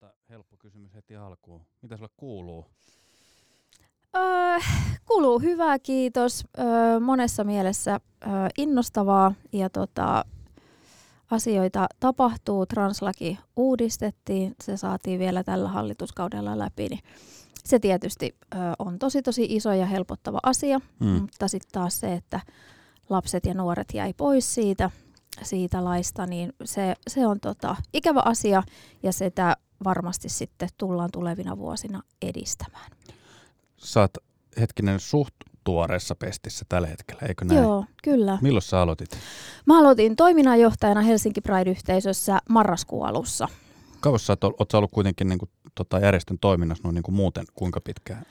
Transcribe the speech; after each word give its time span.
Tota, 0.00 0.14
helppo 0.30 0.56
kysymys 0.56 0.94
heti 0.94 1.16
alkuun. 1.16 1.66
Mitä 1.82 1.96
sulle 1.96 2.10
kuuluu? 2.16 2.66
Öö, 4.16 4.58
kuuluu 5.06 5.38
hyvää, 5.38 5.78
kiitos. 5.78 6.44
Öö, 6.58 7.00
monessa 7.00 7.44
mielessä 7.44 8.00
öö, 8.26 8.30
innostavaa 8.58 9.34
ja 9.52 9.70
tota, 9.70 10.24
asioita 11.30 11.86
tapahtuu. 12.00 12.66
Translaki 12.66 13.38
uudistettiin, 13.56 14.54
se 14.62 14.76
saatiin 14.76 15.18
vielä 15.18 15.44
tällä 15.44 15.68
hallituskaudella 15.68 16.58
läpi. 16.58 16.88
Niin 16.88 17.02
se 17.64 17.78
tietysti 17.78 18.36
ö, 18.54 18.56
on 18.78 18.98
tosi 18.98 19.22
tosi 19.22 19.46
iso 19.50 19.72
ja 19.72 19.86
helpottava 19.86 20.38
asia, 20.42 20.80
mm. 21.00 21.06
mutta 21.06 21.48
sitten 21.48 21.72
taas 21.72 22.00
se, 22.00 22.12
että 22.12 22.40
lapset 23.08 23.46
ja 23.46 23.54
nuoret 23.54 23.88
jäi 23.94 24.14
pois 24.16 24.54
siitä, 24.54 24.90
siitä 25.42 25.84
laista, 25.84 26.26
niin 26.26 26.52
se, 26.64 26.94
se 27.08 27.26
on 27.26 27.40
tota, 27.40 27.76
ikävä 27.94 28.22
asia 28.24 28.62
ja 29.02 29.12
sitä 29.12 29.56
varmasti 29.84 30.28
sitten 30.28 30.68
tullaan 30.78 31.10
tulevina 31.12 31.58
vuosina 31.58 32.02
edistämään. 32.22 32.90
Saat 33.76 34.10
hetkinen 34.60 35.00
suht 35.00 35.34
tuoreessa 35.64 36.14
pestissä 36.14 36.64
tällä 36.68 36.88
hetkellä, 36.88 37.22
eikö 37.28 37.44
näin? 37.44 37.62
Joo, 37.62 37.84
kyllä. 38.02 38.38
Milloin 38.42 38.62
sä 38.62 38.80
aloitit? 38.80 39.18
Mä 39.66 39.78
aloitin 39.78 40.16
toiminnanjohtajana 40.16 41.00
Helsinki 41.00 41.40
Pride-yhteisössä 41.40 42.38
marraskuun 42.48 43.06
alussa. 43.06 43.48
Kauas 44.00 44.26
sä 44.26 44.32
oot, 44.32 44.44
oot 44.44 44.70
sä 44.70 44.78
ollut 44.78 44.90
kuitenkin 44.90 45.28
niin 45.28 45.38
kuin, 45.38 45.50
tota, 45.74 45.98
järjestön 45.98 46.38
toiminnassa 46.38 46.84
noin 46.84 46.94
niin 46.94 47.02
kuin 47.02 47.14
muuten, 47.14 47.44
kuinka 47.54 47.80
pitkään? 47.80 48.26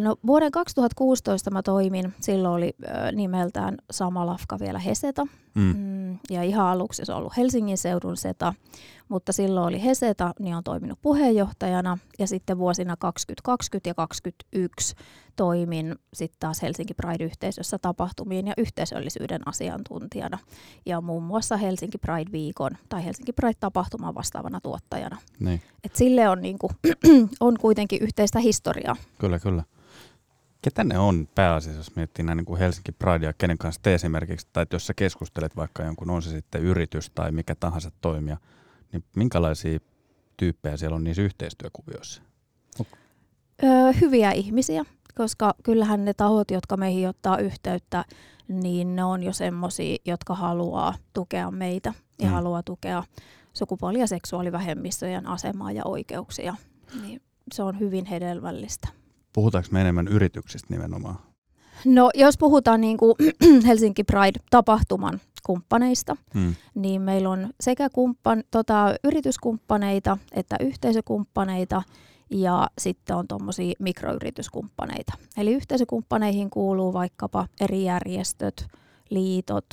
No, 0.00 0.16
vuoden 0.26 0.50
2016 0.52 1.50
mä 1.50 1.62
toimin, 1.62 2.14
silloin 2.20 2.54
oli 2.54 2.74
nimeltään 3.12 3.76
sama 3.90 4.26
lafka 4.26 4.58
vielä 4.58 4.78
Heseta. 4.78 5.26
Mm. 5.54 5.76
Mm, 5.76 6.18
ja 6.30 6.42
ihan 6.42 6.66
aluksi 6.66 7.04
se 7.04 7.12
on 7.12 7.18
ollut 7.18 7.36
Helsingin 7.36 7.78
seudun 7.78 8.16
SETA, 8.16 8.54
mutta 9.08 9.32
silloin 9.32 9.66
oli 9.66 9.84
Heseta, 9.84 10.34
niin 10.38 10.56
on 10.56 10.64
toiminut 10.64 10.98
puheenjohtajana. 11.02 11.98
Ja 12.18 12.26
sitten 12.26 12.58
vuosina 12.58 12.96
2020 12.96 13.90
ja 13.90 13.94
2021 13.94 14.94
toimin 15.36 15.94
sitten 16.14 16.36
taas 16.40 16.62
Helsinki 16.62 16.94
Pride-yhteisössä 16.94 17.78
tapahtumien 17.78 18.46
ja 18.46 18.54
yhteisöllisyyden 18.56 19.48
asiantuntijana. 19.48 20.38
Ja 20.86 21.00
muun 21.00 21.22
muassa 21.22 21.56
Helsinki 21.56 21.98
Pride-viikon 21.98 22.70
tai 22.88 23.04
Helsinki 23.04 23.32
Pride-tapahtuman 23.32 24.14
vastaavana 24.14 24.60
tuottajana. 24.60 25.18
Niin. 25.40 25.62
Et 25.84 25.96
sille 25.96 26.28
on, 26.28 26.42
niinku, 26.42 26.70
on 27.40 27.58
kuitenkin 27.60 28.02
yhteistä 28.02 28.38
historiaa. 28.38 28.96
Kyllä, 29.18 29.38
kyllä. 29.38 29.62
Ketä 30.66 30.84
ne 30.84 30.98
on 30.98 31.28
pääasiassa, 31.34 31.80
jos 31.80 31.96
miettii 31.96 32.24
näin 32.24 32.36
niin 32.36 32.44
kuin 32.44 32.58
Helsinki 32.58 32.92
Pride 32.92 33.26
ja 33.26 33.32
kenen 33.32 33.58
kanssa 33.58 33.80
te 33.82 33.94
esimerkiksi, 33.94 34.46
tai 34.52 34.66
jos 34.72 34.86
sä 34.86 34.94
keskustelet 34.94 35.56
vaikka 35.56 35.82
jonkun, 35.82 36.10
on 36.10 36.22
se 36.22 36.30
sitten 36.30 36.62
yritys 36.62 37.10
tai 37.10 37.32
mikä 37.32 37.54
tahansa 37.54 37.90
toimija, 38.00 38.36
niin 38.92 39.04
minkälaisia 39.16 39.78
tyyppejä 40.36 40.76
siellä 40.76 40.94
on 40.96 41.04
niissä 41.04 41.22
yhteistyökuvioissa? 41.22 42.22
Öö, 43.64 43.92
hyviä 44.00 44.32
ihmisiä, 44.32 44.84
koska 45.14 45.54
kyllähän 45.62 46.04
ne 46.04 46.14
tahot, 46.14 46.50
jotka 46.50 46.76
meihin 46.76 47.08
ottaa 47.08 47.38
yhteyttä, 47.38 48.04
niin 48.48 48.96
ne 48.96 49.04
on 49.04 49.22
jo 49.22 49.32
semmoisia, 49.32 49.96
jotka 50.04 50.34
haluaa 50.34 50.94
tukea 51.12 51.50
meitä 51.50 51.94
ja 52.18 52.26
mm. 52.26 52.32
haluaa 52.32 52.62
tukea 52.62 53.02
sukupuoli- 53.52 54.00
ja 54.00 54.06
seksuaalivähemmistöjen 54.06 55.26
asemaa 55.26 55.72
ja 55.72 55.82
oikeuksia. 55.84 56.54
Niin 57.02 57.22
se 57.52 57.62
on 57.62 57.80
hyvin 57.80 58.06
hedelmällistä. 58.06 59.05
Puhutaanko 59.36 59.68
me 59.70 59.80
enemmän 59.80 60.08
yrityksistä 60.08 60.66
nimenomaan? 60.70 61.16
No 61.84 62.10
jos 62.14 62.38
puhutaan 62.38 62.80
niin 62.80 62.96
kuin 62.96 63.14
Helsinki 63.66 64.04
Pride-tapahtuman 64.04 65.20
kumppaneista, 65.46 66.16
hmm. 66.34 66.54
niin 66.74 67.02
meillä 67.02 67.30
on 67.30 67.48
sekä 67.60 67.88
kumppan, 67.90 68.44
tota, 68.50 68.94
yrityskumppaneita 69.04 70.18
että 70.32 70.56
yhteisökumppaneita 70.60 71.82
ja 72.30 72.68
sitten 72.78 73.16
on 73.16 73.28
tuommoisia 73.28 73.74
mikroyrityskumppaneita. 73.78 75.12
Eli 75.36 75.52
yhteisökumppaneihin 75.52 76.50
kuuluu 76.50 76.92
vaikkapa 76.92 77.46
eri 77.60 77.84
järjestöt, 77.84 78.66
liitot, 79.10 79.66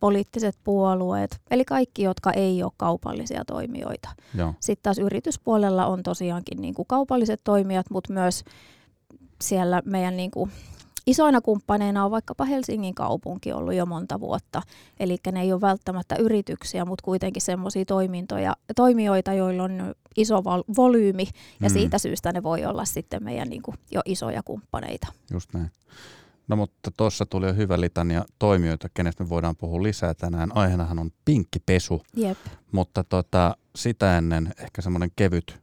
poliittiset 0.00 0.58
puolueet, 0.64 1.40
eli 1.50 1.64
kaikki, 1.64 2.02
jotka 2.02 2.32
ei 2.32 2.62
ole 2.62 2.72
kaupallisia 2.76 3.44
toimijoita. 3.44 4.08
Joo. 4.34 4.54
Sitten 4.60 4.82
taas 4.82 4.98
yrityspuolella 4.98 5.86
on 5.86 6.02
tosiaankin 6.02 6.60
niin 6.60 6.74
kuin 6.74 6.86
kaupalliset 6.88 7.40
toimijat, 7.44 7.86
mutta 7.90 8.12
myös 8.12 8.44
siellä 9.40 9.82
meidän 9.84 10.16
niin 10.16 10.30
kuin 10.30 10.50
isoina 11.06 11.40
kumppaneina 11.40 12.04
on 12.04 12.10
vaikkapa 12.10 12.44
Helsingin 12.44 12.94
kaupunki 12.94 13.52
ollut 13.52 13.74
jo 13.74 13.86
monta 13.86 14.20
vuotta. 14.20 14.62
Eli 15.00 15.16
ne 15.32 15.40
ei 15.40 15.52
ole 15.52 15.60
välttämättä 15.60 16.16
yrityksiä, 16.16 16.84
mutta 16.84 17.04
kuitenkin 17.04 17.42
semmoisia 17.42 17.84
toimintoja, 17.84 18.56
toimijoita, 18.76 19.32
joilla 19.32 19.62
on 19.62 19.94
iso 20.16 20.44
val- 20.44 20.64
volyymi 20.76 21.28
ja 21.60 21.68
mm. 21.68 21.72
siitä 21.72 21.98
syystä 21.98 22.32
ne 22.32 22.42
voi 22.42 22.64
olla 22.64 22.84
sitten 22.84 23.24
meidän 23.24 23.48
niin 23.48 23.62
kuin 23.62 23.76
jo 23.90 24.00
isoja 24.04 24.42
kumppaneita. 24.42 25.06
Just 25.30 25.54
näin. 25.54 25.70
No 26.48 26.56
mutta 26.56 26.90
tuossa 26.96 27.26
tuli 27.26 27.46
jo 27.46 27.54
hyvä 27.54 27.80
litania 27.80 28.24
toimijoita, 28.38 28.88
kenestä 28.94 29.24
me 29.24 29.28
voidaan 29.28 29.56
puhua 29.56 29.82
lisää 29.82 30.14
tänään. 30.14 30.56
Aiheenahan 30.56 30.98
on 30.98 31.10
pinkkipesu, 31.24 32.02
Jep. 32.16 32.38
mutta 32.72 33.04
tota, 33.04 33.56
sitä 33.76 34.18
ennen 34.18 34.54
ehkä 34.58 34.82
semmoinen 34.82 35.10
kevyt, 35.16 35.58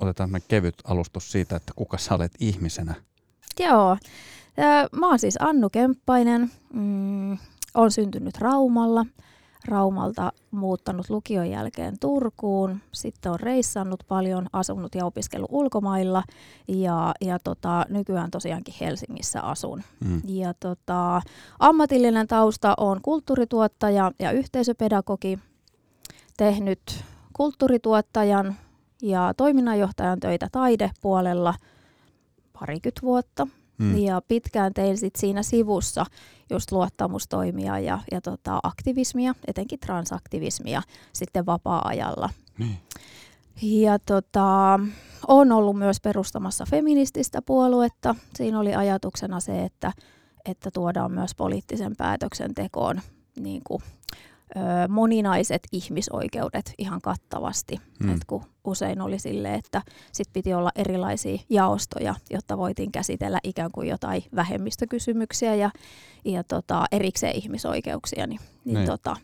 otetaan 0.00 0.28
semmoinen 0.28 0.48
kevyt 0.48 0.74
alustus 0.84 1.32
siitä, 1.32 1.56
että 1.56 1.72
kuka 1.76 1.98
sä 1.98 2.14
olet 2.14 2.32
ihmisenä. 2.40 2.94
Joo, 3.60 3.96
mä 4.92 5.08
oon 5.08 5.18
siis 5.18 5.36
Annu 5.40 5.70
Kemppainen, 5.70 6.50
mm, 6.72 7.38
on 7.74 7.90
syntynyt 7.90 8.38
Raumalla, 8.38 9.06
Raumalta 9.68 10.32
muuttanut 10.50 11.10
lukion 11.10 11.50
jälkeen 11.50 11.98
Turkuun, 12.00 12.80
sitten 12.92 13.32
on 13.32 13.40
reissannut 13.40 14.04
paljon, 14.08 14.46
asunut 14.52 14.94
ja 14.94 15.04
opiskellut 15.04 15.50
ulkomailla. 15.52 16.22
Ja, 16.68 17.14
ja 17.20 17.38
tota, 17.38 17.84
nykyään 17.88 18.30
tosiaankin 18.30 18.74
Helsingissä 18.80 19.40
asun. 19.40 19.82
Mm. 20.04 20.22
Ja 20.24 20.54
tota, 20.54 21.20
ammatillinen 21.58 22.26
tausta 22.26 22.74
on 22.76 23.00
kulttuurituottaja 23.02 24.12
ja 24.18 24.30
yhteisöpedagogi, 24.30 25.38
tehnyt 26.36 27.04
kulttuurituottajan 27.32 28.54
ja 29.02 29.34
toiminnanjohtajan 29.36 30.20
töitä 30.20 30.48
taidepuolella 30.52 31.54
parikymmentä 32.60 33.02
vuotta. 33.02 33.46
Mm. 33.78 33.98
Ja 33.98 34.22
pitkään 34.28 34.74
tein 34.74 34.98
sit 34.98 35.16
siinä 35.16 35.42
sivussa 35.42 36.06
just 36.50 36.72
luottamustoimia 36.72 37.78
ja, 37.78 37.98
ja 38.12 38.20
tota, 38.20 38.60
aktivismia, 38.62 39.34
etenkin 39.46 39.80
transaktivismia 39.80 40.82
sitten 41.12 41.46
vapaa-ajalla. 41.46 42.30
Niin. 42.58 42.78
Ja 43.62 43.98
tota, 43.98 44.80
on 45.28 45.52
ollut 45.52 45.78
myös 45.78 46.00
perustamassa 46.00 46.66
feminististä 46.70 47.42
puoluetta. 47.42 48.14
Siinä 48.34 48.60
oli 48.60 48.74
ajatuksena 48.74 49.40
se, 49.40 49.64
että, 49.64 49.92
että 50.44 50.70
tuodaan 50.70 51.12
myös 51.12 51.34
poliittisen 51.34 51.96
päätöksentekoon 51.96 53.00
niin 53.40 53.62
kuin 53.66 53.82
moninaiset 54.88 55.62
ihmisoikeudet 55.72 56.72
ihan 56.78 57.00
kattavasti. 57.00 57.76
Mm. 58.00 58.14
Et 58.14 58.24
kun 58.26 58.42
usein 58.64 59.00
oli 59.00 59.18
sille, 59.18 59.54
että 59.54 59.82
sit 60.12 60.28
piti 60.32 60.54
olla 60.54 60.70
erilaisia 60.74 61.38
jaostoja, 61.50 62.14
jotta 62.30 62.58
voitiin 62.58 62.92
käsitellä 62.92 63.40
ikään 63.44 63.70
kuin 63.72 63.88
jotain 63.88 64.22
vähemmistökysymyksiä 64.36 65.54
ja, 65.54 65.70
ja 66.24 66.44
tota, 66.44 66.84
erikseen 66.92 67.36
ihmisoikeuksia. 67.36 68.26
Niin, 68.26 68.40
niin, 68.64 68.74
niin. 68.74 68.86
Tota, 68.86 69.16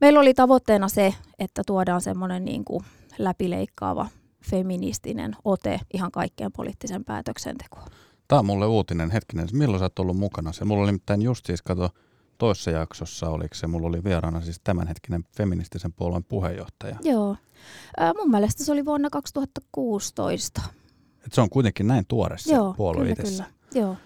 meillä 0.00 0.20
oli 0.20 0.34
tavoitteena 0.34 0.88
se, 0.88 1.14
että 1.38 1.62
tuodaan 1.66 2.00
semmoinen 2.00 2.44
niin 2.44 2.64
kuin 2.64 2.84
läpileikkaava 3.18 4.08
feministinen 4.50 5.36
ote 5.44 5.80
ihan 5.94 6.10
kaikkeen 6.10 6.52
poliittisen 6.52 7.04
päätöksentekoon. 7.04 7.86
Tämä 8.28 8.38
on 8.38 8.46
mulle 8.46 8.66
uutinen. 8.66 9.10
Hetkinen, 9.10 9.48
milloin 9.52 9.78
sä 9.78 9.84
oot 9.84 9.98
ollut 9.98 10.16
mukana? 10.16 10.52
Se 10.52 10.64
mulla 10.64 10.82
oli 10.82 10.88
nimittäin 10.88 11.22
just 11.22 11.46
siis, 11.46 11.62
kato, 11.62 11.90
toisessa 12.38 12.70
jaksossa, 12.70 13.28
oliko 13.30 13.54
se, 13.54 13.66
mulla 13.66 13.88
oli 13.88 14.04
vieraana 14.04 14.40
siis 14.40 14.60
tämänhetkinen 14.64 15.24
feministisen 15.36 15.92
puolueen 15.92 16.24
puheenjohtaja. 16.24 16.96
Joo. 17.02 17.36
Äh, 18.00 18.12
mun 18.16 18.30
mielestä 18.30 18.64
se 18.64 18.72
oli 18.72 18.84
vuonna 18.84 19.10
2016. 19.10 20.62
Et 21.26 21.32
se 21.32 21.40
on 21.40 21.50
kuitenkin 21.50 21.86
näin 21.86 22.04
tuore 22.08 22.38
se 22.38 22.54
Joo, 22.54 22.74
puolue 22.74 23.00
kyllä, 23.00 23.12
itsessä. 23.12 23.44
Kyllä. 23.44 23.86
Joo. 23.86 23.96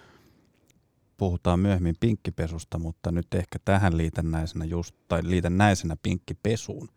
Puhutaan 1.17 1.59
myöhemmin 1.59 1.95
pinkkipesusta, 1.99 2.79
mutta 2.79 3.11
nyt 3.11 3.33
ehkä 3.33 3.59
tähän 3.65 3.97
liitännäisenä 3.97 4.65
just, 4.65 4.95
tai 5.07 5.21
liitännäisenä 5.23 5.97
pinkkipesuun. 6.03 6.89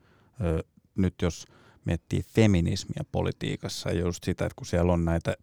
Öö, 0.44 0.60
nyt 0.96 1.14
jos 1.22 1.46
miettii 1.84 2.22
feminismiä 2.22 3.04
politiikassa 3.12 3.90
ja 3.90 4.00
just 4.00 4.24
sitä, 4.24 4.46
että 4.46 4.56
kun 4.56 4.66
siellä 4.66 4.92
on 4.92 5.04
näitä 5.04 5.34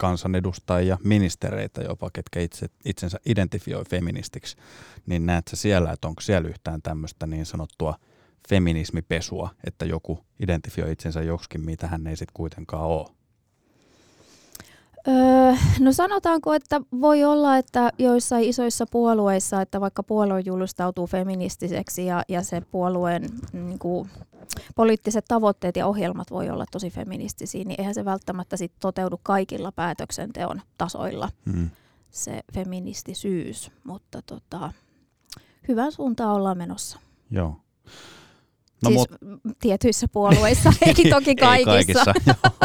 kansanedustajia, 0.00 0.98
ministereitä 1.04 1.82
jopa, 1.82 2.10
ketkä 2.12 2.40
itse, 2.40 2.66
itsensä 2.84 3.20
identifioi 3.26 3.84
feministiksi, 3.84 4.56
niin 5.06 5.26
näet 5.26 5.48
sä 5.48 5.56
siellä, 5.56 5.92
että 5.92 6.08
onko 6.08 6.20
siellä 6.20 6.48
yhtään 6.48 6.82
tämmöistä 6.82 7.26
niin 7.26 7.46
sanottua 7.46 7.94
feminismipesua, 8.48 9.50
että 9.64 9.84
joku 9.84 10.24
identifioi 10.40 10.92
itsensä 10.92 11.22
joksikin, 11.22 11.64
mitä 11.64 11.86
hän 11.86 12.06
ei 12.06 12.16
sitten 12.16 12.34
kuitenkaan 12.34 12.84
ole? 12.84 13.19
Öö, 15.08 15.54
no 15.80 15.92
sanotaanko, 15.92 16.54
että 16.54 16.80
voi 17.00 17.24
olla, 17.24 17.56
että 17.56 17.92
joissain 17.98 18.44
isoissa 18.44 18.86
puolueissa, 18.90 19.62
että 19.62 19.80
vaikka 19.80 20.02
puolue 20.02 20.40
julistautuu 20.40 21.06
feministiseksi 21.06 22.06
ja, 22.06 22.22
ja 22.28 22.42
se 22.42 22.60
puolueen 22.60 23.22
niin 23.52 23.78
kuin, 23.78 24.10
poliittiset 24.76 25.24
tavoitteet 25.28 25.76
ja 25.76 25.86
ohjelmat 25.86 26.30
voi 26.30 26.50
olla 26.50 26.64
tosi 26.70 26.90
feministisiä, 26.90 27.64
niin 27.64 27.80
eihän 27.80 27.94
se 27.94 28.04
välttämättä 28.04 28.56
sit 28.56 28.72
toteudu 28.80 29.20
kaikilla 29.22 29.72
päätöksenteon 29.72 30.60
tasoilla 30.78 31.28
mm. 31.44 31.70
se 32.10 32.40
feministisyys, 32.54 33.70
mutta 33.84 34.22
tota, 34.22 34.72
hyvän 35.68 35.92
suuntaan 35.92 36.34
ollaan 36.34 36.58
menossa. 36.58 36.98
Joo. 37.30 37.56
No, 38.84 38.90
siis 38.90 38.98
mut... 38.98 39.40
tietyissä 39.60 40.06
puolueissa, 40.12 40.72
ei 40.86 41.10
toki 41.10 41.34
kaikissa. 41.34 41.76
ei 41.76 41.84
kaikissa. 41.84 42.14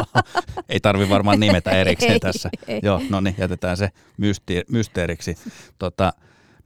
ei 0.70 0.80
tarvi 0.80 1.10
varmaan 1.10 1.40
nimetä 1.40 1.72
erikseen 1.72 2.12
ei, 2.12 2.20
tässä. 2.20 2.50
Ei. 2.68 2.80
Joo, 2.84 3.02
no 3.10 3.22
niin, 3.22 3.36
jätetään 3.38 3.78
se 3.78 3.90
mysteeri, 4.18 4.66
mysteeriksi. 4.72 5.38
Tota, 5.80 6.14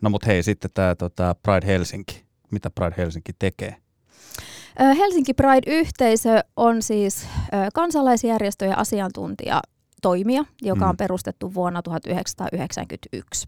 no 0.01 0.09
mutta 0.09 0.27
hei, 0.27 0.43
sitten 0.43 0.71
tämä 0.73 0.95
tota 0.95 1.35
Pride 1.43 1.67
Helsinki. 1.67 2.23
Mitä 2.51 2.69
Pride 2.69 2.95
Helsinki 2.97 3.31
tekee? 3.39 3.75
Helsinki 4.97 5.33
Pride-yhteisö 5.33 6.43
on 6.55 6.81
siis 6.81 7.27
kansalaisjärjestö 7.73 8.65
ja 8.65 8.75
asiantuntijatoimija, 8.77 10.45
joka 10.61 10.85
on 10.85 10.95
mm. 10.95 10.97
perustettu 10.97 11.53
vuonna 11.53 11.81
1991. 11.81 13.47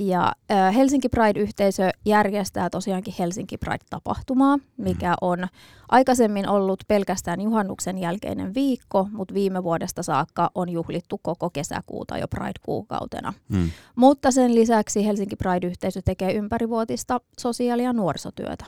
Ja 0.00 0.32
Helsinki 0.74 1.08
Pride-yhteisö 1.08 1.90
järjestää 2.04 2.70
tosiaankin 2.70 3.14
Helsinki 3.18 3.56
Pride-tapahtumaa, 3.56 4.58
mikä 4.76 5.10
mm. 5.10 5.16
on 5.20 5.46
aikaisemmin 5.88 6.48
ollut 6.48 6.84
pelkästään 6.88 7.40
juhannuksen 7.40 7.98
jälkeinen 7.98 8.54
viikko, 8.54 9.08
mutta 9.12 9.34
viime 9.34 9.62
vuodesta 9.62 10.02
saakka 10.02 10.50
on 10.54 10.68
juhlittu 10.68 11.20
koko 11.22 11.50
kesäkuuta 11.50 12.18
jo 12.18 12.28
Pride-kuukautena. 12.28 13.32
Mm. 13.48 13.70
Mutta 13.96 14.30
sen 14.30 14.54
lisäksi 14.54 15.06
Helsinki 15.06 15.36
Pride-yhteisö 15.36 16.02
tekee 16.04 16.32
ympärivuotista 16.32 17.20
sosiaali- 17.40 17.84
ja 17.84 17.92
nuorisotyötä. 17.92 18.64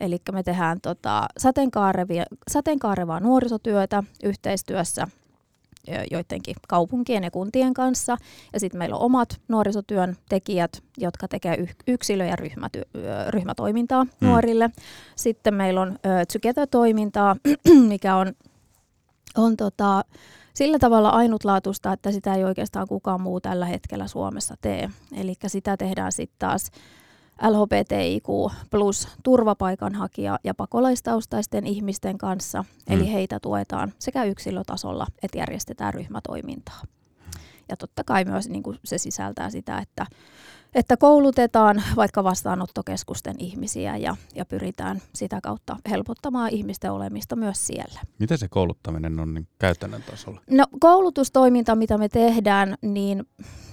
Eli 0.00 0.18
me 0.32 0.42
tehdään 0.42 0.80
tota, 0.80 1.28
sateenkaarevaa 2.48 3.20
nuorisotyötä 3.20 4.02
yhteistyössä 4.22 5.06
joidenkin 6.10 6.56
kaupunkien 6.68 7.24
ja 7.24 7.30
kuntien 7.30 7.74
kanssa. 7.74 8.16
Ja 8.52 8.60
sitten 8.60 8.78
meillä 8.78 8.96
on 8.96 9.02
omat 9.02 9.40
nuorisotyön 9.48 10.16
tekijät, 10.28 10.82
jotka 10.98 11.28
tekevät 11.28 11.70
yksilö- 11.86 12.26
ja 12.26 12.36
ryhmäty- 12.36 12.88
ryhmätoimintaa 13.28 14.04
mm. 14.04 14.10
nuorille. 14.20 14.70
Sitten 15.16 15.54
meillä 15.54 15.80
on 15.80 15.98
Together-toimintaa, 16.32 17.36
mikä 17.88 18.16
on, 18.16 18.32
on 19.36 19.56
tota, 19.56 20.04
sillä 20.54 20.78
tavalla 20.78 21.08
ainutlaatuista, 21.08 21.92
että 21.92 22.12
sitä 22.12 22.34
ei 22.34 22.44
oikeastaan 22.44 22.88
kukaan 22.88 23.20
muu 23.20 23.40
tällä 23.40 23.66
hetkellä 23.66 24.06
Suomessa 24.06 24.54
tee. 24.60 24.90
Eli 25.16 25.34
sitä 25.46 25.76
tehdään 25.76 26.12
sitten 26.12 26.38
taas 26.38 26.70
LHBTIQ 27.42 28.52
plus 28.70 29.08
turvapaikanhakija- 29.22 30.38
ja 30.44 30.54
pakolaistaustaisten 30.54 31.66
ihmisten 31.66 32.18
kanssa. 32.18 32.62
Mm. 32.62 32.94
Eli 32.94 33.12
heitä 33.12 33.40
tuetaan 33.40 33.92
sekä 33.98 34.24
yksilötasolla 34.24 35.06
että 35.22 35.38
järjestetään 35.38 35.94
ryhmätoimintaa. 35.94 36.82
Ja 37.68 37.76
totta 37.76 38.04
kai 38.04 38.24
myös 38.24 38.48
niin 38.48 38.62
kuin 38.62 38.78
se 38.84 38.98
sisältää 38.98 39.50
sitä, 39.50 39.78
että, 39.78 40.06
että 40.74 40.96
koulutetaan 40.96 41.82
vaikka 41.96 42.24
vastaanottokeskusten 42.24 43.36
ihmisiä 43.38 43.96
ja, 43.96 44.16
ja 44.34 44.44
pyritään 44.44 45.02
sitä 45.14 45.40
kautta 45.42 45.76
helpottamaan 45.90 46.50
ihmisten 46.50 46.92
olemista 46.92 47.36
myös 47.36 47.66
siellä. 47.66 48.00
Miten 48.18 48.38
se 48.38 48.48
kouluttaminen 48.48 49.20
on 49.20 49.34
niin 49.34 49.48
käytännön 49.58 50.02
tasolla? 50.10 50.40
No 50.50 50.64
koulutustoiminta, 50.80 51.76
mitä 51.76 51.98
me 51.98 52.08
tehdään, 52.08 52.74
niin 52.82 53.24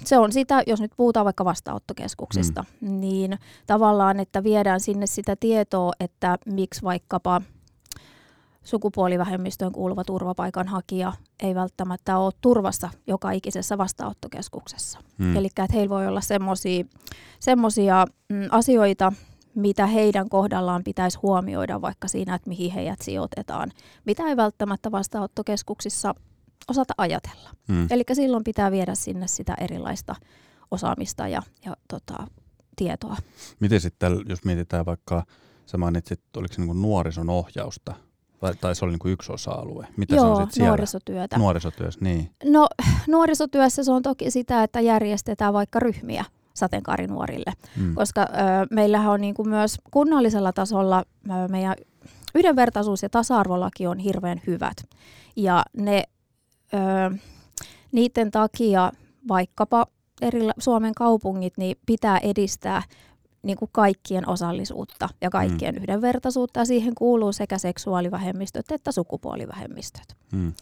se 0.06 0.18
on 0.18 0.32
sitä, 0.32 0.64
jos 0.68 0.82
nyt 0.82 0.92
puhutaan 0.98 1.24
vaikka 1.24 1.46
vastaanottokeskuksista, 1.46 2.66
mm. 2.82 3.00
niin 3.00 3.38
tavallaan, 3.68 4.20
että 4.20 4.44
viedään 4.44 4.80
sinne 4.80 5.08
sitä 5.08 5.36
tietoa, 5.40 5.92
että 6.00 6.38
miksi 6.46 6.82
vaikkapa 6.82 7.42
sukupuolivähemmistöön 8.66 9.72
kuuluva 9.72 10.04
turvapaikanhakija 10.04 11.14
ei 11.44 11.56
välttämättä 11.56 12.18
ole 12.18 12.34
turvassa 12.42 12.90
joka 13.08 13.32
ikisessä 13.32 13.78
vastaanottokeskuksessa. 13.78 15.00
Mm. 15.18 15.36
Eli 15.36 15.48
että 15.48 15.66
heillä 15.74 15.90
voi 15.90 16.08
olla 16.08 16.22
semmoisia 17.40 18.06
mm, 18.30 18.48
asioita, 18.52 19.14
mitä 19.56 19.88
heidän 19.88 20.30
kohdallaan 20.30 20.84
pitäisi 20.84 21.20
huomioida 21.22 21.82
vaikka 21.82 22.08
siinä, 22.08 22.36
että 22.36 22.50
mihin 22.50 22.72
heidät 22.72 23.02
sijoitetaan, 23.02 23.72
mitä 24.06 24.24
ei 24.24 24.38
välttämättä 24.38 24.92
vastaanottokeskuksissa 24.92 26.16
osata 26.68 26.94
ajatella. 26.98 27.50
Mm. 27.68 27.88
Eli 27.90 28.04
silloin 28.14 28.44
pitää 28.44 28.72
viedä 28.72 28.96
sinne 28.96 29.28
sitä 29.28 29.54
erilaista 29.62 30.16
osaamista 30.72 31.28
ja, 31.28 31.42
ja 31.66 31.78
tota, 31.88 32.28
tietoa. 32.76 33.18
Miten 33.60 33.82
sitten, 33.82 34.20
jos 34.30 34.46
mietitään 34.46 34.86
vaikka, 34.86 35.24
sä 35.66 35.78
mainitsit, 35.78 36.22
oliko 36.38 36.54
se 36.54 36.62
niin 36.62 36.82
nuorison 36.82 37.30
ohjausta, 37.30 37.96
tai, 38.40 38.54
tai 38.62 38.76
se 38.76 38.86
oli 38.86 38.92
niin 38.92 39.14
yksi 39.14 39.32
osa-alue? 39.32 39.88
Mitä 39.98 40.16
Joo, 40.16 40.36
se 40.36 40.42
on 40.42 40.52
siellä? 40.52 40.70
nuorisotyötä. 40.70 41.38
Nuorisotyössä, 41.38 42.00
niin. 42.04 42.32
No 42.44 42.68
nuorisotyössä 43.08 43.84
se 43.84 43.92
on 43.92 44.02
toki 44.02 44.32
sitä, 44.32 44.64
että 44.64 44.80
järjestetään 44.82 45.54
vaikka 45.54 45.80
ryhmiä 45.80 46.26
sateenkaarinuorille, 46.54 47.54
mm. 47.78 47.96
koska 47.96 48.22
ö, 48.22 48.26
meillähän 48.72 49.12
on 49.12 49.22
niin 49.22 49.34
kuin 49.34 49.50
myös 49.50 49.78
kunnallisella 49.92 50.54
tasolla 50.54 51.04
ö, 51.30 51.48
meidän 51.48 51.76
yhdenvertaisuus- 52.36 53.04
ja 53.04 53.10
tasa-arvolaki 53.10 53.88
on 53.88 54.00
hirveän 54.00 54.42
hyvät. 54.48 54.78
Ja 55.36 55.64
ne 55.78 56.04
ö, 56.74 57.18
niiden 57.92 58.32
takia 58.32 58.92
vaikkapa 59.28 59.86
eri 60.22 60.40
Suomen 60.60 60.94
kaupungit 60.94 61.54
niin 61.58 61.78
pitää 61.86 62.18
edistää 62.18 62.82
niin 63.46 63.58
kuin 63.58 63.70
kaikkien 63.72 64.30
osallisuutta 64.30 65.10
ja 65.22 65.30
kaikkien 65.30 65.76
mm. 65.76 65.82
yhdenvertaisuutta. 65.82 66.60
Ja 66.60 66.66
siihen 66.66 66.96
kuuluu 66.96 67.32
sekä 67.32 67.58
seksuaalivähemmistöt 67.58 68.72
että 68.72 68.92
sukupuolivähemmistöt. 68.92 70.16
Mm. 70.32 70.54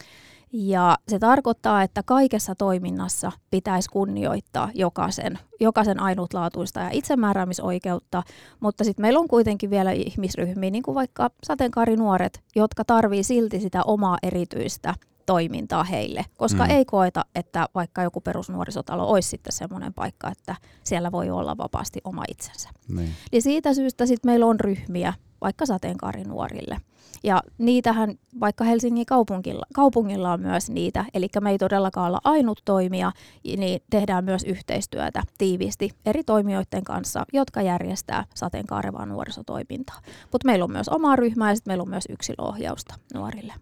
Ja 0.56 0.98
se 1.08 1.20
tarkoittaa, 1.20 1.84
että 1.84 2.04
kaikessa 2.06 2.56
toiminnassa 2.56 3.32
pitäisi 3.52 3.90
kunnioittaa 3.90 4.70
jokaisen, 4.74 5.40
jokaisen 5.60 6.00
ainutlaatuista 6.00 6.80
ja 6.80 6.90
itsemääräämisoikeutta, 6.92 8.24
mutta 8.60 8.84
sitten 8.84 9.04
meillä 9.04 9.20
on 9.20 9.28
kuitenkin 9.28 9.70
vielä 9.70 9.92
ihmisryhmiä, 9.92 10.70
niin 10.70 10.84
kuin 10.84 10.96
vaikka 10.96 11.30
sateenkaarinuoret, 11.44 12.44
jotka 12.56 12.86
tarvii 12.86 13.24
silti 13.24 13.60
sitä 13.60 13.84
omaa 13.84 14.18
erityistä 14.24 14.94
toimintaa 15.26 15.84
heille, 15.84 16.26
koska 16.38 16.64
mm. 16.64 16.70
ei 16.70 16.86
koeta, 16.86 17.26
että 17.36 17.70
vaikka 17.76 18.04
joku 18.04 18.22
perusnuorisotalo 18.22 19.10
olisi 19.10 19.30
sitten 19.30 19.54
semmoinen 19.54 19.94
paikka, 19.94 20.32
että 20.32 20.56
siellä 20.84 21.12
voi 21.12 21.30
olla 21.30 21.58
vapaasti 21.58 22.02
oma 22.04 22.24
itsensä. 22.30 22.70
Niin. 22.88 23.10
Ja 23.32 23.42
siitä 23.42 23.74
syystä 23.74 24.06
sitten 24.06 24.32
meillä 24.32 24.46
on 24.46 24.60
ryhmiä, 24.60 25.14
vaikka 25.42 25.66
sateenkaarinuorille. 25.66 26.78
Ja 27.24 27.42
niitähän 27.58 28.16
vaikka 28.40 28.64
Helsingin 28.64 29.06
kaupungilla, 29.06 29.66
kaupungilla 29.74 30.34
on 30.34 30.42
myös 30.42 30.70
niitä, 30.70 31.06
eli 31.14 31.28
me 31.42 31.52
ei 31.52 31.58
todellakaan 31.58 32.08
olla 32.08 32.20
ainut 32.24 32.62
toimija, 32.66 33.12
niin 33.58 33.80
tehdään 33.90 34.26
myös 34.26 34.44
yhteistyötä 34.44 35.24
tiiviisti 35.38 35.90
eri 36.06 36.24
toimijoiden 36.24 36.84
kanssa, 36.84 37.26
jotka 37.34 37.62
järjestää 37.62 38.26
sateenkaarevaa 38.36 39.06
nuorisotoimintaa. 39.06 40.00
Mutta 40.32 40.46
meillä 40.46 40.66
on 40.66 40.72
myös 40.72 40.90
oma 40.90 41.16
ryhmä 41.16 41.50
ja 41.50 41.56
sitten 41.56 41.72
meillä 41.72 41.82
on 41.82 41.90
myös 41.90 42.06
yksilöohjausta 42.10 42.96
nuorille. 43.14 43.54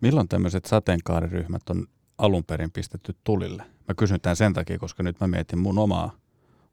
Milloin 0.00 0.28
tämmöiset 0.28 0.64
sateenkaariryhmät 0.64 1.70
on 1.70 1.86
alun 2.18 2.44
perin 2.44 2.70
pistetty 2.70 3.16
tulille? 3.24 3.62
Mä 3.88 3.94
kysyn 3.96 4.20
tämän 4.20 4.36
sen 4.36 4.52
takia, 4.52 4.78
koska 4.78 5.02
nyt 5.02 5.20
mä 5.20 5.26
mietin 5.26 5.58
mun 5.58 5.78
omaa 5.78 6.10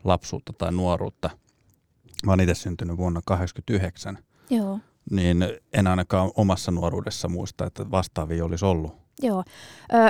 lapsuutta 0.04 0.54
tai 0.54 0.72
nuoruutta. 0.72 1.30
Mä 2.25 2.32
oon 2.32 2.42
itse 2.42 2.56
syntynyt 2.56 2.98
vuonna 2.98 3.22
1989. 3.25 4.18
Joo. 4.50 4.80
Niin 5.12 5.46
en 5.74 5.88
ainakaan 5.88 6.32
omassa 6.36 6.72
nuoruudessa 6.72 7.28
muista, 7.30 7.66
että 7.66 7.92
vastaavia 7.92 8.46
olisi 8.46 8.66
ollut. 8.66 9.00
Joo. 9.22 9.44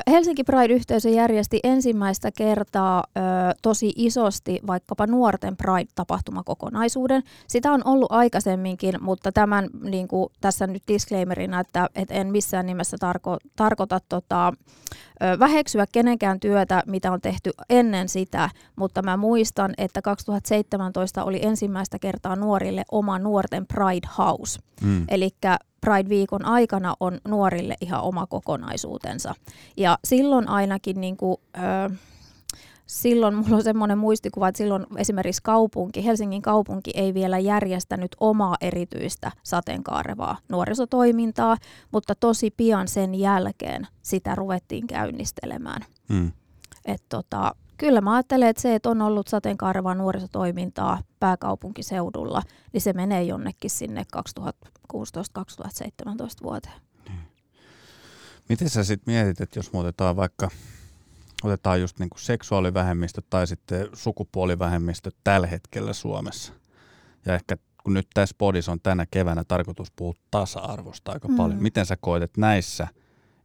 Helsinki 0.07 0.43
Pride-yhteisö 0.43 1.09
järjesti 1.09 1.59
ensimmäistä 1.63 2.31
kertaa 2.37 3.03
ö, 3.07 3.21
tosi 3.61 3.93
isosti 3.95 4.59
vaikkapa 4.67 5.07
nuorten 5.07 5.57
Pride-tapahtumakokonaisuuden. 5.57 7.23
Sitä 7.47 7.71
on 7.71 7.81
ollut 7.85 8.11
aikaisemminkin, 8.11 8.95
mutta 9.01 9.31
tämän 9.31 9.67
niin 9.83 10.07
kuin, 10.07 10.29
tässä 10.41 10.67
nyt 10.67 10.83
disclaimerina, 10.87 11.59
että 11.59 11.89
et 11.95 12.11
en 12.11 12.27
missään 12.27 12.65
nimessä 12.65 12.97
tarko, 12.99 13.37
tarkoita 13.55 13.99
tota, 14.09 14.53
ö, 15.23 15.39
väheksyä 15.39 15.85
kenenkään 15.91 16.39
työtä, 16.39 16.83
mitä 16.87 17.11
on 17.11 17.21
tehty 17.21 17.51
ennen 17.69 18.09
sitä, 18.09 18.49
mutta 18.75 19.01
mä 19.01 19.17
muistan, 19.17 19.73
että 19.77 20.01
2017 20.01 21.23
oli 21.23 21.45
ensimmäistä 21.45 21.99
kertaa 21.99 22.35
nuorille 22.35 22.83
oma 22.91 23.19
nuorten 23.19 23.67
Pride 23.67 24.07
House. 24.17 24.59
Mm. 24.81 25.05
Eli 25.09 25.29
Pride-viikon 25.85 26.45
aikana 26.45 26.95
on 26.99 27.19
nuorille 27.27 27.75
ihan 27.81 28.01
oma 28.01 28.27
kokonaisuutensa. 28.27 29.35
Ja 29.77 29.97
silloin 30.05 30.47
ainakin 30.47 31.01
niin 31.01 31.17
kuin, 31.17 31.37
ö, 31.57 31.95
silloin 32.85 33.35
mulla 33.35 33.55
on 33.55 33.63
semmoinen 33.63 33.97
muistikuva, 33.97 34.47
että 34.47 34.57
silloin 34.57 34.85
esimerkiksi 34.97 35.41
kaupunki, 35.43 36.05
Helsingin 36.05 36.41
kaupunki 36.41 36.91
ei 36.95 37.13
vielä 37.13 37.39
järjestänyt 37.39 38.15
omaa 38.19 38.55
erityistä 38.61 39.31
sateenkaarevaa 39.43 40.37
nuorisotoimintaa, 40.49 41.57
mutta 41.91 42.15
tosi 42.15 42.51
pian 42.57 42.87
sen 42.87 43.15
jälkeen 43.15 43.87
sitä 44.01 44.35
ruvettiin 44.35 44.87
käynnistelemään. 44.87 45.81
Hmm. 46.13 46.31
Et 46.85 47.03
tota, 47.09 47.55
kyllä 47.81 48.01
mä 48.01 48.15
ajattelen, 48.15 48.49
että 48.49 48.61
se, 48.61 48.75
että 48.75 48.89
on 48.89 49.01
ollut 49.01 49.27
sateenkaarevaa 49.27 49.95
nuorisotoimintaa 49.95 51.03
pääkaupunkiseudulla, 51.19 52.41
niin 52.73 52.81
se 52.81 52.93
menee 52.93 53.23
jonnekin 53.23 53.69
sinne 53.69 54.05
2016-2017 54.93 54.97
vuoteen. 56.43 56.81
Niin. 57.07 57.19
Miten 58.49 58.69
sä 58.69 58.83
sitten 58.83 59.13
mietit, 59.13 59.41
että 59.41 59.59
jos 59.59 59.73
muutetaan 59.73 60.15
vaikka 60.15 60.49
otetaan 61.43 61.81
just 61.81 61.99
niin 61.99 62.09
kuin 62.09 62.21
seksuaalivähemmistö 62.21 63.21
tai 63.29 63.47
sitten 63.47 63.89
sukupuolivähemmistö 63.93 65.11
tällä 65.23 65.47
hetkellä 65.47 65.93
Suomessa. 65.93 66.53
Ja 67.25 67.35
ehkä 67.35 67.57
kun 67.83 67.93
nyt 67.93 68.07
tässä 68.13 68.35
podissa 68.37 68.71
on 68.71 68.79
tänä 68.83 69.05
keväänä 69.11 69.43
tarkoitus 69.43 69.91
puhua 69.91 70.13
tasa-arvosta 70.31 71.11
aika 71.11 71.27
mm. 71.27 71.35
paljon. 71.35 71.63
Miten 71.63 71.85
sä 71.85 71.97
koet, 72.01 72.23
että 72.23 72.41
näissä 72.41 72.87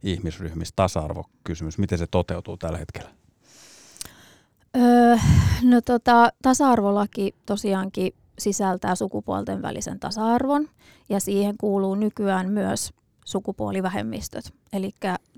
ihmisryhmissä 0.03 0.73
tasa-arvokysymys, 0.75 1.77
miten 1.77 1.97
se 1.97 2.07
toteutuu 2.07 2.57
tällä 2.57 2.77
hetkellä? 2.77 3.09
Öö, 4.77 5.17
no 5.63 5.81
tota, 5.81 6.29
tasa-arvolaki 6.41 7.35
tosiaankin 7.45 8.13
sisältää 8.39 8.95
sukupuolten 8.95 9.61
välisen 9.61 9.99
tasa-arvon 9.99 10.69
ja 11.09 11.19
siihen 11.19 11.55
kuuluu 11.57 11.95
nykyään 11.95 12.49
myös 12.49 12.93
sukupuolivähemmistöt. 13.25 14.53
Eli 14.73 14.91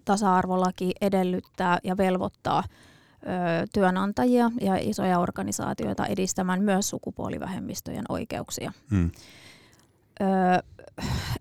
tasa-arvolaki 0.06 0.92
edellyttää 1.02 1.78
ja 1.84 1.98
velvoittaa 1.98 2.64
ö, 2.64 3.68
työnantajia 3.74 4.52
ja 4.62 4.76
isoja 4.76 5.20
organisaatioita 5.20 6.06
edistämään 6.06 6.64
myös 6.64 6.90
sukupuolivähemmistöjen 6.90 8.06
oikeuksia. 8.10 8.72
Hmm. 8.90 9.12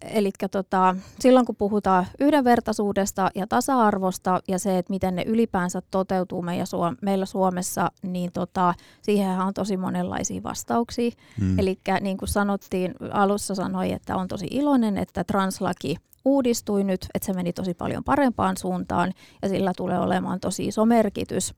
Eli 0.02 0.30
tota, 0.50 0.96
silloin 1.20 1.46
kun 1.46 1.56
puhutaan 1.56 2.06
yhdenvertaisuudesta 2.20 3.30
ja 3.34 3.46
tasa-arvosta 3.46 4.40
ja 4.48 4.58
se, 4.58 4.78
että 4.78 4.92
miten 4.92 5.16
ne 5.16 5.22
ylipäänsä 5.26 5.82
toteutuu 5.90 6.42
meillä, 6.42 6.64
Suom- 6.64 6.96
meillä 7.02 7.26
Suomessa, 7.26 7.90
niin 8.02 8.32
tota, 8.32 8.74
siihen 9.02 9.40
on 9.40 9.54
tosi 9.54 9.76
monenlaisia 9.76 10.42
vastauksia. 10.42 11.10
Hmm. 11.40 11.58
Eli 11.58 11.78
niin 12.00 12.16
kuin 12.16 12.28
sanottiin, 12.28 12.94
alussa 13.12 13.54
sanoi, 13.54 13.92
että 13.92 14.16
on 14.16 14.28
tosi 14.28 14.46
iloinen, 14.50 14.98
että 14.98 15.24
translaki 15.24 15.96
uudistui 16.24 16.84
nyt, 16.84 17.06
että 17.14 17.26
se 17.26 17.32
meni 17.32 17.52
tosi 17.52 17.74
paljon 17.74 18.04
parempaan 18.04 18.56
suuntaan 18.56 19.12
ja 19.42 19.48
sillä 19.48 19.72
tulee 19.76 19.98
olemaan 19.98 20.40
tosi 20.40 20.66
iso 20.66 20.84
merkitys 20.84 21.54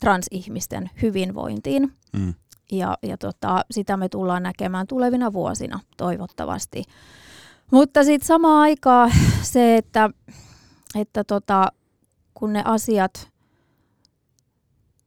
transihmisten 0.00 0.90
hyvinvointiin. 1.02 1.92
Mm. 2.12 2.34
Ja, 2.72 2.98
ja 3.02 3.18
tota, 3.18 3.64
sitä 3.70 3.96
me 3.96 4.08
tullaan 4.08 4.42
näkemään 4.42 4.86
tulevina 4.86 5.32
vuosina 5.32 5.80
toivottavasti. 5.96 6.84
Mutta 7.70 8.04
sitten 8.04 8.26
samaan 8.26 8.60
aikaan 8.60 9.12
se, 9.42 9.76
että, 9.76 10.10
että 10.94 11.24
tota, 11.24 11.72
kun 12.34 12.52
ne 12.52 12.62
asiat, 12.64 13.30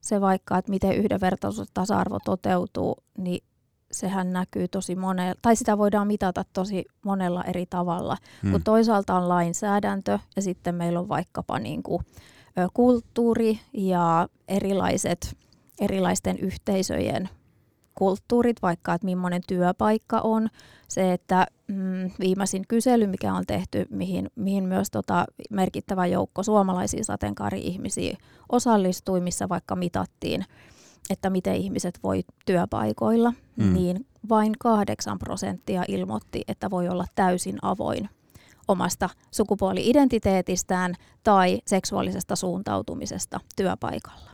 se 0.01 0.22
vaikka, 0.22 0.58
että 0.58 0.70
miten 0.70 0.96
yhdenvertaisuus 0.96 1.68
ja 1.68 1.72
tasa-arvo 1.74 2.18
toteutuu, 2.25 2.96
niin 3.18 3.44
sehän 3.92 4.34
näkyy 4.34 4.68
tosi 4.68 4.96
monella, 4.96 5.36
tai 5.42 5.56
sitä 5.56 5.78
voidaan 5.78 6.08
mitata 6.08 6.46
tosi 6.54 6.86
monella 7.06 7.44
eri 7.44 7.66
tavalla. 7.66 8.18
Hmm. 8.44 8.51
Kun 8.51 8.63
toisaalta 8.63 9.16
on 9.16 9.30
lainsäädäntö 9.30 10.20
ja 10.36 10.42
sitten 10.42 10.75
meillä 10.75 11.00
on 11.00 11.10
vaikkapa 11.10 11.60
niin 11.60 11.84
kuin, 11.84 12.06
kulttuuri 12.74 13.60
ja 13.74 14.28
erilaiset, 14.48 15.38
erilaisten 15.80 16.39
yhteisöjen 16.39 17.30
kulttuurit, 18.00 18.62
vaikka 18.62 18.94
että 18.94 19.06
millainen 19.06 19.41
työpaikka 19.48 20.22
on. 20.22 20.48
Se, 20.88 21.13
että 21.13 21.48
mm, 21.68 22.12
viimeisin 22.20 22.63
kysely, 22.68 23.08
mikä 23.08 23.34
on 23.34 23.44
tehty, 23.48 23.86
mihin, 23.89 24.29
mihin 24.36 24.63
myös 24.63 24.91
tota 24.91 25.25
merkittävä 25.50 26.06
joukko 26.06 26.44
suomalaisia 26.44 27.03
sateenkaari-ihmisiä 27.03 28.18
osallistui, 28.51 29.22
missä 29.22 29.50
vaikka 29.50 29.75
mitattiin 29.75 30.46
että 31.10 31.29
miten 31.29 31.56
ihmiset 31.56 32.00
voi 32.03 32.24
työpaikoilla, 32.46 33.34
mm. 33.56 33.74
niin 33.74 34.06
vain 34.29 34.53
kahdeksan 34.60 35.20
prosenttia 35.20 35.84
ilmoitti, 35.88 36.41
että 36.48 36.70
voi 36.70 36.89
olla 36.89 37.06
täysin 37.15 37.58
avoin 37.62 38.10
omasta 38.68 39.10
sukupuoli-identiteetistään 39.32 40.96
tai 41.24 41.62
seksuaalisesta 41.65 42.36
suuntautumisesta 42.36 43.39
työpaikalla. 43.56 44.32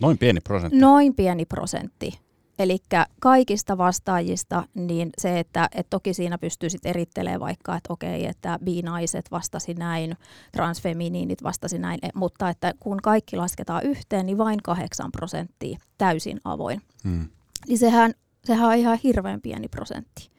Noin 0.00 0.18
pieni 0.18 0.40
prosentti. 0.40 0.78
Noin 0.78 1.14
pieni 1.14 1.44
prosentti. 1.44 2.18
Eli 2.58 2.78
kaikista 3.20 3.78
vastaajista, 3.78 4.64
niin 4.74 5.10
se, 5.18 5.38
että 5.38 5.68
et 5.74 5.86
toki 5.90 6.14
siinä 6.14 6.38
pystyy 6.38 6.70
sitten 6.70 6.90
erittelemään 6.90 7.40
vaikka, 7.40 7.76
että 7.76 7.92
okei, 7.92 8.26
että 8.26 8.58
binaiset 8.64 9.30
vastasi 9.30 9.74
näin, 9.74 10.16
transfeminiinit 10.52 11.42
vastasi 11.42 11.78
näin, 11.78 11.98
e, 12.02 12.08
mutta 12.14 12.48
että 12.48 12.74
kun 12.80 12.98
kaikki 13.02 13.36
lasketaan 13.36 13.82
yhteen, 13.82 14.26
niin 14.26 14.38
vain 14.38 14.62
8 14.62 15.12
prosenttia 15.12 15.78
täysin 15.98 16.40
avoin. 16.44 16.82
Hmm. 17.04 17.28
Niin 17.68 17.78
sehän, 17.78 18.14
sehän 18.44 18.68
on 18.68 18.74
ihan 18.74 18.98
hirveän 19.04 19.40
pieni 19.40 19.68
prosentti. 19.68 20.30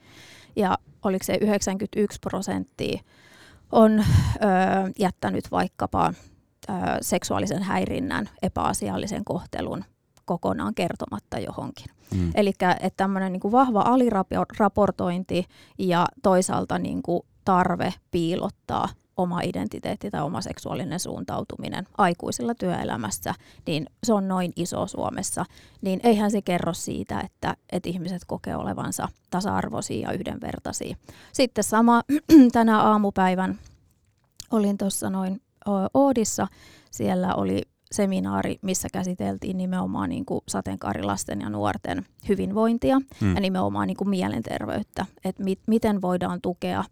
Ja 0.55 0.77
oliko 1.03 1.23
se 1.23 1.37
91 1.41 2.19
prosenttia 2.19 3.01
on 3.71 3.99
ö, 3.99 4.03
jättänyt 4.99 5.51
vaikkapa 5.51 6.13
ö, 6.69 6.73
seksuaalisen 7.01 7.63
häirinnän, 7.63 8.29
epäasiallisen 8.41 9.25
kohtelun 9.25 9.83
kokonaan 10.25 10.75
kertomatta 10.75 11.39
johonkin. 11.39 11.94
Mm. 12.11 12.31
Eli 12.35 12.49
että 12.49 12.97
tämmöinen 12.97 13.31
niin 13.31 13.51
vahva 13.51 13.81
aliraportointi 13.81 15.45
ja 15.77 16.05
toisaalta 16.23 16.79
niin 16.79 17.01
kuin 17.01 17.21
tarve 17.45 17.93
piilottaa 18.11 18.89
oma 19.17 19.41
identiteetti 19.41 20.11
tai 20.11 20.21
oma 20.21 20.41
seksuaalinen 20.41 20.99
suuntautuminen 20.99 21.87
aikuisilla 21.97 22.55
työelämässä, 22.55 23.33
niin 23.67 23.85
se 24.03 24.13
on 24.13 24.27
noin 24.27 24.53
iso 24.55 24.87
Suomessa, 24.87 25.45
niin 25.81 25.99
eihän 26.03 26.31
se 26.31 26.41
kerro 26.41 26.73
siitä, 26.73 27.19
että, 27.19 27.57
että 27.71 27.89
ihmiset 27.89 28.21
kokee 28.27 28.55
olevansa 28.55 29.09
tasa-arvoisia 29.29 30.09
ja 30.09 30.13
yhdenvertaisia. 30.13 30.95
Sitten 31.33 31.63
sama 31.63 32.01
tänä 32.53 32.81
aamupäivän 32.81 33.59
olin 34.51 34.77
tuossa 34.77 35.09
noin 35.09 35.41
Oodissa, 35.93 36.47
siellä 36.91 37.35
oli 37.35 37.61
seminaari, 37.95 38.59
missä 38.61 38.87
käsiteltiin 38.93 39.57
nimenomaan 39.57 40.09
niin 40.09 40.25
kuin 40.25 40.41
sateenkaarilasten 40.47 41.41
ja 41.41 41.49
nuorten 41.49 42.05
hyvinvointia 42.29 43.01
hmm. 43.21 43.35
ja 43.35 43.41
nimenomaan 43.41 43.87
niin 43.87 43.97
kuin 43.97 44.09
mielenterveyttä, 44.09 45.05
että 45.25 45.43
mit, 45.43 45.59
miten 45.67 46.01
voidaan 46.01 46.41
tukea 46.41 46.83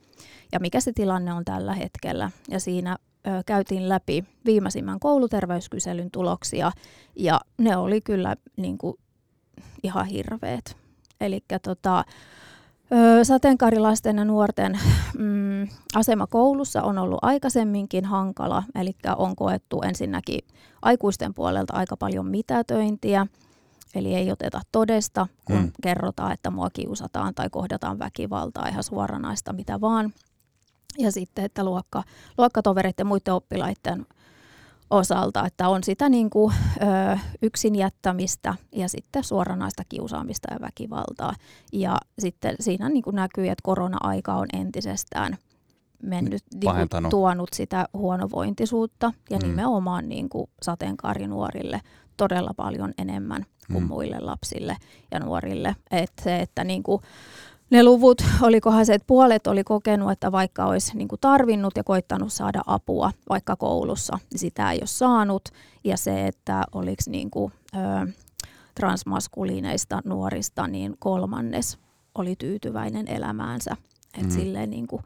ja 0.52 0.60
mikä 0.60 0.80
se 0.80 0.92
tilanne 0.92 1.34
on 1.34 1.46
tällä 1.46 1.74
hetkellä. 1.74 2.32
Ja 2.50 2.60
siinä 2.60 2.98
ö, 3.28 3.30
käytiin 3.46 3.90
läpi 3.90 4.24
viimeisimmän 4.46 5.00
kouluterveyskyselyn 5.00 6.12
tuloksia 6.12 6.72
ja 7.16 7.42
ne 7.58 7.78
oli 7.78 8.02
kyllä 8.02 8.36
niin 8.58 8.78
kuin 8.78 8.98
ihan 9.84 10.06
hirveät. 10.06 10.78
Eli 11.22 11.44
tota, 11.64 12.06
sateenkaarilasten 13.24 14.18
ja 14.18 14.26
nuorten 14.26 14.80
mm, 15.18 15.68
asema 15.96 16.28
koulussa 16.28 16.84
on 16.84 16.98
ollut 16.98 17.20
aikaisemminkin 17.22 18.06
hankala, 18.06 18.64
eli 18.76 18.96
on 19.18 19.36
koettu 19.36 19.82
ensinnäkin 19.82 20.40
aikuisten 20.82 21.34
puolelta 21.34 21.74
aika 21.74 21.98
paljon 21.98 22.26
mitätöintiä, 22.26 23.28
eli 23.96 24.16
ei 24.16 24.32
oteta 24.32 24.62
todesta, 24.72 25.28
kun 25.46 25.56
mm. 25.56 25.72
kerrotaan, 25.84 26.32
että 26.32 26.52
mua 26.52 26.70
kiusataan 26.70 27.36
tai 27.36 27.50
kohdataan 27.50 28.00
väkivaltaa, 28.00 28.68
ihan 28.68 28.84
suoranaista 28.84 29.54
mitä 29.54 29.82
vaan. 29.82 30.14
Ja 30.98 31.12
sitten, 31.12 31.46
että 31.46 31.64
luokka, 31.64 32.04
luokkatoverit 32.38 33.00
ja 33.00 33.06
muiden 33.06 33.34
oppilaiden 33.34 34.06
osalta, 34.94 35.46
että 35.46 35.70
on 35.70 35.84
sitä 35.84 36.10
niin 36.10 36.30
kuin, 36.30 36.54
ö, 36.82 37.18
yksin 37.42 37.76
jättämistä 37.76 38.56
ja 38.72 38.90
sitten 38.90 39.24
suoranaista 39.24 39.84
kiusaamista 39.90 40.54
ja 40.54 40.62
väkivaltaa. 40.62 41.34
Ja 41.74 41.98
sitten 42.20 42.56
siinä 42.60 42.90
niin 42.90 43.04
kuin 43.04 43.16
näkyy, 43.16 43.48
että 43.48 43.64
korona-aika 43.64 44.34
on 44.34 44.48
entisestään 44.54 45.38
mennyt, 46.04 46.44
niin 46.54 46.90
kuin, 46.90 47.10
tuonut 47.10 47.50
sitä 47.54 47.86
huonovointisuutta 47.94 49.14
ja 49.30 49.38
mm. 49.38 49.48
nimenomaan 49.48 50.10
niin 50.10 50.30
kuin 50.30 50.50
sateenkaarinuorille 50.62 51.82
todella 52.18 52.52
paljon 52.58 52.94
enemmän 52.98 53.46
kuin 53.72 53.84
mm. 53.84 53.88
muille 53.88 54.20
lapsille 54.20 54.78
ja 55.12 55.20
nuorille. 55.20 55.76
että 55.92 56.24
se, 56.24 56.40
että 56.40 56.64
niin 56.64 56.84
kuin, 56.84 57.02
ne 57.70 57.84
luvut, 57.84 58.22
olikohan 58.42 58.86
se, 58.86 58.94
että 58.94 59.08
puolet 59.08 59.48
oli 59.48 59.64
kokenut, 59.64 60.12
että 60.12 60.32
vaikka 60.32 60.66
olisi 60.66 60.98
niin 60.98 61.08
kuin 61.08 61.22
tarvinnut 61.22 61.74
ja 61.78 61.84
koittanut 61.84 62.34
saada 62.34 62.62
apua 62.68 63.12
vaikka 63.30 63.56
koulussa, 63.56 64.20
niin 64.32 64.40
sitä 64.40 64.72
ei 64.72 64.78
ole 64.82 64.88
saanut. 64.88 65.50
Ja 65.84 65.98
se, 65.98 66.28
että 66.28 66.64
oliko 66.72 67.04
niin 67.08 67.32
kuin, 67.32 67.54
ö, 67.76 68.12
transmaskuliineista 68.76 70.02
nuorista, 70.06 70.68
niin 70.68 70.96
kolmannes 71.00 71.78
oli 72.16 72.36
tyytyväinen 72.36 73.08
elämäänsä. 73.08 73.78
Et 74.18 74.24
mm. 74.24 74.30
silleen 74.32 74.70
niin 74.70 74.88
kuin, 74.88 75.04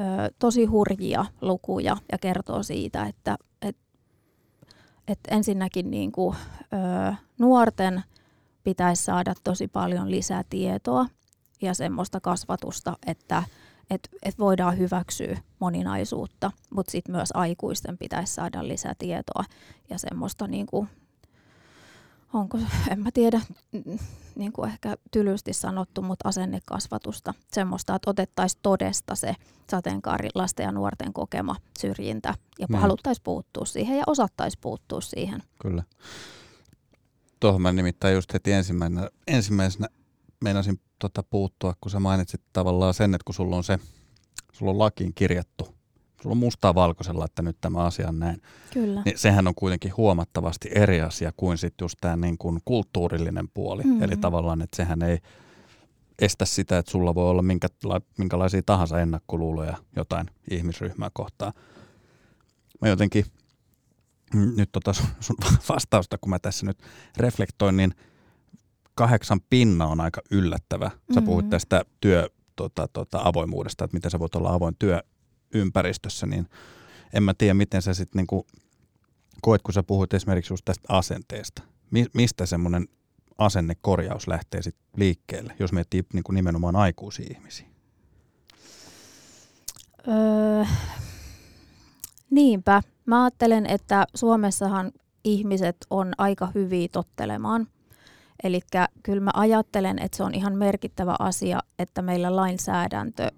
ö, 0.00 0.04
tosi 0.38 0.64
hurjia 0.64 1.26
lukuja 1.40 1.96
ja 2.12 2.18
kertoo 2.18 2.62
siitä, 2.62 3.04
että 3.06 3.38
et, 3.62 3.76
et 5.08 5.20
ensinnäkin 5.30 5.90
niin 5.90 6.12
kuin, 6.12 6.36
ö, 6.72 7.14
nuorten 7.38 8.02
pitäisi 8.64 9.04
saada 9.04 9.34
tosi 9.44 9.68
paljon 9.68 10.10
lisää 10.10 10.44
tietoa 10.50 11.06
ja 11.60 11.74
semmoista 11.74 12.20
kasvatusta, 12.20 12.96
että 13.06 13.42
et, 13.90 14.08
et 14.22 14.38
voidaan 14.38 14.78
hyväksyä 14.78 15.38
moninaisuutta, 15.58 16.50
mutta 16.70 16.90
sitten 16.90 17.14
myös 17.14 17.28
aikuisten 17.34 17.98
pitäisi 17.98 18.34
saada 18.34 18.68
lisätietoa 18.68 19.44
ja 19.90 19.98
semmoista 19.98 20.46
niinku, 20.46 20.86
onko, 22.32 22.58
en 22.90 23.02
mä 23.02 23.10
tiedä, 23.14 23.40
niin 24.34 24.52
kuin 24.52 24.70
ehkä 24.70 24.96
tylysti 25.10 25.52
sanottu, 25.52 26.02
mutta 26.02 26.28
asennekasvatusta. 26.28 27.34
Semmoista, 27.52 27.94
että 27.94 28.10
otettaisiin 28.10 28.60
todesta 28.62 29.14
se 29.14 29.34
sateenkaari 29.70 30.28
lasten 30.34 30.64
ja 30.64 30.72
nuorten 30.72 31.12
kokema 31.12 31.56
syrjintä 31.78 32.34
ja 32.58 32.66
niin. 32.68 32.80
haluttaisiin 32.80 33.24
puuttua 33.24 33.64
siihen 33.64 33.98
ja 33.98 34.04
osattaisiin 34.06 34.60
puuttua 34.60 35.00
siihen. 35.00 35.42
Kyllä. 35.62 35.82
Tuohon 37.40 37.62
mä 37.62 37.72
nimittäin 37.72 38.14
just 38.14 38.32
heti 38.32 38.52
ensimmäisenä, 38.52 39.08
ensimmäisenä 39.26 39.88
meinasin 40.40 40.80
tota 40.98 41.22
puuttua, 41.22 41.74
kun 41.80 41.90
sä 41.90 42.00
mainitsit 42.00 42.40
tavallaan 42.52 42.94
sen, 42.94 43.14
että 43.14 43.24
kun 43.24 43.34
sulla 43.34 43.56
on 43.56 43.64
se, 43.64 43.78
sulla 44.52 44.70
on 44.72 44.78
lakiin 44.78 45.14
kirjattu 45.14 45.78
sulla 46.22 46.32
on 46.32 46.38
mustaa 46.38 46.74
valkoisella, 46.74 47.24
että 47.24 47.42
nyt 47.42 47.56
tämä 47.60 47.78
asia 47.78 48.08
on 48.08 48.18
näin. 48.18 48.42
Kyllä. 48.72 49.02
Niin 49.04 49.18
sehän 49.18 49.48
on 49.48 49.54
kuitenkin 49.54 49.96
huomattavasti 49.96 50.68
eri 50.74 51.00
asia 51.00 51.32
kuin 51.36 51.58
sitten 51.58 51.84
just 51.84 51.98
tämä 52.00 52.16
niin 52.16 52.38
kuin 52.38 52.60
kulttuurillinen 52.64 53.48
puoli. 53.54 53.82
Mm-hmm. 53.82 54.02
Eli 54.02 54.16
tavallaan, 54.16 54.62
että 54.62 54.76
sehän 54.76 55.02
ei 55.02 55.18
estä 56.18 56.44
sitä, 56.44 56.78
että 56.78 56.92
sulla 56.92 57.14
voi 57.14 57.30
olla 57.30 57.42
minkäla- 57.42 58.00
minkälaisia 58.18 58.62
tahansa 58.66 59.00
ennakkoluuloja 59.00 59.76
jotain 59.96 60.30
ihmisryhmää 60.50 61.10
kohtaan. 61.12 61.52
Mä 62.80 62.88
jotenkin 62.88 63.24
nyt 64.56 64.72
tota 64.72 64.92
sun 65.20 65.36
vastausta, 65.68 66.18
kun 66.18 66.30
mä 66.30 66.38
tässä 66.38 66.66
nyt 66.66 66.78
reflektoin, 67.16 67.76
niin 67.76 67.94
kahdeksan 68.98 69.40
pinna 69.50 69.86
on 69.86 70.00
aika 70.00 70.20
yllättävä. 70.30 70.90
Sä 70.90 70.96
mm-hmm. 71.08 71.24
puhuit 71.24 71.50
tästä 71.50 71.84
työ, 72.00 72.28
tota, 72.56 72.88
tota, 72.92 73.20
avoimuudesta, 73.24 73.84
että 73.84 73.96
miten 73.96 74.10
sä 74.10 74.18
voit 74.18 74.34
olla 74.34 74.54
avoin 74.54 74.76
työ, 74.78 75.02
ympäristössä, 75.54 76.26
niin 76.26 76.48
en 77.12 77.22
mä 77.22 77.34
tiedä, 77.34 77.54
miten 77.54 77.82
sä 77.82 77.94
sitten 77.94 78.18
niinku 78.18 78.46
koet, 79.42 79.62
kun 79.62 79.74
sä 79.74 79.82
puhuit 79.82 80.14
esimerkiksi 80.14 80.52
just 80.52 80.64
tästä 80.64 80.86
asenteesta. 80.88 81.62
Mi- 81.90 82.06
mistä 82.14 82.46
semmoinen 82.46 82.88
asennekorjaus 83.38 84.28
lähtee 84.28 84.62
sitten 84.62 84.84
liikkeelle, 84.96 85.56
jos 85.58 85.72
miettii 85.72 86.04
niinku 86.12 86.32
nimenomaan 86.32 86.76
aikuisia 86.76 87.26
ihmisiä? 87.30 87.66
Öö, 90.08 90.64
niinpä. 92.30 92.82
Mä 93.06 93.24
ajattelen, 93.24 93.66
että 93.66 94.06
Suomessahan 94.14 94.92
ihmiset 95.24 95.76
on 95.90 96.12
aika 96.18 96.48
hyviä 96.54 96.88
tottelemaan. 96.92 97.66
Eli 98.44 98.60
kyllä 99.02 99.20
mä 99.20 99.30
ajattelen, 99.34 99.98
että 99.98 100.16
se 100.16 100.22
on 100.22 100.34
ihan 100.34 100.56
merkittävä 100.56 101.16
asia, 101.18 101.60
että 101.78 102.02
meillä 102.02 102.36
lainsäädäntö 102.36 103.30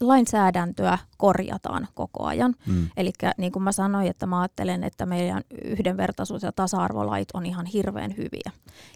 lainsäädäntöä 0.00 0.98
korjataan 1.16 1.88
koko 1.94 2.24
ajan. 2.24 2.54
Mm. 2.66 2.88
Eli 2.96 3.12
niin 3.38 3.52
kuin 3.52 3.62
mä 3.62 3.72
sanoin, 3.72 4.06
että 4.06 4.26
mä 4.26 4.40
ajattelen, 4.40 4.84
että 4.84 5.06
meidän 5.06 5.42
yhdenvertaisuus- 5.64 6.42
ja 6.42 6.52
tasa-arvolait 6.52 7.28
on 7.34 7.46
ihan 7.46 7.66
hirveän 7.66 8.16
hyviä. 8.16 8.50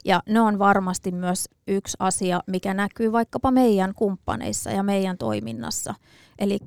Ja 0.04 0.22
ne 0.28 0.40
on 0.40 0.58
varmasti 0.58 1.12
myös 1.12 1.48
yksi 1.68 1.96
asia, 1.98 2.40
mikä 2.46 2.74
näkyy 2.74 3.12
vaikkapa 3.12 3.50
meidän 3.50 3.94
kumppaneissa 3.94 4.70
ja 4.70 4.82
meidän 4.82 5.18
toiminnassa. 5.18 5.94
Eli 6.38 6.58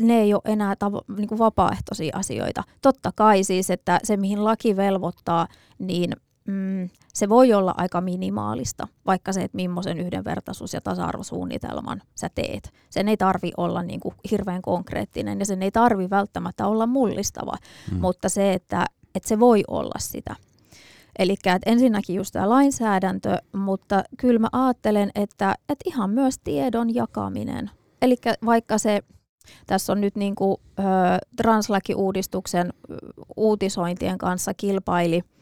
ne 0.00 0.20
ei 0.20 0.34
ole 0.34 0.42
enää 0.44 0.74
tavo- 0.74 1.16
niin 1.16 1.28
kuin 1.28 1.38
vapaaehtoisia 1.38 2.16
asioita. 2.16 2.62
Totta 2.82 3.12
kai 3.16 3.44
siis, 3.44 3.70
että 3.70 4.00
se 4.04 4.16
mihin 4.16 4.44
laki 4.44 4.76
velvoittaa, 4.76 5.48
niin 5.78 6.12
mm, 6.46 6.88
se 7.14 7.28
voi 7.28 7.52
olla 7.52 7.74
aika 7.76 8.00
minimaalista, 8.00 8.88
vaikka 9.06 9.32
se, 9.32 9.42
että 9.42 9.56
millaisen 9.56 9.98
yhdenvertaisuus- 9.98 10.74
ja 10.74 10.80
tasa-arvosuunnitelman 10.80 12.02
sä 12.14 12.28
teet. 12.34 12.72
Sen 12.90 13.08
ei 13.08 13.16
tarvi 13.16 13.50
olla 13.56 13.82
niin 13.82 14.00
kuin 14.00 14.14
hirveän 14.30 14.62
konkreettinen 14.62 15.38
ja 15.38 15.46
sen 15.46 15.62
ei 15.62 15.70
tarvi 15.70 16.10
välttämättä 16.10 16.66
olla 16.66 16.86
mullistava, 16.86 17.56
mm. 17.92 18.00
mutta 18.00 18.28
se, 18.28 18.52
että, 18.52 18.84
että 19.14 19.28
se 19.28 19.40
voi 19.40 19.64
olla 19.68 19.98
sitä. 19.98 20.36
Eli 21.18 21.36
ensinnäkin 21.66 22.16
just 22.16 22.32
tämä 22.32 22.48
lainsäädäntö, 22.48 23.38
mutta 23.52 24.04
kyllä 24.16 24.38
mä 24.38 24.48
ajattelen, 24.52 25.10
että, 25.14 25.54
että 25.68 25.82
ihan 25.86 26.10
myös 26.10 26.38
tiedon 26.44 26.94
jakaminen. 26.94 27.70
Eli 28.02 28.16
vaikka 28.44 28.78
se, 28.78 29.00
tässä 29.66 29.92
on 29.92 30.00
nyt 30.00 30.16
niin 30.16 30.34
kuin, 30.34 30.56
ö, 30.78 30.82
translakiuudistuksen 31.36 32.72
uutisointien 33.36 34.18
kanssa 34.18 34.54
kilpaili– 34.54 35.22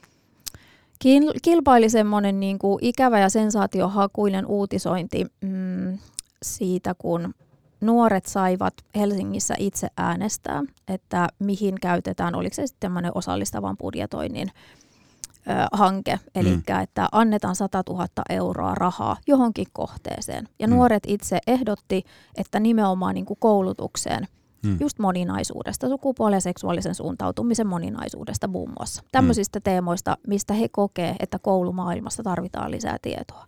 kilpaili 1.42 1.90
semmoinen 1.90 2.40
niin 2.40 2.58
kuin 2.58 2.78
ikävä 2.82 3.18
ja 3.18 3.28
sensaatiohakuinen 3.28 4.46
uutisointi 4.46 5.26
mm, 5.40 5.98
siitä, 6.42 6.94
kun 6.98 7.34
nuoret 7.80 8.26
saivat 8.26 8.74
Helsingissä 8.96 9.54
itse 9.58 9.88
äänestää, 9.96 10.62
että 10.88 11.28
mihin 11.38 11.74
käytetään, 11.80 12.34
oliko 12.34 12.54
se 12.54 12.66
sitten 12.66 12.80
tämmöinen 12.80 13.12
osallistavan 13.14 13.76
budjetoinnin 13.76 14.48
ö, 14.48 15.52
hanke, 15.72 16.20
eli 16.34 16.50
mm. 16.50 16.62
että 16.82 17.08
annetaan 17.12 17.56
100 17.56 17.82
000 17.88 18.06
euroa 18.28 18.74
rahaa 18.74 19.16
johonkin 19.26 19.66
kohteeseen. 19.72 20.48
Ja 20.58 20.66
mm. 20.66 20.74
nuoret 20.74 21.02
itse 21.06 21.38
ehdotti, 21.46 22.04
että 22.36 22.60
nimenomaan 22.60 23.14
niin 23.14 23.26
kuin 23.26 23.40
koulutukseen– 23.40 24.26
Hmm. 24.66 24.76
Just 24.80 24.98
moninaisuudesta, 24.98 25.88
sukupuolen 25.88 26.36
ja 26.36 26.40
seksuaalisen 26.40 26.94
suuntautumisen 26.94 27.66
moninaisuudesta 27.66 28.48
muun 28.48 28.72
muassa. 28.78 29.02
Tämmöisistä 29.12 29.58
hmm. 29.58 29.62
teemoista, 29.62 30.16
mistä 30.26 30.54
he 30.54 30.68
kokee, 30.68 31.16
että 31.20 31.38
koulumaailmassa 31.38 32.22
tarvitaan 32.22 32.70
lisää 32.70 32.96
tietoa. 33.02 33.46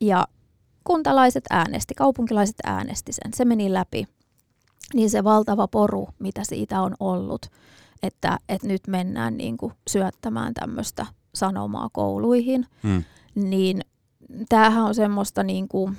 Ja 0.00 0.26
kuntalaiset 0.84 1.44
äänesti, 1.50 1.94
kaupunkilaiset 1.94 2.56
äänesti 2.64 3.12
sen, 3.12 3.34
se 3.34 3.44
meni 3.44 3.72
läpi. 3.72 4.06
Niin 4.94 5.10
se 5.10 5.24
valtava 5.24 5.68
poru, 5.68 6.08
mitä 6.18 6.44
siitä 6.44 6.80
on 6.80 6.94
ollut, 7.00 7.46
että, 8.02 8.38
että 8.48 8.66
nyt 8.66 8.82
mennään 8.86 9.36
niin 9.36 9.56
kuin 9.56 9.72
syöttämään 9.88 10.54
tämmöistä 10.54 11.06
sanomaa 11.34 11.88
kouluihin, 11.92 12.66
hmm. 12.82 13.04
niin 13.34 13.80
tämähän 14.48 14.84
on 14.84 14.94
semmoista 14.94 15.42
niin 15.42 15.68
kuin, 15.68 15.96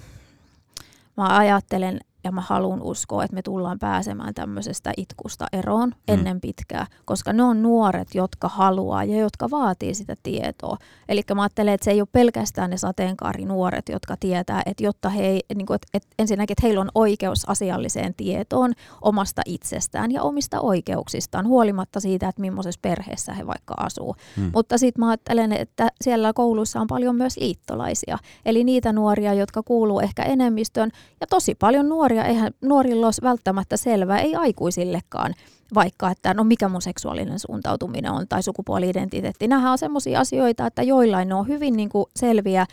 mä 1.17 1.37
ajattelen, 1.37 1.99
ja 2.27 2.31
mä 2.31 2.41
haluan 2.41 2.81
uskoa, 2.81 3.23
että 3.23 3.35
me 3.35 3.41
tullaan 3.41 3.79
pääsemään 3.79 4.33
tämmöisestä 4.33 4.91
itkusta 4.97 5.45
eroon 5.53 5.89
mm. 5.89 6.13
ennen 6.13 6.41
pitkää, 6.41 6.87
koska 7.05 7.33
ne 7.33 7.43
on 7.43 7.61
nuoret, 7.61 8.15
jotka 8.15 8.47
haluaa 8.47 9.03
ja 9.03 9.17
jotka 9.17 9.49
vaatii 9.51 9.93
sitä 9.93 10.15
tietoa. 10.23 10.77
Eli 11.09 11.21
mä 11.35 11.41
ajattelen, 11.41 11.73
että 11.73 11.85
se 11.85 11.91
ei 11.91 12.01
ole 12.01 12.07
pelkästään 12.11 12.69
ne 12.69 12.77
sateenkaarinuoret, 12.77 13.89
jotka 13.89 14.15
tietää, 14.19 14.61
että 14.65 14.83
jotta 14.83 15.09
he, 15.09 15.39
niin 15.55 15.65
kuin, 15.65 15.75
että, 15.75 15.87
että 15.93 16.09
ensinnäkin, 16.19 16.53
että 16.53 16.67
heillä 16.67 16.81
on 16.81 16.91
oikeus 16.95 17.49
asialliseen 17.49 18.13
tietoon 18.13 18.73
omasta 19.01 19.41
itsestään 19.45 20.11
ja 20.11 20.23
omista 20.23 20.61
oikeuksistaan, 20.61 21.47
huolimatta 21.47 21.99
siitä, 21.99 22.29
että 22.29 22.41
millaisessa 22.41 22.79
perheessä 22.81 23.33
he 23.33 23.47
vaikka 23.47 23.73
asuu. 23.77 24.15
Mm. 24.37 24.51
Mutta 24.53 24.77
sitten 24.77 24.99
mä 24.99 25.09
ajattelen, 25.09 25.53
että 25.53 25.89
siellä 26.01 26.33
kouluissa 26.33 26.81
on 26.81 26.87
paljon 26.87 27.15
myös 27.15 27.37
liittolaisia, 27.37 28.17
eli 28.45 28.63
niitä 28.63 28.93
nuoria, 28.93 29.33
jotka 29.33 29.63
kuuluu 29.63 29.99
ehkä 29.99 30.23
enemmistöön, 30.23 30.91
ja 31.21 31.27
tosi 31.27 31.55
paljon 31.55 31.89
nuoria, 31.89 32.16
nuoria, 32.17 32.29
eihän 32.29 32.51
nuorilla 32.61 33.05
ole 33.05 33.13
välttämättä 33.21 33.77
selvää, 33.77 34.19
ei 34.19 34.35
aikuisillekaan, 34.35 35.33
vaikka 35.73 36.11
että 36.11 36.33
no 36.33 36.43
mikä 36.43 36.69
mun 36.69 36.81
seksuaalinen 36.81 37.39
suuntautuminen 37.39 38.11
on 38.11 38.27
tai 38.27 38.43
sukupuoli-identiteetti. 38.43 39.47
Nämähän 39.47 39.71
on 39.71 39.77
sellaisia 39.77 40.19
asioita, 40.19 40.67
että 40.67 40.83
joillain 40.83 41.29
ne 41.29 41.35
on 41.35 41.47
hyvin 41.47 41.77
niin 41.77 41.89
kuin 41.89 42.05
selviä 42.15 42.65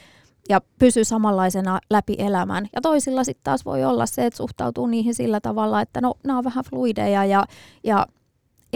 ja 0.48 0.60
pysyy 0.78 1.04
samanlaisena 1.04 1.80
läpi 1.90 2.14
elämän. 2.18 2.68
Ja 2.74 2.80
toisilla 2.80 3.24
sitten 3.24 3.44
taas 3.44 3.64
voi 3.64 3.84
olla 3.84 4.06
se, 4.06 4.26
että 4.26 4.36
suhtautuu 4.36 4.86
niihin 4.86 5.14
sillä 5.14 5.40
tavalla, 5.40 5.80
että 5.80 6.00
no 6.00 6.14
nämä 6.24 6.38
on 6.38 6.44
vähän 6.44 6.64
fluideja 6.70 7.24
ja, 7.24 7.46
ja 7.84 8.06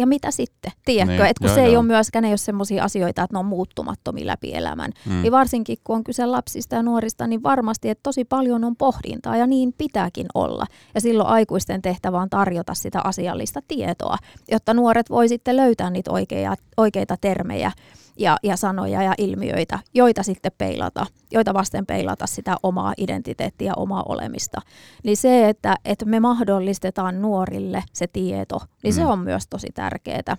ja 0.01 0.07
mitä 0.07 0.31
sitten, 0.31 0.73
tiedätkö? 0.85 1.23
Niin, 1.23 1.31
että 1.31 1.41
kun 1.41 1.49
joo, 1.49 1.55
se 1.55 1.61
joo. 1.61 1.71
ei 1.71 1.77
ole 1.77 1.87
myöskään 1.87 2.25
ei 2.25 2.31
ole 2.31 2.37
sellaisia 2.37 2.85
asioita, 2.85 3.23
että 3.23 3.35
ne 3.35 3.39
on 3.39 3.47
muuttumattomia 3.47 4.27
läpi 4.27 4.55
elämän. 4.55 4.93
Mm. 5.07 5.23
Niin 5.23 5.33
varsinkin 5.33 5.79
kun 5.85 5.97
on 5.97 6.05
kyse 6.05 6.27
lapsista 6.27 6.75
ja 6.75 6.83
nuorista, 6.83 7.27
niin 7.27 7.43
varmasti, 7.43 7.89
että 7.89 8.03
tosi 8.03 8.25
paljon 8.25 8.65
on 8.65 8.77
pohdintaa 8.77 9.37
ja 9.37 9.47
niin 9.47 9.75
pitääkin 9.79 10.27
olla. 10.35 10.67
Ja 10.95 11.01
silloin 11.01 11.29
aikuisten 11.29 11.83
tehtävä 11.83 12.21
on 12.21 12.31
tarjota 12.31 12.75
sitä 12.75 13.01
asiallista 13.05 13.61
tietoa, 13.69 14.17
jotta 14.51 14.75
nuoret 14.75 15.11
voi 15.11 15.29
sitten 15.29 15.57
löytää 15.57 15.91
niitä 15.91 16.11
oikeita, 16.11 16.63
oikeita 16.77 17.17
termejä 17.21 17.73
ja, 18.18 18.37
ja 18.42 18.57
sanoja 18.57 19.02
ja 19.02 19.14
ilmiöitä, 19.18 19.78
joita 19.94 20.22
sitten 20.22 20.52
peilata, 20.59 21.07
joita 21.31 21.54
vasten 21.54 21.87
peilata 21.87 22.26
sitä 22.26 22.57
omaa 22.62 22.94
identiteettiä 22.98 23.72
omaa 23.76 24.02
olemista. 24.09 24.61
Niin 25.04 25.16
se, 25.16 25.48
että, 25.48 25.76
että 25.85 26.04
me 26.04 26.20
mahdollistetaan 26.20 27.22
nuorille 27.22 27.85
se 27.92 28.07
tieto, 28.07 28.59
niin 28.83 28.94
mm. 28.94 28.96
se 28.96 29.07
on 29.07 29.18
myös 29.18 29.46
tosi 29.50 29.68
tärkeää. 29.74 30.37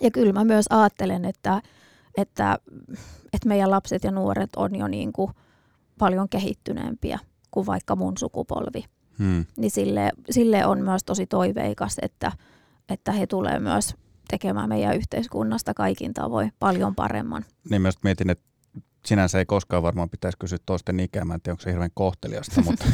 Ja 0.00 0.10
kyllä 0.10 0.32
mä 0.32 0.44
myös 0.44 0.66
ajattelen, 0.70 1.24
että, 1.24 1.62
että, 2.16 2.58
että 3.32 3.48
meidän 3.48 3.70
lapset 3.70 4.04
ja 4.04 4.10
nuoret 4.10 4.50
on 4.56 4.76
jo 4.76 4.88
niin 4.88 5.12
kuin 5.12 5.30
paljon 5.98 6.28
kehittyneempiä 6.28 7.18
kuin 7.50 7.66
vaikka 7.66 7.96
mun 7.96 8.18
sukupolvi. 8.18 8.84
Hmm. 9.18 9.44
Niin 9.56 9.70
sille, 9.70 10.10
sille 10.30 10.66
on 10.66 10.82
myös 10.82 11.04
tosi 11.04 11.26
toiveikas, 11.26 11.96
että, 12.02 12.32
että 12.88 13.12
he 13.12 13.26
tulee 13.26 13.58
myös 13.58 13.94
tekemään 14.30 14.68
meidän 14.68 14.96
yhteiskunnasta 14.96 15.74
kaikin 15.74 16.14
tavoin 16.14 16.52
paljon 16.58 16.94
paremman. 16.94 17.44
Niin 17.70 17.82
myös 17.82 17.94
mietin, 18.04 18.30
että 18.30 18.44
sinänsä 19.06 19.38
ei 19.38 19.46
koskaan 19.46 19.82
varmaan 19.82 20.10
pitäisi 20.10 20.38
kysyä 20.38 20.58
toisten 20.66 21.00
ikää, 21.00 21.24
mä 21.24 21.34
en 21.34 21.40
tiedä, 21.40 21.52
onko 21.52 21.62
se 21.62 21.70
hirveän 21.70 21.90
kohteliasta, 21.94 22.62
mutta 22.66 22.84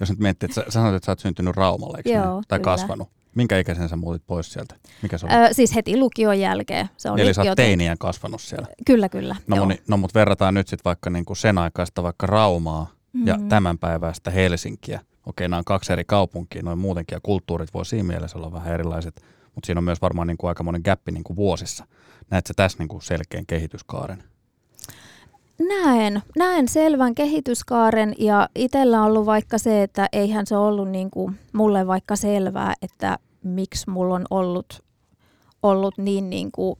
jos 0.00 0.10
nyt 0.10 0.18
miettii, 0.18 0.46
että 0.46 0.54
sä 0.54 0.64
sanoit, 0.68 0.94
että 0.94 1.06
sä 1.06 1.12
oot 1.12 1.18
syntynyt 1.18 1.56
Raumalla, 1.56 1.96
eikö 1.98 2.10
Joo, 2.10 2.42
tai 2.48 2.58
kyllä. 2.58 2.64
kasvanut. 2.76 3.08
Minkä 3.34 3.58
ikäisen 3.58 3.88
sä 3.88 3.96
muutit 3.96 4.22
pois 4.26 4.52
sieltä? 4.52 4.74
Mikä 5.02 5.18
se 5.18 5.26
oli? 5.26 5.34
Ö, 5.34 5.48
siis 5.52 5.74
heti 5.74 5.96
lukion 5.96 6.40
jälkeen. 6.40 6.88
Se 6.96 7.10
oli 7.10 7.20
Eli 7.20 7.34
sä 7.34 7.42
oot 7.42 7.56
teiniän 7.56 7.98
kasvanut 7.98 8.40
siellä. 8.40 8.66
Kyllä, 8.86 9.08
kyllä. 9.08 9.36
No, 9.46 9.56
joo. 9.56 9.64
moni, 9.66 9.80
no 9.88 9.96
mutta 9.96 10.18
verrataan 10.18 10.54
nyt 10.54 10.68
sitten 10.68 10.84
vaikka 10.84 11.10
niinku 11.10 11.34
sen 11.34 11.58
aikaista 11.58 12.02
vaikka 12.02 12.26
Raumaa 12.26 12.90
ja 13.24 13.36
Mhm. 13.36 13.48
tämän 13.48 13.78
päiväistä 13.78 14.30
Helsinkiä. 14.30 15.00
Okei, 15.26 15.48
nämä 15.48 15.58
on 15.58 15.64
kaksi 15.64 15.92
eri 15.92 16.04
kaupunkia, 16.04 16.62
noin 16.62 16.78
muutenkin, 16.78 17.16
ja 17.16 17.20
kulttuurit 17.22 17.74
voi 17.74 17.86
siinä 17.86 18.04
mielessä 18.08 18.38
olla 18.38 18.52
vähän 18.52 18.74
erilaiset, 18.74 19.22
mutta 19.54 19.66
siinä 19.66 19.78
on 19.78 19.84
myös 19.84 20.02
varmaan 20.02 20.26
niinku 20.26 20.46
aikamoinen 20.46 20.82
gappi 20.84 21.12
niinku 21.12 21.36
vuosissa. 21.36 21.86
Näet 22.30 22.46
sä 22.46 22.54
tässä 22.56 22.78
niinku 22.78 23.00
selkeän 23.00 23.46
kehityskaaren? 23.46 24.24
Näen, 25.68 26.22
näen 26.38 26.68
selvän 26.68 27.14
kehityskaaren 27.14 28.14
ja 28.18 28.48
itsellä 28.54 29.00
on 29.00 29.06
ollut 29.06 29.26
vaikka 29.26 29.58
se, 29.58 29.82
että 29.82 30.08
eihän 30.12 30.46
se 30.46 30.56
ollut 30.56 30.88
niin 30.88 31.10
kuin 31.10 31.38
mulle 31.52 31.86
vaikka 31.86 32.16
selvää, 32.16 32.74
että 32.82 33.18
miksi 33.44 33.90
mulla 33.90 34.14
on 34.14 34.26
ollut, 34.30 34.84
ollut 35.62 35.98
niin, 35.98 36.30
niin 36.30 36.52
kuin, 36.52 36.78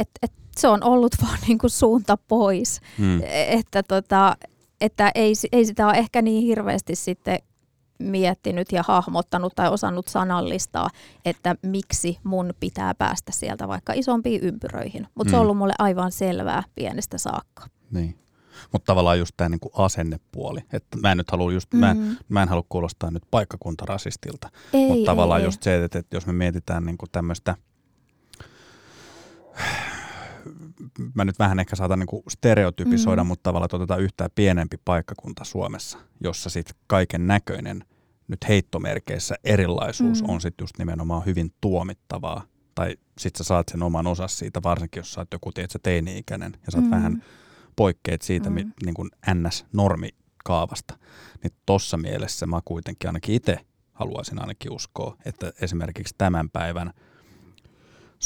että, 0.00 0.18
että 0.22 0.38
se 0.56 0.68
on 0.68 0.84
ollut 0.84 1.12
vaan 1.22 1.38
niin 1.48 1.58
kuin 1.58 1.70
suunta 1.70 2.18
pois. 2.28 2.80
Hmm. 2.98 3.20
Että, 3.48 3.82
tota, 3.82 4.36
että 4.80 5.10
ei, 5.14 5.32
ei 5.52 5.64
sitä 5.64 5.86
ole 5.86 5.96
ehkä 5.96 6.22
niin 6.22 6.42
hirveästi 6.42 6.96
sitten 6.96 7.38
miettinyt 7.98 8.72
ja 8.72 8.84
hahmottanut 8.88 9.52
tai 9.56 9.68
osannut 9.70 10.08
sanallistaa, 10.08 10.88
että 11.24 11.56
miksi 11.62 12.18
mun 12.24 12.54
pitää 12.60 12.94
päästä 12.94 13.32
sieltä 13.32 13.68
vaikka 13.68 13.92
isompiin 13.92 14.40
ympyröihin. 14.40 15.06
Mutta 15.14 15.30
se 15.30 15.36
on 15.36 15.40
Mm. 15.40 15.42
ollut 15.42 15.56
mulle 15.58 15.74
aivan 15.78 16.12
selvää 16.12 16.62
pienestä 16.74 17.18
saakka. 17.18 17.66
Niin. 17.90 18.18
Mutta 18.72 18.86
tavallaan 18.86 19.18
just 19.18 19.32
tämä 19.36 19.48
niinku 19.48 19.70
asennepuoli. 19.74 20.60
Että 20.72 20.98
mä 20.98 21.12
en 21.12 21.18
nyt 21.18 21.30
halua 21.30 21.52
just, 21.52 21.72
mm. 21.72 21.80
mä, 21.80 21.90
en, 21.90 21.96
Mm. 21.96 22.16
mä 22.28 22.42
en 22.42 22.48
halua 22.48 22.64
kuulostaa 22.68 23.10
nyt 23.10 23.22
paikkakuntarasistilta. 23.30 24.48
Mutta 24.72 25.04
tavallaan 25.10 25.40
ei, 25.40 25.46
just 25.46 25.62
se, 25.62 25.84
että, 25.84 25.98
että 25.98 26.16
jos 26.16 26.26
me 26.26 26.32
mietitään 26.32 26.84
niinku 26.84 27.06
tämmöistä, 27.12 27.56
mä 31.14 31.24
nyt 31.24 31.38
vähän 31.38 31.58
ehkä 31.60 31.76
saatan 31.76 31.98
niinku 31.98 32.22
stereotypisoida, 32.28 33.22
Mhm. 33.24 33.28
mutta 33.28 33.42
tavallaan 33.42 33.68
otetaan 33.72 34.00
yhtään 34.02 34.30
pienempi 34.34 34.76
paikkakunta 34.84 35.44
Suomessa, 35.44 35.98
jossa 36.20 36.50
sitten 36.50 36.76
kaiken 36.86 37.26
näköinen 37.26 37.84
nyt 38.28 38.48
heittomerkeissä 38.48 39.34
erilaisuus 39.44 40.22
Mm. 40.22 40.28
on 40.30 40.40
sitten 40.40 40.62
just 40.62 40.78
nimenomaan 40.78 41.26
hyvin 41.26 41.52
tuomittavaa. 41.60 42.42
Tai 42.74 42.96
sit 43.18 43.36
sä 43.36 43.44
saat 43.44 43.68
sen 43.68 43.82
oman 43.82 44.06
osas 44.06 44.38
siitä, 44.38 44.62
varsinkin 44.62 45.00
jos 45.00 45.12
sä 45.12 45.20
oot 45.20 45.28
joku 45.32 45.52
tiedät, 45.52 45.70
sä 45.70 45.78
teini-ikäinen 45.82 46.52
ja 46.66 46.72
sä 46.72 46.78
oot 46.78 46.84
Mm. 46.84 46.90
vähän 46.90 47.24
poikkeet 47.76 48.22
siitä 48.22 48.50
Mm. 48.50 48.56
mm. 48.56 48.72
niin 48.84 48.94
kuin 48.94 49.10
NS-normikaavasta, 49.90 50.98
niin 51.42 51.52
tossa 51.66 51.96
mielessä 51.96 52.46
mä 52.46 52.60
kuitenkin 52.64 53.08
ainakin 53.08 53.34
itse 53.34 53.58
haluaisin 53.92 54.40
ainakin 54.40 54.72
uskoa, 54.72 55.16
että 55.24 55.52
esimerkiksi 55.60 56.14
tämän 56.18 56.50
päivän 56.50 56.92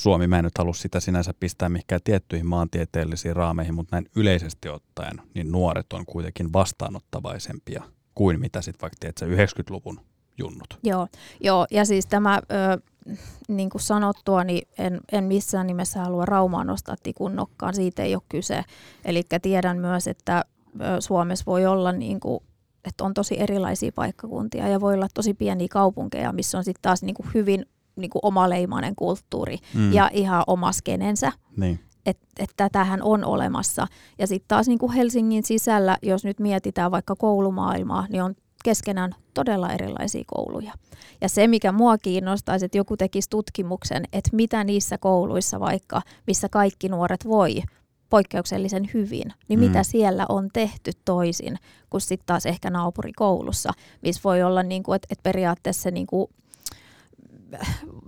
Suomi, 0.01 0.27
mä 0.27 0.39
en 0.39 0.45
nyt 0.45 0.59
halua 0.59 0.75
sitä 0.75 1.01
sinänsä 1.01 1.35
pistää 1.41 1.69
mihinkään 1.69 2.01
tiettyihin 2.05 2.47
maantieteellisiin 2.47 3.37
raameihin, 3.37 3.75
mutta 3.75 3.97
näin 3.97 4.11
yleisesti 4.17 4.69
ottaen, 4.69 5.23
niin 5.35 5.53
nuoret 5.53 5.93
on 5.93 6.07
kuitenkin 6.07 6.53
vastaanottavaisempia 6.53 7.83
kuin 8.15 8.41
mitä 8.41 8.63
sitten 8.63 8.81
vaikka 8.81 8.97
tiedätkö, 9.01 9.27
90-luvun 9.27 10.01
junnut. 10.39 10.79
Joo, 10.83 11.07
joo, 11.41 11.67
ja 11.71 11.85
siis 11.85 12.07
tämä, 12.07 12.41
ö, 12.51 12.81
niin 13.49 13.71
kuin 13.71 13.83
sanottua, 13.83 14.45
niin 14.45 14.69
en, 14.79 15.01
en 15.13 15.25
missään 15.25 15.67
nimessä 15.67 16.01
halua 16.01 16.27
Raumaa 16.27 16.65
nostaa 16.65 16.97
tikun 17.03 17.37
nokkaan, 17.37 17.75
siitä 17.75 18.03
ei 18.03 18.15
ole 18.15 18.23
kyse. 18.29 18.65
Eli 19.05 19.23
tiedän 19.43 19.79
myös, 19.79 20.07
että 20.07 20.45
ö, 20.81 21.01
Suomessa 21.01 21.45
voi 21.47 21.67
olla 21.67 21.93
niin 21.93 22.21
kuin, 22.21 22.41
että 22.85 23.05
on 23.05 23.15
tosi 23.15 23.41
erilaisia 23.41 23.93
paikkakuntia 23.95 24.69
ja 24.69 24.81
voi 24.81 24.95
olla 24.95 25.09
tosi 25.15 25.35
pieniä 25.35 25.69
kaupunkeja, 25.71 26.33
missä 26.33 26.59
on 26.59 26.65
sitten 26.65 26.83
taas 26.83 27.03
niin 27.03 27.15
kuin 27.15 27.29
hyvin 27.35 27.67
niin 28.01 28.11
kuin 28.11 28.21
omaleimainen 28.25 28.95
kulttuuri 28.97 29.57
Mm. 29.75 29.93
ja 29.93 30.11
ihan 30.13 30.45
oma 30.47 30.73
skenensä. 30.73 31.33
Niin. 31.57 31.81
Että 32.07 32.27
et 32.39 32.51
tätähän 32.57 33.03
on 33.03 33.25
olemassa. 33.25 33.87
Ja 34.19 34.27
sitten 34.27 34.49
taas 34.49 34.69
niin 34.69 34.79
kuin 34.79 34.93
Helsingin 34.93 35.43
sisällä, 35.43 35.97
jos 36.03 36.25
nyt 36.25 36.39
mietitään 36.41 36.91
vaikka 36.91 37.15
koulumaailmaa, 37.17 38.07
niin 38.09 38.23
on 38.23 38.35
keskenään 38.65 39.15
todella 39.35 39.73
erilaisia 39.73 40.25
kouluja. 40.27 40.73
Ja 41.21 41.29
se, 41.29 41.47
mikä 41.47 41.73
mua 41.73 41.99
kiinnostaisi, 41.99 42.65
että 42.65 42.79
joku 42.79 42.97
tekisi 42.97 43.31
tutkimuksen, 43.31 44.05
että 44.13 44.31
mitä 44.33 44.65
niissä 44.65 44.99
kouluissa 44.99 45.61
vaikka, 45.61 46.03
missä 46.27 46.49
kaikki 46.49 46.89
nuoret 46.89 47.25
voi 47.29 47.63
poikkeuksellisen 48.11 48.91
hyvin, 48.95 49.33
niin 49.49 49.61
Mm. 49.61 49.67
mitä 49.67 49.83
siellä 49.83 50.27
on 50.29 50.49
tehty 50.53 50.91
toisin 51.05 51.57
kuin 51.91 52.01
sitten 52.01 52.27
taas 52.27 52.47
ehkä 52.47 52.71
naapurikoulussa, 52.71 53.71
missä 54.03 54.21
voi 54.25 54.43
olla, 54.43 54.63
niin 54.63 54.83
kuin, 54.83 54.97
että, 54.97 55.07
että 55.11 55.23
periaatteessa 55.23 55.83
se 55.83 55.91
niin 55.91 56.07
kuin, 56.07 56.27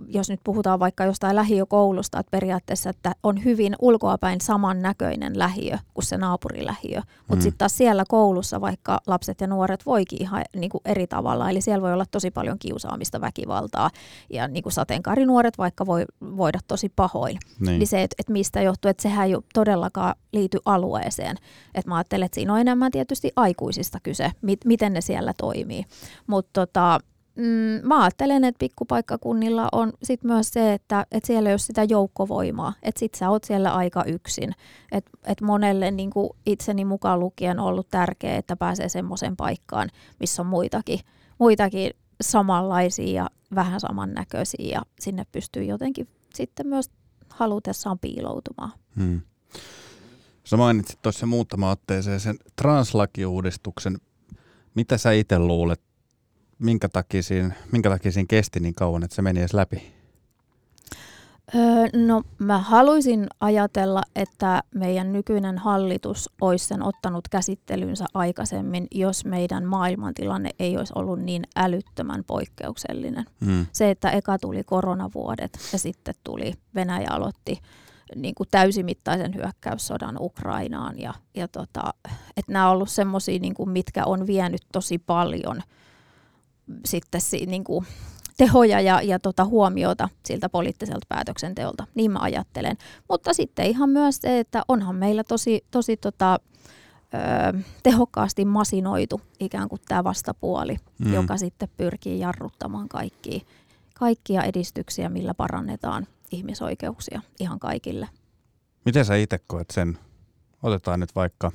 jos 0.07 0.29
nyt 0.29 0.39
puhutaan 0.43 0.79
vaikka 0.79 1.05
jostain 1.05 1.35
lähiökoulusta, 1.35 2.19
että 2.19 2.31
periaatteessa 2.31 2.89
että 2.89 3.11
on 3.23 3.43
hyvin 3.43 3.75
ulkoapäin 3.81 4.41
samannäköinen 4.41 5.39
lähiö 5.39 5.77
kuin 5.93 6.05
se 6.05 6.17
naapurilähiö, 6.17 7.01
mutta 7.17 7.35
Mm. 7.35 7.41
sitten 7.41 7.57
taas 7.57 7.77
siellä 7.77 8.03
koulussa 8.07 8.61
vaikka 8.61 8.99
lapset 9.07 9.41
ja 9.41 9.47
nuoret 9.47 9.85
voikin 9.85 10.21
ihan 10.21 10.43
niin 10.55 10.69
kuin 10.69 10.81
eri 10.85 11.07
tavalla, 11.07 11.49
eli 11.49 11.61
siellä 11.61 11.81
voi 11.81 11.93
olla 11.93 12.05
tosi 12.11 12.31
paljon 12.31 12.59
kiusaamista, 12.59 13.21
väkivaltaa 13.21 13.89
ja 14.29 14.47
niin 14.47 14.63
kuin 14.63 14.73
sateenkaarinuoret 14.73 15.57
vaikka 15.57 15.85
voi 15.85 16.05
voida 16.37 16.59
tosi 16.67 16.89
pahoin. 16.95 17.37
Niin. 17.59 17.79
Niin 17.79 17.87
se, 17.87 18.03
että 18.03 18.15
et 18.19 18.29
mistä 18.29 18.61
johtuu, 18.61 18.89
että 18.89 19.03
sehän 19.03 19.27
ei 19.27 19.35
ole 19.35 19.43
todellakaan 19.53 20.15
liity 20.33 20.59
alueeseen. 20.65 21.37
Et 21.75 21.85
mä 21.85 21.95
ajattelen, 21.95 22.25
että 22.25 22.35
siinä 22.35 22.53
on 22.53 22.59
enemmän 22.59 22.91
tietysti 22.91 23.31
aikuisista 23.35 23.99
kyse, 24.03 24.31
mit, 24.41 24.59
miten 24.65 24.93
ne 24.93 25.01
siellä 25.01 25.33
toimii. 25.37 25.85
Mutta 26.27 26.49
tota, 26.65 26.99
mm, 27.35 27.87
mä 27.87 28.01
ajattelen, 28.01 28.43
että 28.43 28.59
pikkupaikkakunnilla 28.59 29.69
on 29.71 29.93
sit 30.03 30.23
myös 30.23 30.49
se, 30.49 30.73
että 30.73 31.05
et 31.11 31.25
siellä 31.25 31.49
ei 31.49 31.53
ole 31.53 31.59
sitä 31.59 31.83
joukkovoimaa. 31.83 32.73
Että 32.83 32.99
sit 32.99 33.15
sä 33.15 33.29
oot 33.29 33.43
siellä 33.43 33.73
aika 33.73 34.03
yksin. 34.03 34.51
Että 34.91 35.11
et 35.23 35.41
monelle 35.41 35.91
niin 35.91 36.11
itseni 36.45 36.85
mukaan 36.85 37.19
lukien 37.19 37.59
on 37.59 37.67
ollut 37.67 37.87
tärkeää, 37.91 38.37
että 38.37 38.55
pääsee 38.55 38.89
semmoiseen 38.89 39.35
paikkaan, 39.35 39.89
missä 40.19 40.41
on 40.41 40.47
muitakin, 40.47 40.99
muitakin 41.39 41.91
samanlaisia 42.21 43.23
ja 43.23 43.29
vähän 43.55 43.79
samannäköisiä 43.79 44.71
ja 44.71 44.81
sinne 44.99 45.25
pystyy 45.31 45.63
jotenkin 45.63 46.07
sitten 46.35 46.67
myös 46.67 46.91
halutessaan 47.29 47.99
piiloutumaan. 47.99 48.71
Hmm. 48.95 49.21
Sä 50.43 50.57
mainitsit 50.57 51.01
tuossa 51.01 51.25
muutama 51.25 51.71
otteeseen 51.71 52.19
sen 52.19 52.37
translakiuudistuksen. 52.55 53.97
Mitä 54.75 54.97
sä 54.97 55.11
itse 55.11 55.39
luulet, 55.39 55.81
minkä 56.59 56.89
takia, 56.89 57.23
siinä, 57.23 57.55
minkä 57.71 57.89
takia 57.89 58.11
siinä 58.11 58.27
kesti 58.29 58.59
niin 58.59 58.75
kauan, 58.75 59.03
että 59.03 59.15
se 59.15 59.21
meni 59.21 59.39
edes 59.39 59.53
läpi? 59.53 59.93
Öö, 61.55 62.05
no 62.05 62.23
mä 62.39 62.57
haluaisin 62.57 63.27
ajatella, 63.39 64.01
että 64.15 64.63
meidän 64.75 65.13
nykyinen 65.13 65.57
hallitus 65.57 66.29
olisi 66.41 66.67
sen 66.67 66.83
ottanut 66.83 67.27
käsittelynsä 67.27 68.05
aikaisemmin, 68.13 68.87
jos 68.91 69.25
meidän 69.25 69.65
maailmantilanne 69.65 70.49
ei 70.59 70.77
olisi 70.77 70.93
ollut 70.95 71.19
niin 71.19 71.43
älyttömän 71.55 72.23
poikkeuksellinen. 72.23 73.25
Hmm. 73.45 73.65
Se, 73.71 73.89
että 73.89 74.09
eka 74.09 74.39
tuli 74.39 74.63
koronavuodet 74.63 75.59
ja 75.73 75.79
sitten 75.79 76.15
tuli 76.23 76.53
Venäjä 76.75 77.07
aloitti 77.09 77.59
niin 78.15 78.35
kuin 78.35 78.49
täysimittaisen 78.51 79.35
hyökkäyssodan 79.35 80.17
Ukrainaan. 80.19 80.99
Ja, 80.99 81.13
ja 81.35 81.47
tota, 81.47 81.93
että 82.37 82.51
nämä 82.51 82.67
on 82.69 82.73
ollut 82.75 82.89
semmoisia, 82.89 83.39
niin 83.39 83.53
kuin, 83.53 83.69
mitkä 83.69 84.05
on 84.05 84.27
vienyt 84.27 84.61
tosi 84.71 84.97
paljon 84.97 85.61
sitten 86.85 87.21
si, 87.21 87.45
niin 87.45 87.63
kuin, 87.63 87.85
tehoja 88.37 88.81
ja, 88.81 89.01
ja 89.01 89.19
tota, 89.19 89.45
huomiota 89.45 90.09
siltä 90.25 90.49
poliittiselta 90.49 91.05
päätöksenteolta. 91.09 91.87
Niin 91.95 92.11
mä 92.11 92.19
ajattelen. 92.19 92.77
Mutta 93.09 93.33
sitten 93.33 93.65
ihan 93.65 93.89
myös 93.89 94.15
se, 94.15 94.39
että 94.39 94.63
onhan 94.67 94.95
meillä 94.95 95.23
tosi, 95.23 95.65
tosi 95.71 95.97
tota, 95.97 96.39
ö, 97.53 97.59
tehokkaasti 97.83 98.45
masinoitu 98.45 99.21
ikään 99.39 99.69
kuin 99.69 99.81
tämä 99.87 100.03
vastapuoli, 100.03 100.75
Mm. 100.99 101.07
mm. 101.07 101.13
joka 101.13 101.37
sitten 101.37 101.69
pyrkii 101.77 102.19
jarruttamaan 102.19 102.89
kaikkia, 102.89 103.39
kaikkia 103.93 104.43
edistyksiä, 104.43 105.09
millä 105.09 105.33
parannetaan 105.33 106.07
ihmisoikeuksia 106.31 107.21
ihan 107.39 107.59
kaikille. 107.59 108.09
Miten 108.85 109.05
sä 109.05 109.15
itse 109.15 109.39
koet 109.47 109.69
sen? 109.73 109.97
Otetaan 110.63 110.99
nyt 110.99 111.15
vaikka, 111.15 111.51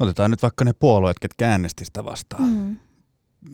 otetaan 0.00 0.30
nyt 0.30 0.42
vaikka 0.42 0.64
ne 0.64 0.72
puolueet, 0.72 1.18
ketkä 1.18 1.50
äänesti 1.50 1.84
sitä 1.84 2.04
vastaan. 2.04 2.48
Mm. 2.48 2.76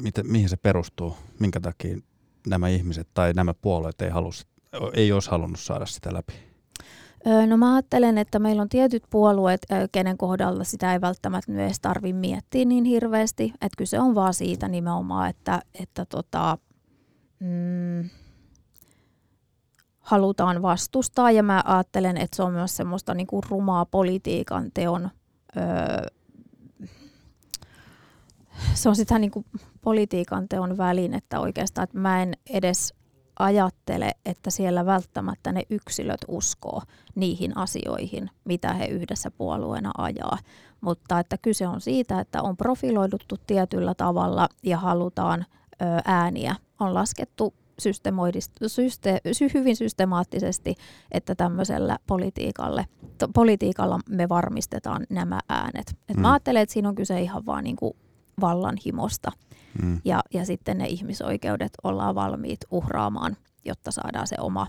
Miten, 0.03 0.27
mihin 0.33 0.49
se 0.49 0.57
perustuu? 0.57 1.17
Minkä 1.41 1.61
takia 1.61 1.99
nämä 2.47 2.69
ihmiset 2.69 3.09
tai 3.15 3.33
nämä 3.33 3.55
puolueet 3.55 4.03
ei, 4.03 4.11
halus, 4.11 4.47
ei 4.95 5.13
olisi 5.13 5.31
halunnut 5.31 5.61
saada 5.61 5.87
sitä 5.87 6.15
läpi? 6.15 6.33
No 7.47 7.57
mä 7.57 7.75
ajattelen, 7.75 8.19
että 8.19 8.39
meillä 8.39 8.63
on 8.63 8.69
tietyt 8.69 9.03
puolueet, 9.11 9.67
kenen 9.93 10.19
kohdalla 10.19 10.65
sitä 10.65 10.93
ei 10.93 11.01
välttämättä 11.01 11.53
edes 11.53 11.81
tarvitse 11.81 12.19
miettiä 12.19 12.65
niin 12.65 12.85
hirveästi. 12.85 13.45
Että 13.45 13.77
kyse 13.79 14.01
on 14.01 14.15
vaan 14.15 14.35
siitä 14.35 14.69
nimenomaan, 14.69 15.31
että, 15.31 15.63
että 15.81 16.05
tota, 16.05 16.59
mm, 17.41 18.11
halutaan 19.99 20.63
vastustaa. 20.63 21.31
Ja 21.31 21.43
mä 21.43 21.63
ajattelen, 21.65 22.17
että 22.17 22.37
se 22.37 22.43
on 22.43 22.53
myös 22.53 22.77
semmoista 22.77 23.15
niinku 23.15 23.41
rumaa 23.49 23.87
politiikan 23.87 24.71
teon, 24.75 25.11
öö, 25.57 26.07
se 28.75 28.89
on 28.89 28.97
sitä 28.97 29.19
niinku 29.19 29.45
politiikan 29.89 30.49
teon 30.49 30.77
välinettä 30.77 31.41
oikeastaan, 31.41 31.85
että 31.85 31.99
mä 31.99 32.23
en 32.23 32.33
edes 32.51 32.95
ajattele, 33.39 34.11
että 34.27 34.51
siellä 34.51 34.87
välttämättä 34.87 35.53
ne 35.53 35.63
yksilöt 35.71 36.21
uskoo 36.29 36.83
niihin 37.15 37.57
asioihin, 37.57 38.31
mitä 38.45 38.75
he 38.75 38.87
yhdessä 38.87 39.31
puolueena 39.31 39.91
ajaa. 39.99 40.39
Mutta 40.81 41.19
että 41.19 41.39
kyse 41.39 41.67
on 41.67 41.81
siitä, 41.81 42.21
että 42.21 42.43
on 42.43 42.57
profiloiduttu 42.57 43.37
tietyllä 43.47 43.95
tavalla 43.95 44.49
ja 44.63 44.79
halutaan 44.79 45.47
ö, 45.51 45.85
ääniä. 46.05 46.57
On 46.81 46.95
laskettu 46.95 47.55
syste, 48.67 49.21
hyvin 49.55 49.77
systemaattisesti, 49.77 50.75
että 51.13 51.35
tämmöisellä 51.35 51.99
politiikalle, 52.07 52.87
to, 53.19 53.29
politiikalla 53.29 54.01
me 54.09 54.29
varmistetaan 54.29 55.07
nämä 55.11 55.41
äänet. 55.49 55.97
Et 56.09 56.17
mm. 56.17 56.23
Mä 56.23 56.33
ajattelen, 56.33 56.63
että 56.63 56.73
siinä 56.73 56.89
on 56.89 56.95
kyse 56.95 57.21
ihan 57.21 57.47
vaan 57.47 57.65
niinku 57.65 57.97
vallanhimosta. 58.41 59.33
Mm. 59.83 60.01
Ja, 60.05 60.23
ja 60.35 60.45
sitten 60.45 60.79
ne 60.79 60.87
ihmisoikeudet 60.87 61.73
ollaan 61.85 62.15
valmiit 62.15 62.61
uhraamaan, 62.71 63.37
jotta 63.65 63.91
saadaan 63.91 64.27
se 64.27 64.37
oma, 64.41 64.67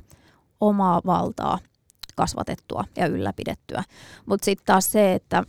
omaa 0.60 1.01
valtaa 1.05 1.60
kasvatettua 2.15 2.84
ja 2.95 3.05
ylläpidettyä. 3.08 3.84
Mutta 4.25 4.45
sitten 4.45 4.65
taas 4.65 4.91
se, 4.91 5.13
että, 5.13 5.43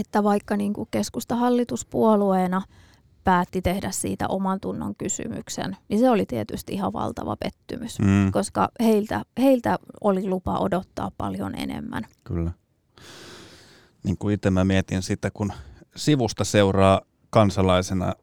että 0.00 0.24
vaikka 0.24 0.56
niinku 0.56 0.88
keskusta 0.90 1.36
hallituspuolueena 1.36 2.62
päätti 3.24 3.62
tehdä 3.62 3.90
siitä 3.90 4.28
oman 4.28 4.60
tunnon 4.60 4.94
kysymyksen, 4.94 5.76
niin 5.88 6.00
se 6.00 6.10
oli 6.10 6.26
tietysti 6.26 6.72
ihan 6.72 6.92
valtava 6.92 7.36
pettymys, 7.36 7.98
mm. 7.98 8.32
koska 8.32 8.68
heiltä, 8.80 9.24
heiltä 9.38 9.78
oli 10.00 10.28
lupa 10.28 10.58
odottaa 10.58 11.10
paljon 11.18 11.54
enemmän. 11.54 12.04
Kyllä. 12.24 12.52
Niin 14.02 14.18
kuin 14.18 14.34
itse 14.34 14.50
mä 14.50 14.64
mietin 14.64 15.02
sitä, 15.02 15.30
kun 15.30 15.52
sivusta 15.96 16.44
seuraa 16.44 17.00
kansalaisena, 17.30 18.14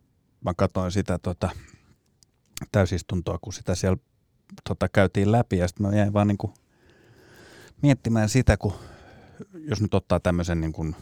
mä 0.44 0.54
katsoin 0.58 0.92
sitä 0.92 1.18
tota, 1.18 1.50
täysistuntoa, 2.72 3.38
kun 3.42 3.54
sitä 3.54 3.76
siellä 3.76 3.98
tota, 4.64 4.90
käytiin 4.90 5.32
läpi 5.32 5.58
ja 5.58 5.68
sitten 5.68 5.88
mä 5.88 5.96
jäin 5.96 6.14
vaan 6.14 6.28
niin 6.28 6.38
kuin 6.38 6.54
miettimään 7.82 8.30
sitä, 8.30 8.58
kun 8.58 8.74
jos 9.54 9.82
nyt 9.82 9.94
ottaa 9.94 10.20
tämmöisen, 10.20 10.62
niin 10.62 10.74
kuin, 10.74 10.96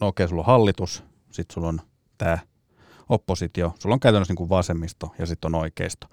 no 0.00 0.06
okei, 0.06 0.28
sulla 0.28 0.42
on 0.42 0.46
hallitus, 0.46 1.04
sitten 1.30 1.54
sulla 1.54 1.68
on 1.68 1.80
tämä 2.18 2.38
oppositio, 3.08 3.74
sulla 3.78 3.94
on 3.94 4.00
käytännössä 4.00 4.32
niin 4.32 4.36
kuin 4.36 4.48
vasemmisto 4.48 5.14
ja 5.18 5.26
sitten 5.26 5.54
on 5.54 5.60
oikeisto. 5.60 6.06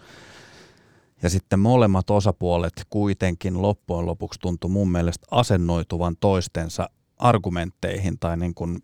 Ja 1.23 1.29
sitten 1.29 1.59
molemmat 1.59 2.09
osapuolet 2.09 2.85
kuitenkin 2.89 3.61
loppujen 3.61 4.05
lopuksi 4.05 4.39
tuntui 4.39 4.69
mun 4.69 4.91
mielestä 4.91 5.27
asennoituvan 5.31 6.15
toistensa 6.19 6.89
argumentteihin 7.17 8.19
tai 8.19 8.37
niin 8.37 8.53
kuin 8.53 8.83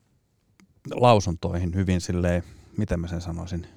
lausuntoihin 0.94 1.76
hyvin 1.76 2.02
silleen, 2.02 2.44
miten 2.78 3.00
mä 3.00 3.08
sen 3.08 3.22
sanoisin, 3.22 3.68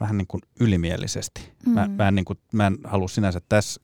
vähän 0.00 0.18
niin 0.18 0.26
kuin 0.26 0.40
ylimielisesti. 0.60 1.52
Mm. 1.66 1.72
Mä, 1.72 1.88
mä, 1.88 2.08
en, 2.08 2.14
niin 2.14 2.24
kuin, 2.24 2.38
mä 2.52 2.66
en 2.66 2.78
halua 2.84 3.08
sinänsä 3.08 3.40
tässä 3.48 3.80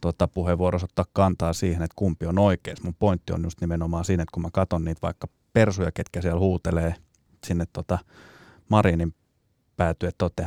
tota, 0.00 0.28
puheenvuorossa 0.28 0.84
ottaa 0.84 1.04
kantaa 1.12 1.52
siihen, 1.52 1.82
että 1.82 1.94
kumpi 1.96 2.26
on 2.26 2.38
oikein. 2.38 2.76
Mun 2.82 2.94
pointti 2.98 3.32
on 3.32 3.42
just 3.42 3.60
nimenomaan 3.60 4.04
siinä, 4.04 4.22
että 4.22 4.32
kun 4.34 4.42
mä 4.42 4.50
katson 4.52 4.84
niitä 4.84 5.02
vaikka 5.02 5.28
persuja, 5.52 5.92
ketkä 5.92 6.22
siellä 6.22 6.40
huutelee 6.40 6.94
sinne 7.46 7.64
tota 7.72 7.98
Marinin 8.68 9.14
päätyä, 9.76 10.08
että 10.08 10.24
olette 10.24 10.46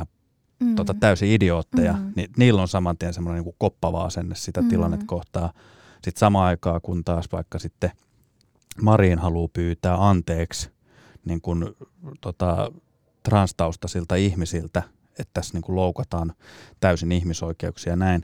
mm. 0.60 0.74
tota, 0.74 0.94
täysin 0.94 1.28
idiootteja, 1.28 1.92
mm. 1.92 2.12
niin 2.16 2.30
niillä 2.36 2.62
on 2.62 2.68
saman 2.68 2.98
tien 2.98 3.14
semmoinen 3.14 3.44
niin 3.44 3.54
koppava 3.58 4.04
asenne 4.04 4.34
sitä 4.34 4.62
mm. 4.62 4.68
tilannetta 4.68 5.06
kohtaa. 5.06 5.52
Sitten 5.92 6.20
samaan 6.20 6.46
aikaan, 6.46 6.80
kun 6.82 7.04
taas 7.04 7.28
vaikka 7.32 7.58
sitten 7.58 7.90
Marin 8.82 9.18
haluaa 9.18 9.48
pyytää 9.52 10.08
anteeksi 10.08 10.70
niin 11.24 11.40
kuin, 11.40 11.64
tota, 12.20 12.72
transtaustasilta 13.22 14.16
ihmisiltä, 14.16 14.82
että 15.18 15.30
tässä 15.34 15.54
niin 15.54 15.62
kuin 15.62 15.76
loukataan 15.76 16.32
täysin 16.80 17.12
ihmisoikeuksia 17.12 17.96
näin. 17.96 18.22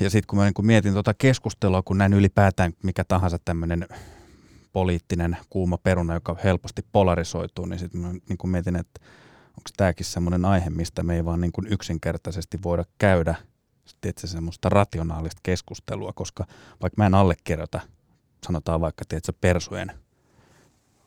Ja 0.00 0.10
sitten 0.10 0.26
kun 0.26 0.38
mä 0.38 0.44
niin 0.44 0.54
kuin 0.54 0.66
mietin 0.66 0.92
tuota 0.92 1.14
keskustelua, 1.14 1.82
kun 1.82 1.98
näin 1.98 2.12
ylipäätään 2.12 2.72
mikä 2.82 3.04
tahansa 3.04 3.38
tämmöinen 3.44 3.88
poliittinen 4.72 5.36
kuuma 5.50 5.78
peruna, 5.78 6.14
joka 6.14 6.36
helposti 6.44 6.82
polarisoituu, 6.92 7.66
niin 7.66 7.78
sitten 7.78 8.00
mä 8.00 8.12
niin 8.28 8.38
kuin 8.38 8.50
mietin, 8.50 8.76
että 8.76 9.00
onko 9.48 9.70
tämäkin 9.76 10.06
semmoinen 10.06 10.44
aihe, 10.44 10.70
mistä 10.70 11.02
me 11.02 11.16
ei 11.16 11.24
vaan 11.24 11.40
niin 11.40 11.52
kuin 11.52 11.66
yksinkertaisesti 11.72 12.58
voida 12.62 12.84
käydä 12.98 13.34
tiedätkö, 14.00 14.26
semmoista 14.26 14.68
rationaalista 14.68 15.40
keskustelua, 15.42 16.12
koska 16.12 16.46
vaikka 16.82 17.02
mä 17.02 17.06
en 17.06 17.14
allekirjoita, 17.14 17.80
sanotaan 18.46 18.80
vaikka 18.80 19.04
tiedätkö, 19.08 19.32
persujen 19.40 19.92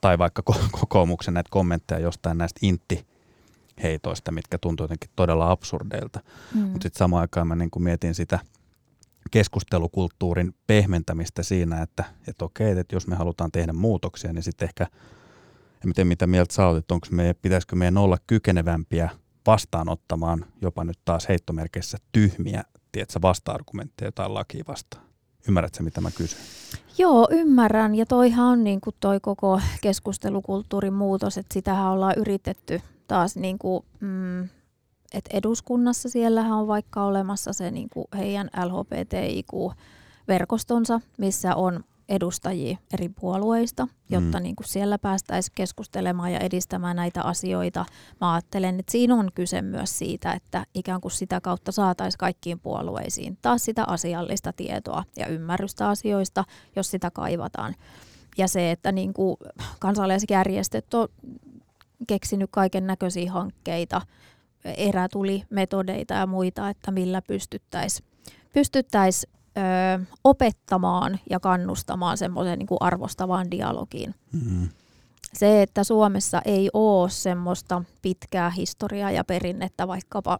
tai 0.01 0.17
vaikka 0.17 0.43
kokoomuksen 0.79 1.33
näitä 1.33 1.49
kommentteja 1.51 1.99
jostain 1.99 2.38
näistä 2.38 2.60
intti 2.63 3.07
heitoista, 3.83 4.31
mitkä 4.31 4.57
tuntuu 4.57 4.83
jotenkin 4.83 5.10
todella 5.15 5.51
absurdeilta. 5.51 6.19
Mm. 6.55 6.62
Mutta 6.62 6.83
sitten 6.83 6.99
samaan 6.99 7.21
aikaan 7.21 7.47
mä 7.47 7.55
niin 7.55 7.71
kuin 7.71 7.83
mietin 7.83 8.15
sitä 8.15 8.39
keskustelukulttuurin 9.31 10.55
pehmentämistä 10.67 11.43
siinä, 11.43 11.81
että, 11.81 12.03
että 12.27 12.45
okei, 12.45 12.79
että 12.79 12.95
jos 12.95 13.07
me 13.07 13.15
halutaan 13.15 13.51
tehdä 13.51 13.73
muutoksia, 13.73 14.33
niin 14.33 14.43
sitten 14.43 14.67
ehkä, 14.67 14.88
en 15.86 15.93
tiedä 15.93 16.07
mitä 16.07 16.27
mieltä 16.27 16.53
sä 16.53 16.67
olet, 16.67 16.77
että 16.77 16.93
onko 16.93 17.07
me, 17.12 17.36
pitäisikö 17.41 17.75
meidän 17.75 17.97
olla 17.97 18.17
kykenevämpiä 18.27 19.10
vastaanottamaan 19.47 20.45
jopa 20.62 20.83
nyt 20.83 20.99
taas 21.05 21.29
heittomerkeissä 21.29 21.97
tyhmiä 22.12 22.63
tiedätkö, 22.91 23.19
vasta-argumentteja 23.21 24.12
tai 24.12 24.29
lakia 24.29 24.63
vastaan. 24.67 25.07
Ymmärrätkö, 25.47 25.83
mitä 25.83 26.01
mä 26.01 26.12
kysyn? 26.12 26.39
Joo, 26.97 27.27
ymmärrän. 27.31 27.95
Ja 27.95 28.05
toihan 28.05 28.45
on 28.45 28.63
niin 28.63 28.81
kuin 28.81 28.95
toi 28.99 29.19
koko 29.19 29.62
keskustelukulttuurin 29.81 30.93
muutos, 30.93 31.38
että 31.38 31.53
sitähän 31.53 31.91
ollaan 31.91 32.13
yritetty 32.17 32.81
taas 33.07 33.36
niin 33.36 33.60
kuin, 33.60 33.86
mm, 33.99 34.43
että 35.13 35.29
eduskunnassa 35.33 36.10
siellähän 36.10 36.51
on 36.51 36.67
vaikka 36.67 37.03
olemassa 37.03 37.53
se 37.53 37.71
niin 37.71 37.89
kuin 37.93 38.07
heidän 38.17 38.49
LHBTIQ-verkostonsa, 38.65 41.01
missä 41.17 41.55
on 41.55 41.83
edustajia 42.10 42.78
eri 42.93 43.10
puolueista, 43.10 43.88
jotta 44.10 44.39
mm. 44.39 44.43
niin 44.43 44.56
kuin 44.56 44.67
siellä 44.67 44.98
päästäisiin 44.98 45.52
keskustelemaan 45.56 46.34
ja 46.34 46.39
edistämään 46.39 46.96
näitä 46.96 47.22
asioita. 47.22 47.86
Mä 48.22 48.34
ajattelen, 48.34 48.80
että 48.80 48.91
siinä 48.91 49.15
on 49.15 49.30
kyse 49.36 49.62
myös 49.62 49.98
siitä, 49.98 50.34
että 50.34 50.65
ikään 50.74 51.02
kuin 51.02 51.12
sitä 51.12 51.41
kautta 51.41 51.72
saataisiin 51.72 52.20
kaikkiin 52.20 52.60
puolueisiin 52.60 53.38
taas 53.41 53.65
sitä 53.65 53.84
asiallista 53.88 54.54
tietoa 54.54 55.04
ja 55.17 55.28
ymmärrystä 55.28 55.89
asioista, 55.89 56.43
jos 56.76 56.91
sitä 56.91 57.12
kaivataan. 57.12 57.76
Ja 58.38 58.48
se, 58.48 58.72
että 58.72 58.91
niin 58.91 59.13
kuin 59.13 59.38
kansalaisjärjestöt 59.80 60.93
on 60.93 61.08
keksinyt 62.08 62.50
kaiken 62.52 62.88
näköisiä 62.88 63.32
hankkeita, 63.32 64.02
erätulimetodeita 64.65 66.13
ja 66.13 66.28
muita, 66.28 66.70
että 66.70 66.91
millä 66.91 67.22
pystyttäisiin 67.22 68.08
pystyttäisi 68.54 69.28
ö, 69.58 70.06
opettamaan 70.24 71.20
ja 71.30 71.39
kannustamaan 71.39 72.17
semmoiseen 72.17 72.60
niin 72.60 72.67
arvostavaan 72.80 73.52
dialogiin. 73.52 74.15
Mm-hmm. 74.32 74.70
Se, 75.34 75.62
että 75.62 75.84
Suomessa 75.84 76.41
ei 76.46 76.70
ole 76.74 77.10
semmoista 77.10 77.84
pitkää 78.02 78.50
historiaa 78.50 79.12
ja 79.12 79.24
perinnettä 79.24 79.88
vaikkapa 79.88 80.39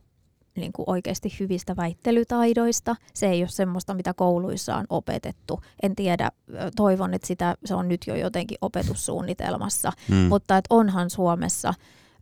niin 0.56 0.74
kuin 0.74 0.90
oikeasti 0.90 1.36
hyvistä 1.40 1.76
väittelytaidoista. 1.76 2.96
Se 3.14 3.28
ei 3.28 3.42
ole 3.42 3.48
semmoista, 3.48 3.94
mitä 3.94 4.14
kouluissa 4.14 4.76
on 4.76 4.86
opetettu. 4.90 5.62
En 5.84 5.96
tiedä, 5.96 6.32
toivon, 6.76 7.14
että 7.14 7.28
sitä, 7.28 7.56
se 7.66 7.76
on 7.76 7.88
nyt 7.88 8.02
jo 8.08 8.16
jotenkin 8.16 8.58
opetussuunnitelmassa, 8.62 9.92
mm. 10.10 10.16
mutta 10.16 10.58
että 10.58 10.76
onhan 10.76 11.10
Suomessa 11.10 11.74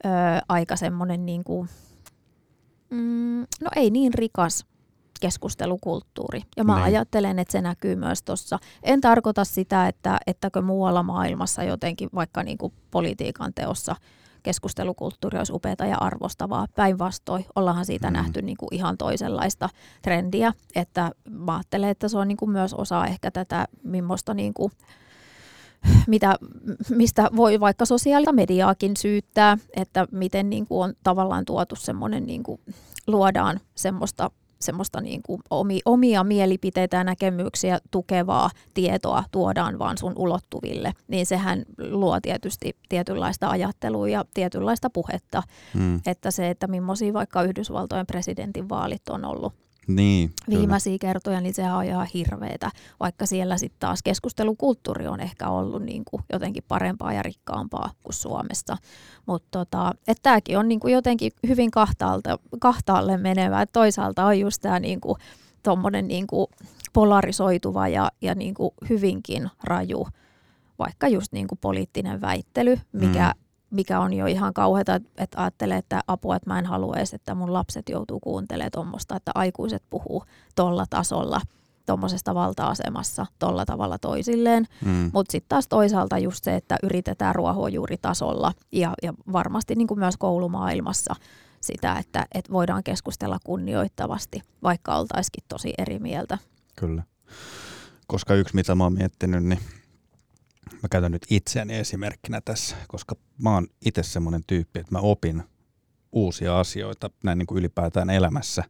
ö, 0.06 0.10
aika 0.50 0.76
semmoinen, 0.76 1.26
niin 1.26 1.44
kuin, 1.44 1.70
mm, 2.90 3.40
no 3.40 3.70
ei 3.76 3.90
niin 3.90 4.14
rikas 4.14 4.66
keskustelukulttuuri. 5.22 6.42
Ja 6.58 6.64
mä 6.64 6.76
niin. 6.76 6.84
ajattelen, 6.84 7.40
että 7.40 7.52
se 7.52 7.62
näkyy 7.62 7.96
myös 7.96 8.24
tuossa. 8.24 8.60
En 8.84 9.02
tarkoita 9.02 9.46
sitä, 9.46 9.88
että 9.88 10.18
ettäkö 10.28 10.62
muualla 10.62 11.04
maailmassa 11.04 11.64
jotenkin 11.64 12.10
vaikka 12.16 12.44
niin 12.44 12.58
kuin 12.58 12.74
politiikan 12.92 13.54
teossa 13.54 13.96
keskustelukulttuuri 14.44 15.38
olisi 15.38 15.54
upeata 15.54 15.86
ja 15.86 15.98
arvostavaa. 15.98 16.68
Päinvastoin 16.76 17.46
ollaanhan 17.56 17.86
siitä 17.86 18.08
mm. 18.08 18.14
nähty 18.14 18.42
niin 18.42 18.58
kuin 18.58 18.70
ihan 18.72 18.98
toisenlaista 18.98 19.70
trendiä. 20.02 20.54
Että 20.76 21.12
mä 21.30 21.56
ajattelen, 21.56 21.90
että 21.90 22.08
se 22.08 22.18
on 22.18 22.28
niin 22.28 22.38
kuin 22.38 22.52
myös 22.52 22.74
osa 22.74 23.06
ehkä 23.06 23.32
tätä, 23.32 23.68
millaista 23.84 24.34
niin 24.34 24.54
kuin, 24.54 24.72
mitä, 26.08 26.36
mistä 26.90 27.30
voi 27.36 27.60
vaikka 27.60 27.86
sosiaalista 27.86 28.34
mediaakin 28.34 28.98
syyttää, 28.98 29.58
että 29.76 30.08
miten 30.12 30.50
niin 30.50 30.68
kuin 30.68 30.84
on 30.84 30.94
tavallaan 31.04 31.46
tuotu 31.46 31.76
semmoinen, 31.76 32.26
niin 32.26 32.44
kuin, 32.44 32.62
luodaan 33.08 33.60
semmoista 33.76 34.32
semmoista 34.66 35.02
niin 35.02 35.22
kuin 35.24 35.42
omia 35.86 36.24
mielipiteitä 36.24 36.98
ja 36.98 37.04
näkemyksiä 37.04 37.80
tukevaa 37.92 38.50
tietoa 38.74 39.24
tuodaan 39.32 39.80
vaan 39.80 39.98
sun 39.98 40.14
ulottuville, 40.16 40.94
niin 41.08 41.26
sehän 41.26 41.66
luo 41.92 42.22
tietysti 42.22 42.76
tietynlaista 42.90 43.50
ajattelua 43.50 44.10
ja 44.10 44.26
tietynlaista 44.34 44.90
puhetta. 44.90 45.44
Hmm. 45.74 46.02
Että 46.06 46.32
se, 46.32 46.50
että 46.50 46.68
millaisia 46.68 47.14
vaikka 47.14 47.44
Yhdysvaltojen 47.44 48.08
presidentin 48.08 48.70
vaalit 48.70 49.10
on 49.10 49.26
ollut 49.26 49.54
Niin, 49.88 50.32
kyllä. 50.46 50.60
viimeisiä 50.60 50.98
kertoja, 51.02 51.42
niin 51.42 51.54
sehän 51.54 51.76
on 51.76 51.84
ihan 51.84 52.08
hirveetä, 52.14 52.72
vaikka 53.00 53.26
siellä 53.26 53.58
sitten 53.58 53.80
taas 53.80 54.04
keskustelukulttuuri 54.04 55.08
on 55.08 55.20
ehkä 55.20 55.50
ollut 55.50 55.84
niin 55.84 56.06
kuin 56.06 56.24
jotenkin 56.34 56.64
parempaa 56.68 57.14
ja 57.14 57.24
rikkaampaa 57.24 57.92
kuin 58.04 58.14
Suomessa. 58.14 58.78
Mutta 59.26 59.48
tota, 59.52 59.92
tämäkin 60.24 60.58
on 60.58 60.68
niin 60.68 60.80
kuin 60.80 60.94
jotenkin 60.94 61.32
hyvin 61.48 61.72
kahtaalta, 61.72 62.40
kahtaalle 62.60 63.18
menevä. 63.18 63.62
Et 63.62 63.72
toisaalta 63.74 64.26
on 64.26 64.40
just 64.40 64.62
tämä 64.62 64.80
niin 64.80 65.02
kuin, 65.02 65.16
niin 66.02 66.28
kuin 66.28 66.48
polarisoituva 66.94 67.88
ja, 67.88 68.12
ja 68.22 68.36
niin 68.36 68.54
kuin 68.54 68.72
hyvinkin 68.90 69.50
raju, 69.64 70.08
vaikka 70.80 71.08
just 71.08 71.32
niin 71.32 71.48
kuin 71.48 71.60
poliittinen 71.62 72.22
väittely, 72.22 72.80
mikä 72.94 73.34
mm 73.36 73.45
mikä 73.76 74.00
on 74.00 74.14
jo 74.14 74.26
ihan 74.26 74.54
kauheata, 74.54 74.96
että 74.96 75.42
ajattelee, 75.42 75.78
että 75.78 76.02
apua, 76.08 76.36
että 76.36 76.50
mä 76.50 76.60
en 76.60 76.66
halua 76.66 76.96
edes, 76.96 77.14
että 77.14 77.36
mun 77.36 77.54
lapset 77.54 77.90
joutuu 77.90 78.20
kuuntelemaan 78.20 78.72
tuommoista, 78.72 79.16
että 79.16 79.32
aikuiset 79.36 79.84
puhuu 79.90 80.24
tolla 80.56 80.86
tasolla, 80.90 81.42
tuommoisesta 81.86 82.36
valta-asemassa 82.36 83.26
tolla 83.40 83.66
tavalla 83.66 83.98
toisilleen. 83.98 84.68
Mm. 84.86 85.10
Mutta 85.14 85.32
sitten 85.32 85.50
taas 85.50 85.68
toisaalta 85.68 86.18
just 86.18 86.44
se, 86.44 86.56
että 86.56 86.78
yritetään 86.84 87.36
ruohonjuuritasolla 87.36 88.54
ja, 88.72 88.94
ja 89.04 89.14
varmasti 89.34 89.76
niin 89.76 89.88
kuin 89.88 90.00
myös 90.00 90.18
koulumaailmassa 90.18 91.16
sitä, 91.62 91.96
että, 92.00 92.26
että 92.34 92.52
voidaan 92.52 92.84
keskustella 92.84 93.38
kunnioittavasti, 93.44 94.42
vaikka 94.64 94.96
oltaisikin 94.96 95.44
tosi 95.48 95.74
eri 95.78 96.00
mieltä. 96.00 96.38
Kyllä. 96.76 97.04
Koska 98.08 98.34
yksi, 98.34 98.56
mitä 98.56 98.76
mä 98.76 98.84
oon 98.84 98.94
miettinyt, 98.94 99.44
niin 99.44 99.60
mä 100.74 100.90
käytän 100.92 101.12
nyt 101.12 101.26
itseäni 101.30 101.76
esimerkkinä 101.76 102.42
tässä, 102.42 102.76
koska 102.88 103.16
mä 103.42 103.54
oon 103.54 103.68
itse 103.86 104.04
semmoinen 104.04 104.42
tyyppi, 104.48 104.80
että 104.80 104.92
mä 104.92 105.00
opin 105.00 105.44
uusia 106.12 106.60
asioita 106.60 107.10
näin 107.24 107.38
niin 107.38 107.48
kuin 107.48 107.60
ylipäätään 107.60 108.10
elämässä 108.10 108.64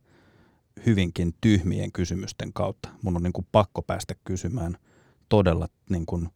hyvinkin 0.85 1.33
tyhmien 1.41 1.91
kysymysten 1.91 2.53
kautta. 2.53 2.89
Mun 3.01 3.15
on 3.15 3.23
niin 3.23 3.33
kuin 3.33 3.47
pakko 3.51 3.81
päästä 3.81 4.15
kysymään 4.23 4.77
todella, 5.29 5.67
niin 5.89 6.05
kuin, 6.05 6.29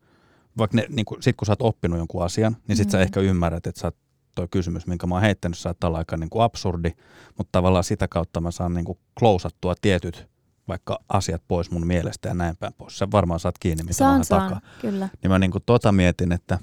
vaikka 0.58 0.78
ne, 0.78 0.86
niin 0.90 1.06
kuin, 1.06 1.24
sit 1.24 1.36
kun 1.36 1.46
sä 1.46 1.52
oot 1.52 1.62
oppinut 1.62 1.98
jonkun 1.98 2.24
asian, 2.24 2.58
niin 2.68 2.78
sit 2.78 2.88
mm. 2.88 2.92
sä 2.92 3.02
ehkä 3.02 3.20
ymmärrät, 3.20 3.68
että 3.68 3.82
sä 3.82 3.88
oot 3.88 3.96
toi 4.36 4.48
kysymys, 4.52 4.88
minkä 4.88 5.08
mä 5.08 5.16
oon 5.16 5.22
heittänyt, 5.22 5.58
saattaa 5.58 5.88
olla 5.88 5.98
aika 5.98 6.18
niin 6.18 6.30
kuin 6.30 6.44
absurdi, 6.44 6.92
mutta 7.38 7.52
tavallaan 7.52 7.84
sitä 7.84 8.08
kautta 8.08 8.42
mä 8.42 8.52
saan 8.52 8.74
niin 8.74 8.86
kuin 8.86 8.98
klousattua 9.20 9.76
tietyt 9.82 10.28
vaikka 10.70 11.00
asiat 11.10 11.42
pois 11.48 11.72
mun 11.72 11.88
mielestä 11.88 12.28
ja 12.28 12.34
näin 12.34 12.58
päin 12.58 12.74
pois. 12.74 12.98
Sä 12.98 13.08
varmaan 13.12 13.40
saat 13.40 13.58
kiinni, 13.60 13.84
mitä 13.84 13.94
saan, 13.94 14.18
mä 14.18 14.24
saan, 14.24 14.42
takaa. 14.42 14.70
kyllä. 14.82 15.10
Niin 15.24 15.32
mä 15.32 15.40
niin 15.40 15.52
kuin 15.52 15.64
tota 15.66 15.92
mietin, 15.92 16.32
että 16.32 16.60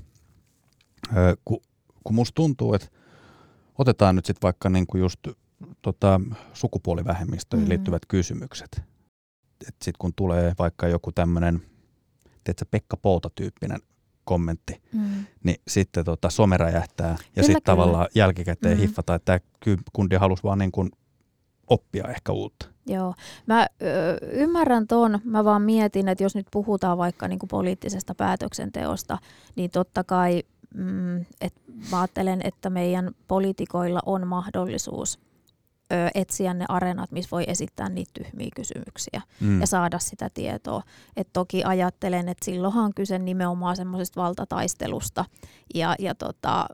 kun, 1.45 1.61
kun 2.05 2.15
musta 2.15 2.35
tuntuu, 2.35 2.75
että 2.75 2.89
otetaan 3.79 4.17
nyt 4.17 4.27
sitten 4.27 4.43
vaikka 4.43 4.69
niin 4.69 4.87
kuin 4.87 5.01
just 5.01 5.21
tota, 5.83 6.21
sukupuolivähemmistöihin 6.53 7.67
mm. 7.67 7.69
liittyvät 7.69 8.03
kysymykset. 8.09 8.83
Sitten 9.65 9.95
kun 9.99 10.13
tulee 10.17 10.55
vaikka 10.59 10.89
joku 10.89 11.13
tämmöinen, 11.13 11.63
teetkö 12.45 12.65
Pekka 12.71 12.97
Pouta-tyyppinen 12.97 13.81
kommentti, 14.25 14.83
mm. 14.93 15.25
niin 15.45 15.57
sitten 15.69 16.05
tota, 16.05 16.31
some 16.31 16.57
räjähtää 16.57 17.17
ja 17.37 17.43
sitten 17.43 17.63
tavallaan 17.63 18.07
jälkikäteen 18.15 18.77
mm. 18.77 18.81
hiffataan, 18.81 19.17
että 19.17 19.41
tämä 19.65 19.77
kundi 19.93 20.17
halusi 20.17 20.43
vaan 20.43 20.59
niin 20.59 20.73
kuin 20.73 20.91
oppia 21.67 22.09
ehkä 22.09 22.33
uutta. 22.33 22.76
Joo, 22.87 23.15
mä 23.47 23.67
ö, 23.83 24.27
ymmärrän 24.33 24.87
ton, 24.87 25.19
mä 25.25 25.45
vaan 25.45 25.63
mietin, 25.63 26.09
että 26.09 26.25
jos 26.25 26.35
nyt 26.35 26.47
puhutaan 26.51 26.99
vaikka 26.99 27.29
niinku 27.29 27.47
poliittisesta 27.47 28.15
päätöksenteosta, 28.15 29.19
niin 29.57 29.71
totta 29.71 30.05
kai 30.05 30.43
mm, 30.75 31.21
et 31.41 31.55
mä 31.91 32.01
ajattelen, 32.01 32.41
että 32.45 32.71
meidän 32.71 33.11
poliitikoilla 33.29 34.01
on 34.07 34.27
mahdollisuus 34.27 35.19
ö, 35.93 36.11
etsiä 36.15 36.55
ne 36.55 36.65
areenat, 36.69 37.13
missä 37.13 37.31
voi 37.31 37.45
esittää 37.47 37.89
niitä 37.89 38.11
tyhmiä 38.15 38.49
kysymyksiä 38.57 39.23
mm. 39.41 39.61
ja 39.61 39.67
saada 39.67 39.99
sitä 39.99 40.31
tietoa. 40.35 40.83
Et 41.17 41.29
toki 41.33 41.65
ajattelen, 41.65 42.29
että 42.29 42.45
silloinhan 42.45 42.85
on 42.85 42.95
kyse 42.95 43.19
nimenomaan 43.19 43.77
semmoisesta 43.77 44.23
valtataistelusta 44.23 45.25
ja, 45.75 45.95
ja 45.99 46.15
tota, 46.15 46.67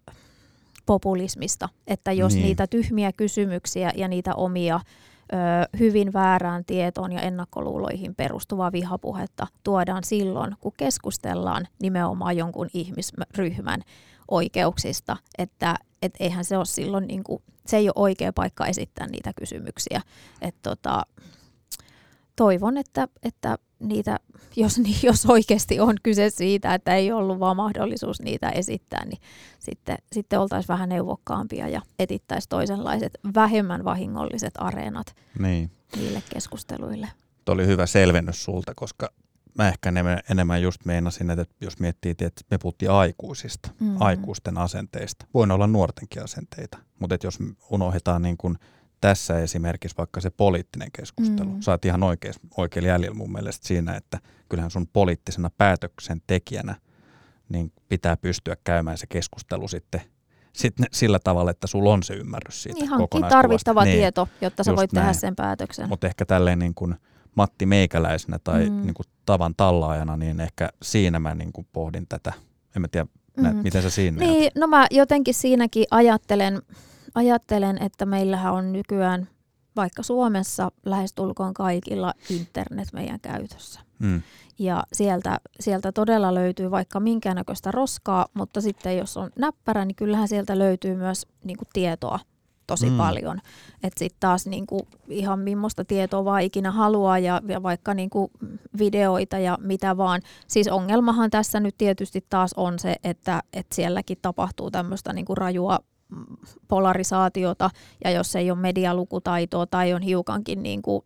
populismista, 0.87 1.68
että 1.87 2.12
jos 2.12 2.35
niin. 2.35 2.44
niitä 2.44 2.66
tyhmiä 2.66 3.12
kysymyksiä 3.12 3.92
ja 3.96 4.09
niitä 4.09 4.35
omia 4.35 4.81
hyvin 5.79 6.12
väärään 6.12 6.64
tietoon 6.64 7.12
ja 7.12 7.21
ennakkoluuloihin 7.21 8.14
perustuvaa 8.14 8.73
vihapuhetta 8.73 9.47
tuodaan 9.62 10.05
silloin, 10.05 10.57
kun 10.61 10.73
keskustellaan 10.77 11.66
nimenomaan 11.83 12.37
jonkun 12.37 12.68
ihmisryhmän 12.75 13.83
oikeuksista, 14.29 15.16
että 15.38 15.75
et 16.03 16.14
eihän 16.21 16.45
se 16.45 16.57
ole 16.57 16.64
silloin, 16.64 17.07
niin 17.07 17.25
kuin, 17.25 17.42
se 17.66 17.77
ei 17.77 17.88
ole 17.88 17.92
oikea 17.97 18.33
paikka 18.33 18.66
esittää 18.66 19.07
niitä 19.07 19.33
kysymyksiä. 19.37 20.01
Et 20.40 20.55
tota, 20.62 21.07
toivon, 22.37 22.77
että, 22.77 23.09
että 23.23 23.59
niitä, 23.83 24.18
jos, 24.57 24.81
jos 25.03 25.27
oikeasti 25.27 25.81
on 25.81 25.95
kyse 26.03 26.31
siitä, 26.31 26.75
että 26.75 26.95
ei 26.95 27.12
ollut 27.12 27.40
vaan 27.40 27.57
mahdollisuus 27.57 28.23
niitä 28.23 28.51
esittää, 28.51 29.05
niin 29.05 29.21
sitten, 29.59 29.99
sitten 30.12 30.40
oltaisiin 30.40 30.68
vähän 30.68 30.88
neuvokkaampia 30.88 31.68
ja 31.68 31.83
etittäisiin 31.99 32.49
toisenlaiset 32.49 33.18
vähemmän 33.35 33.85
vahingolliset 33.85 34.55
areenat 34.59 35.16
niin. 35.38 35.71
niille 35.97 36.23
keskusteluille. 36.35 37.09
Tuo 37.45 37.55
oli 37.55 37.66
hyvä 37.66 37.87
selvennys 37.87 38.45
sulta, 38.45 38.73
koska 38.75 39.09
mä 39.59 39.68
ehkä 39.68 39.92
enemmän 40.31 40.62
just 40.62 40.85
meinasin, 40.85 41.31
että 41.31 41.55
jos 41.61 41.79
miettii, 41.79 42.11
että 42.11 42.42
me 42.51 42.59
puhuttiin 42.59 42.90
aikuisista, 42.90 43.71
mm-hmm. 43.81 43.97
aikuisten 44.01 44.59
asenteista. 44.59 45.27
Voin 45.35 45.51
olla 45.51 45.66
nuortenkin 45.66 46.25
asenteita, 46.25 46.79
mutta 46.99 47.16
jos 47.23 47.38
unohdetaan 47.71 48.23
niin 48.23 48.37
kuin– 48.37 48.59
tässä 49.03 49.38
esimerkiksi 49.38 49.97
vaikka 49.99 50.21
se 50.21 50.31
poliittinen 50.31 50.88
keskustelu. 50.93 51.51
Mm. 51.51 51.61
Saat 51.61 51.85
ihan 51.85 52.03
oikein, 52.03 52.35
oikein 52.57 52.87
jäljellä 52.87 53.17
mun 53.17 53.33
mielestä 53.33 53.67
siinä, 53.67 53.95
että 53.95 54.19
kyllähän 54.49 54.71
sun 54.71 54.87
poliittisena 54.93 55.51
päätöksentekijänä 55.59 56.75
niin 57.49 57.73
pitää 57.88 58.17
pystyä 58.17 58.57
käymään 58.65 58.99
se 58.99 59.07
keskustelu 59.07 59.69
sitten 59.69 60.01
sitten 60.53 60.87
sillä 60.93 61.19
tavalla, 61.25 61.51
että 61.51 61.67
sulla 61.67 61.91
on 61.93 62.03
se 62.03 62.15
ymmärrys 62.15 62.62
siitä 62.62 62.85
Ihan 62.85 63.09
tarvittava 63.29 63.85
niin, 63.85 63.99
tieto, 63.99 64.29
jotta 64.41 64.65
sä 64.65 64.77
voit 64.77 64.93
näin. 64.93 65.03
tehdä 65.03 65.12
sen 65.21 65.37
päätöksen. 65.37 65.88
Mutta 65.88 66.07
ehkä 66.07 66.27
tälleen 66.27 66.59
niin 66.59 66.75
kuin 66.75 66.95
Matti 67.35 67.67
Meikäläisenä 67.67 68.38
tai 68.45 68.71
mm. 68.71 68.83
niin 68.83 68.95
kuin 68.95 69.07
tavan 69.27 69.55
tallaajana, 69.57 70.17
niin 70.17 70.41
ehkä 70.41 70.69
siinä 70.83 71.19
mä 71.19 71.35
niin 71.35 71.53
kuin 71.53 71.67
pohdin 71.73 72.07
tätä. 72.09 72.33
En 72.77 72.83
mä 72.83 72.88
tiedä, 72.88 73.07
mm. 73.37 73.43
näet, 73.43 73.62
miten 73.62 73.83
sä 73.83 73.91
siinä 73.91 74.19
Niin, 74.19 74.41
näet? 74.41 74.55
no 74.55 74.67
mä 74.67 74.87
jotenkin 74.91 75.35
siinäkin 75.35 75.85
ajattelen, 75.91 76.62
ajattelen, 77.14 77.83
että 77.83 78.07
meillähän 78.07 78.53
on 78.53 78.72
nykyään 78.72 79.29
vaikka 79.77 80.03
Suomessa 80.03 80.72
lähestulkoon 80.85 81.55
kaikilla 81.55 82.14
internet 82.31 82.88
meidän 82.92 83.20
käytössä. 83.20 83.81
Mm. 83.98 84.22
Ja 84.59 84.85
sieltä, 84.92 85.40
sieltä 85.61 85.92
todella 85.92 86.35
löytyy 86.35 86.70
vaikka 86.70 87.01
minkäännäköistä 87.01 87.70
roskaa, 87.70 88.27
mutta 88.35 88.61
sitten 88.61 88.96
jos 88.96 89.16
on 89.16 89.31
näppärä, 89.38 89.85
niin 89.85 89.96
kyllähän 89.96 90.29
sieltä 90.29 90.59
löytyy 90.59 90.94
myös 90.94 91.27
niin 91.44 91.57
kuin, 91.57 91.68
tietoa 91.72 92.18
tosi 92.66 92.90
mm. 92.90 92.96
paljon. 92.96 93.40
Että 93.83 93.98
sitten 93.98 94.20
taas 94.20 94.46
niin 94.46 94.66
kuin, 94.66 94.83
ihan 95.09 95.38
millaista 95.38 95.85
tietoa 95.85 96.25
vaan 96.25 96.42
ikinä 96.42 96.70
haluaa 96.70 97.18
ja, 97.18 97.42
ja 97.48 97.62
vaikka 97.62 97.94
niin 97.94 98.11
kuin, 98.11 98.31
videoita 98.79 99.38
ja 99.38 99.59
mitä 99.61 99.96
vaan. 99.96 100.20
Siis 100.46 100.68
ongelmahan 100.68 101.31
tässä 101.31 101.61
nyt 101.61 101.75
tietysti 101.79 102.27
taas 102.31 102.53
on 102.57 102.79
se, 102.79 102.96
että, 103.05 103.42
että 103.53 103.75
sielläkin 103.75 104.18
tapahtuu 104.22 104.70
tämmöistä 104.70 105.12
niin 105.12 105.25
kuin 105.25 105.37
rajua 105.37 105.79
polarisaatiota 106.68 107.70
ja 108.05 108.11
jos 108.11 108.37
ei 108.37 108.51
ole 108.51 108.59
medialukutaitoa 108.59 109.66
tai 109.66 109.92
on 109.92 110.03
hiukankin 110.03 110.62
niin 110.62 110.83
kuin 110.83 111.05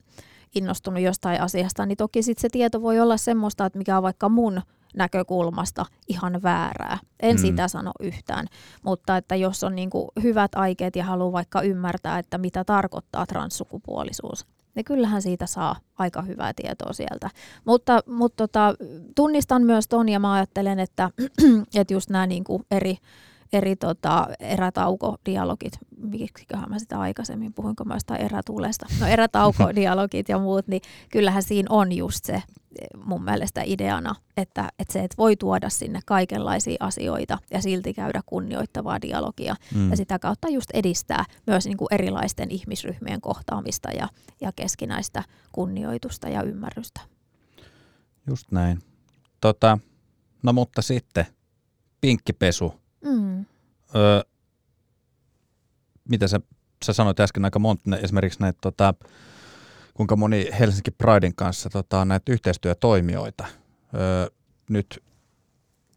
innostunut 0.54 1.02
jostain 1.02 1.40
asiasta, 1.40 1.86
niin 1.86 1.96
toki 1.96 2.22
sit 2.22 2.38
se 2.38 2.48
tieto 2.48 2.82
voi 2.82 3.00
olla 3.00 3.16
semmoista, 3.16 3.66
että 3.66 3.78
mikä 3.78 3.96
on 3.96 4.02
vaikka 4.02 4.28
mun 4.28 4.62
näkökulmasta 4.96 5.86
ihan 6.08 6.42
väärää. 6.42 6.98
En 7.20 7.36
mm. 7.36 7.40
sitä 7.40 7.68
sano 7.68 7.92
yhtään, 8.00 8.46
mutta 8.82 9.16
että 9.16 9.36
jos 9.36 9.64
on 9.64 9.74
niin 9.74 9.90
kuin 9.90 10.08
hyvät 10.22 10.54
aikeet 10.54 10.96
ja 10.96 11.04
haluaa 11.04 11.32
vaikka 11.32 11.62
ymmärtää, 11.62 12.18
että 12.18 12.38
mitä 12.38 12.64
tarkoittaa 12.64 13.26
transsukupuolisuus, 13.26 14.46
niin 14.74 14.84
kyllähän 14.84 15.22
siitä 15.22 15.46
saa 15.46 15.76
aika 15.98 16.22
hyvää 16.22 16.52
tietoa 16.56 16.92
sieltä. 16.92 17.30
Mutta, 17.64 18.00
mutta 18.06 18.36
tota, 18.36 18.74
tunnistan 19.16 19.62
myös 19.62 19.88
ton 19.88 20.08
ja 20.08 20.20
mä 20.20 20.32
ajattelen, 20.32 20.78
että, 20.78 21.10
että 21.76 21.94
just 21.94 22.10
nämä 22.10 22.26
niin 22.26 22.44
kuin 22.44 22.62
eri 22.70 22.98
eri 23.52 23.76
tota, 23.76 24.28
erätaukodialogit, 24.40 25.78
miksiköhän 25.96 26.70
mä 26.70 26.78
sitä 26.78 27.00
aikaisemmin 27.00 27.54
puhuinko 27.54 27.84
mä 27.84 27.94
jostain 27.94 28.20
erätulesta, 28.20 28.86
no 29.00 29.06
erätaukodialogit 29.06 30.28
ja 30.28 30.38
muut, 30.38 30.68
niin 30.68 30.82
kyllähän 31.12 31.42
siinä 31.42 31.66
on 31.70 31.92
just 31.92 32.24
se 32.24 32.42
mun 33.04 33.24
mielestä 33.24 33.62
ideana, 33.64 34.14
että, 34.36 34.68
että 34.78 34.92
se, 34.92 35.04
että 35.04 35.16
voi 35.18 35.36
tuoda 35.36 35.70
sinne 35.70 36.00
kaikenlaisia 36.06 36.76
asioita 36.80 37.38
ja 37.50 37.62
silti 37.62 37.94
käydä 37.94 38.20
kunnioittavaa 38.26 39.00
dialogia 39.02 39.56
mm. 39.74 39.90
ja 39.90 39.96
sitä 39.96 40.18
kautta 40.18 40.48
just 40.48 40.70
edistää 40.74 41.24
myös 41.46 41.64
niin 41.64 41.76
kuin 41.76 41.88
erilaisten 41.90 42.50
ihmisryhmien 42.50 43.20
kohtaamista 43.20 43.90
ja, 43.90 44.08
ja 44.40 44.52
keskinäistä 44.56 45.22
kunnioitusta 45.52 46.28
ja 46.28 46.42
ymmärrystä. 46.42 47.00
Just 48.26 48.52
näin. 48.52 48.78
Tota, 49.40 49.78
no 50.42 50.52
mutta 50.52 50.82
sitten 50.82 51.26
pinkkipesu 52.00 52.74
Mm. 53.06 53.44
Öö, 53.94 54.20
mitä 56.08 56.28
sä, 56.28 56.40
sä 56.84 56.92
sanoit 56.92 57.20
äsken 57.20 57.44
aika 57.44 57.58
monta, 57.58 57.96
esimerkiksi 57.96 58.40
näitä 58.40 58.58
tota, 58.62 58.94
kuinka 59.94 60.16
moni 60.16 60.48
Helsinki 60.58 60.90
Pridein 60.90 61.34
kanssa 61.34 61.70
tota, 61.70 62.04
näitä 62.04 62.32
yhteistyötoimijoita. 62.32 63.44
Öö, 63.94 64.26
nyt 64.70 65.02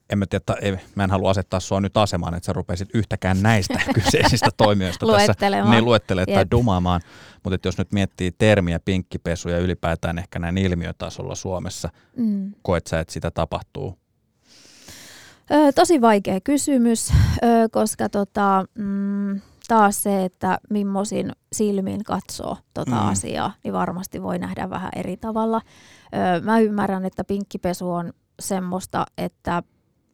en 0.10 0.20
mä 0.20 0.26
tiedä, 0.26 0.44
ei, 0.62 0.78
mä 0.96 1.04
en 1.04 1.10
halua 1.10 1.30
asettaa 1.30 1.60
sua 1.60 1.82
nyt 1.82 1.98
asemaan, 1.98 2.34
että 2.34 2.46
sä 2.46 2.54
rupeisit 2.54 2.90
yhtäkään 2.94 3.42
näistä 3.42 3.80
kyseisistä 3.96 4.50
toimijoista 4.58 5.06
tässä 5.06 5.50
niin 5.72 5.86
luettelee 5.86 6.26
tai 6.26 6.46
dumaamaan. 6.52 7.02
Mutta 7.44 7.68
jos 7.68 7.78
nyt 7.78 7.92
miettii 7.92 8.32
termiä 8.32 8.80
pinkkipesu 8.80 9.50
ja 9.50 9.58
ylipäätään 9.58 10.20
ehkä 10.20 10.40
näin 10.40 10.58
ilmiötasolla 10.58 11.36
Suomessa, 11.36 11.90
mm. 12.18 12.54
koet 12.62 12.88
sä, 12.88 13.00
että 13.00 13.14
sitä 13.14 13.32
tapahtuu? 13.32 14.00
Ö, 15.52 15.72
tosi 15.72 16.02
vaikea 16.02 16.42
kysymys, 16.44 17.12
ö, 17.12 17.70
koska 17.72 18.10
tota, 18.10 18.66
mm, 18.76 19.42
taas 19.68 20.04
se, 20.04 20.26
että 20.26 20.60
millaisin 20.70 21.32
silmin 21.54 22.04
katsoo 22.04 22.58
tota 22.74 22.92
mm. 22.92 23.08
asiaa, 23.08 23.54
niin 23.64 23.74
varmasti 23.74 24.22
voi 24.24 24.40
nähdä 24.40 24.70
vähän 24.70 24.92
eri 24.96 25.18
tavalla. 25.18 25.62
Ö, 26.38 26.42
mä 26.42 26.60
ymmärrän, 26.60 27.06
että 27.06 27.24
pinkkipesu 27.24 27.92
on 27.92 28.14
semmoista, 28.40 29.06
että 29.18 29.64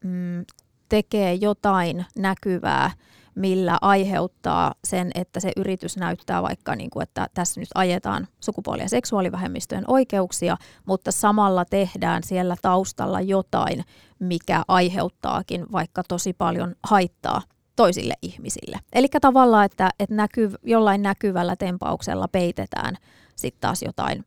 mm, 0.04 0.46
tekee 0.90 1.34
jotain 1.34 2.06
näkyvää, 2.18 2.92
millä 3.36 3.78
aiheuttaa 3.82 4.74
sen, 4.84 5.12
että 5.16 5.40
se 5.40 5.52
yritys 5.58 5.98
näyttää 5.98 6.42
vaikka, 6.42 6.76
niin 6.76 6.90
kuin, 6.90 7.04
että 7.04 7.28
tässä 7.34 7.60
nyt 7.60 7.70
ajetaan 7.76 8.28
sukupuoli- 8.40 8.82
ja 8.82 8.90
seksuaalivähemmistöjen 8.90 9.84
oikeuksia, 9.88 10.58
mutta 10.86 11.12
samalla 11.12 11.66
tehdään 11.66 12.24
siellä 12.24 12.56
taustalla 12.62 13.22
jotain, 13.22 13.84
mikä 14.20 14.64
aiheuttaakin 14.68 15.66
vaikka 15.72 16.04
tosi 16.04 16.34
paljon 16.34 16.76
haittaa 16.84 17.42
toisille 17.76 18.14
ihmisille. 18.22 18.80
Eli 18.94 19.08
tavallaan, 19.22 19.66
että, 19.66 19.90
että 20.00 20.16
näkyv, 20.16 20.54
jollain 20.64 21.02
näkyvällä 21.02 21.56
tempauksella 21.56 22.28
peitetään 22.28 22.98
sitten 23.36 23.62
taas 23.62 23.82
jotain 23.82 24.26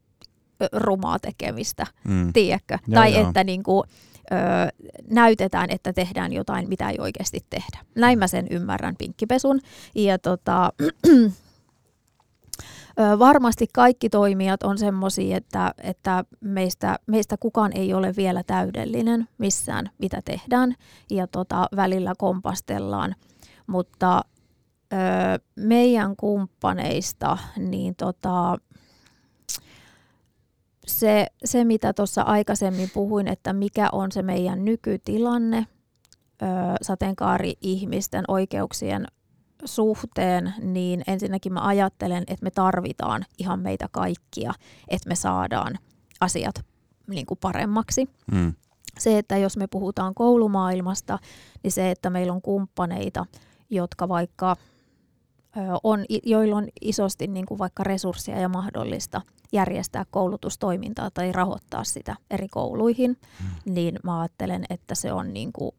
rumaa 0.72 1.18
tekemistä, 1.18 1.86
mm. 2.08 2.32
tiedätkö? 2.32 2.78
Joo, 2.86 2.94
tai 2.94 3.14
joo. 3.14 3.28
että 3.28 3.44
niin 3.44 3.62
kuin, 3.62 3.84
ö, 4.32 4.34
näytetään, 5.10 5.70
että 5.70 5.92
tehdään 5.92 6.32
jotain, 6.32 6.68
mitä 6.68 6.90
ei 6.90 6.96
oikeasti 7.00 7.40
tehdä. 7.50 7.78
Näin 7.94 8.18
mä 8.18 8.26
sen 8.26 8.46
ymmärrän 8.50 8.96
pinkkipesun. 8.96 9.60
Ja 9.94 10.18
tota, 10.18 10.72
varmasti 13.18 13.66
kaikki 13.72 14.10
toimijat 14.10 14.62
on 14.62 14.78
semmoisia, 14.78 15.36
että, 15.36 15.74
että 15.78 16.24
meistä, 16.40 16.98
meistä 17.06 17.36
kukaan 17.36 17.72
ei 17.72 17.94
ole 17.94 18.14
vielä 18.16 18.42
täydellinen 18.42 19.28
missään, 19.38 19.90
mitä 19.98 20.22
tehdään. 20.24 20.74
Ja 21.10 21.26
tota, 21.26 21.68
välillä 21.76 22.12
kompastellaan. 22.18 23.14
Mutta 23.66 24.22
ö, 24.92 24.96
meidän 25.56 26.16
kumppaneista, 26.16 27.38
niin 27.56 27.96
tota, 27.96 28.56
se, 30.88 31.26
se 31.44 31.64
mitä 31.64 31.92
tuossa 31.92 32.22
aikaisemmin 32.22 32.90
puhuin, 32.94 33.28
että 33.28 33.52
mikä 33.52 33.88
on 33.92 34.12
se 34.12 34.22
meidän 34.22 34.64
nykytilanne 34.64 35.66
ö, 36.42 36.46
sateenkaari-ihmisten 36.82 38.24
oikeuksien 38.28 39.06
suhteen, 39.64 40.54
niin 40.62 41.02
ensinnäkin 41.06 41.52
mä 41.52 41.66
ajattelen, 41.66 42.22
että 42.26 42.44
me 42.44 42.50
tarvitaan 42.50 43.24
ihan 43.38 43.60
meitä 43.60 43.88
kaikkia, 43.92 44.52
että 44.88 45.08
me 45.08 45.14
saadaan 45.14 45.78
asiat 46.20 46.64
niin 47.06 47.26
kuin 47.26 47.38
paremmaksi. 47.40 48.08
Mm. 48.32 48.54
Se, 48.98 49.18
että 49.18 49.36
jos 49.36 49.56
me 49.56 49.66
puhutaan 49.66 50.14
koulumaailmasta, 50.14 51.18
niin 51.62 51.72
se, 51.72 51.90
että 51.90 52.10
meillä 52.10 52.32
on 52.32 52.42
kumppaneita, 52.42 53.26
jotka 53.70 54.08
vaikka 54.08 54.56
on, 55.82 56.04
joilla 56.24 56.56
on 56.56 56.68
isosti 56.80 57.26
niin 57.26 57.46
kuin 57.46 57.58
vaikka 57.58 57.84
resursseja 57.84 58.40
ja 58.40 58.48
mahdollista 58.48 59.22
järjestää 59.52 60.04
koulutustoimintaa 60.10 61.10
tai 61.10 61.32
rahoittaa 61.32 61.84
sitä 61.84 62.16
eri 62.30 62.48
kouluihin, 62.48 63.18
hmm. 63.40 63.74
niin 63.74 63.98
mä 64.02 64.20
ajattelen, 64.20 64.64
että 64.70 64.94
se 64.94 65.12
on, 65.12 65.34
niin 65.34 65.52
kuin, 65.52 65.72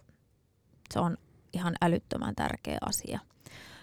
se 0.94 1.00
on 1.00 1.18
ihan 1.54 1.74
älyttömän 1.82 2.36
tärkeä 2.36 2.78
asia. 2.82 3.20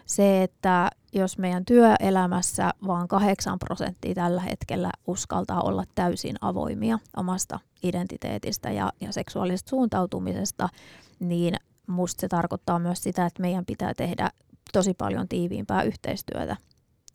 Se, 0.07 0.43
että 0.43 0.91
jos 1.13 1.39
meidän 1.39 1.65
työelämässä 1.65 2.71
vaan 2.87 3.09
8 3.09 3.59
prosenttia 3.59 4.15
tällä 4.15 4.41
hetkellä 4.41 4.91
uskaltaa 5.07 5.61
olla 5.61 5.85
täysin 5.95 6.37
avoimia 6.41 6.99
omasta 7.17 7.59
identiteetistä 7.83 8.71
ja, 8.71 8.93
ja 9.01 9.13
seksuaalisesta 9.13 9.71
suuntautumisesta, 9.71 10.69
niin 11.21 11.55
musta 11.87 12.21
se 12.21 12.29
tarkoittaa 12.29 12.79
myös 12.79 13.03
sitä, 13.03 13.27
että 13.27 13.43
meidän 13.43 13.67
pitää 13.67 13.95
tehdä 13.95 14.31
tosi 14.73 14.95
paljon 14.95 15.29
tiiviimpää 15.29 15.83
yhteistyötä 15.83 16.57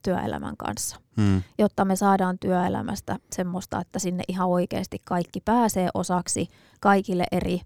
työelämän 0.04 0.58
kanssa, 0.58 0.97
hmm. 1.18 1.41
jotta 1.58 1.86
me 1.86 1.95
saadaan 1.95 2.39
työelämästä 2.39 3.20
semmoista, 3.36 3.82
että 3.82 3.99
sinne 3.99 4.24
ihan 4.28 4.49
oikeasti 4.49 5.02
kaikki 5.04 5.41
pääsee 5.41 5.89
osaksi 5.93 6.47
kaikille 6.80 7.24
eri 7.32 7.62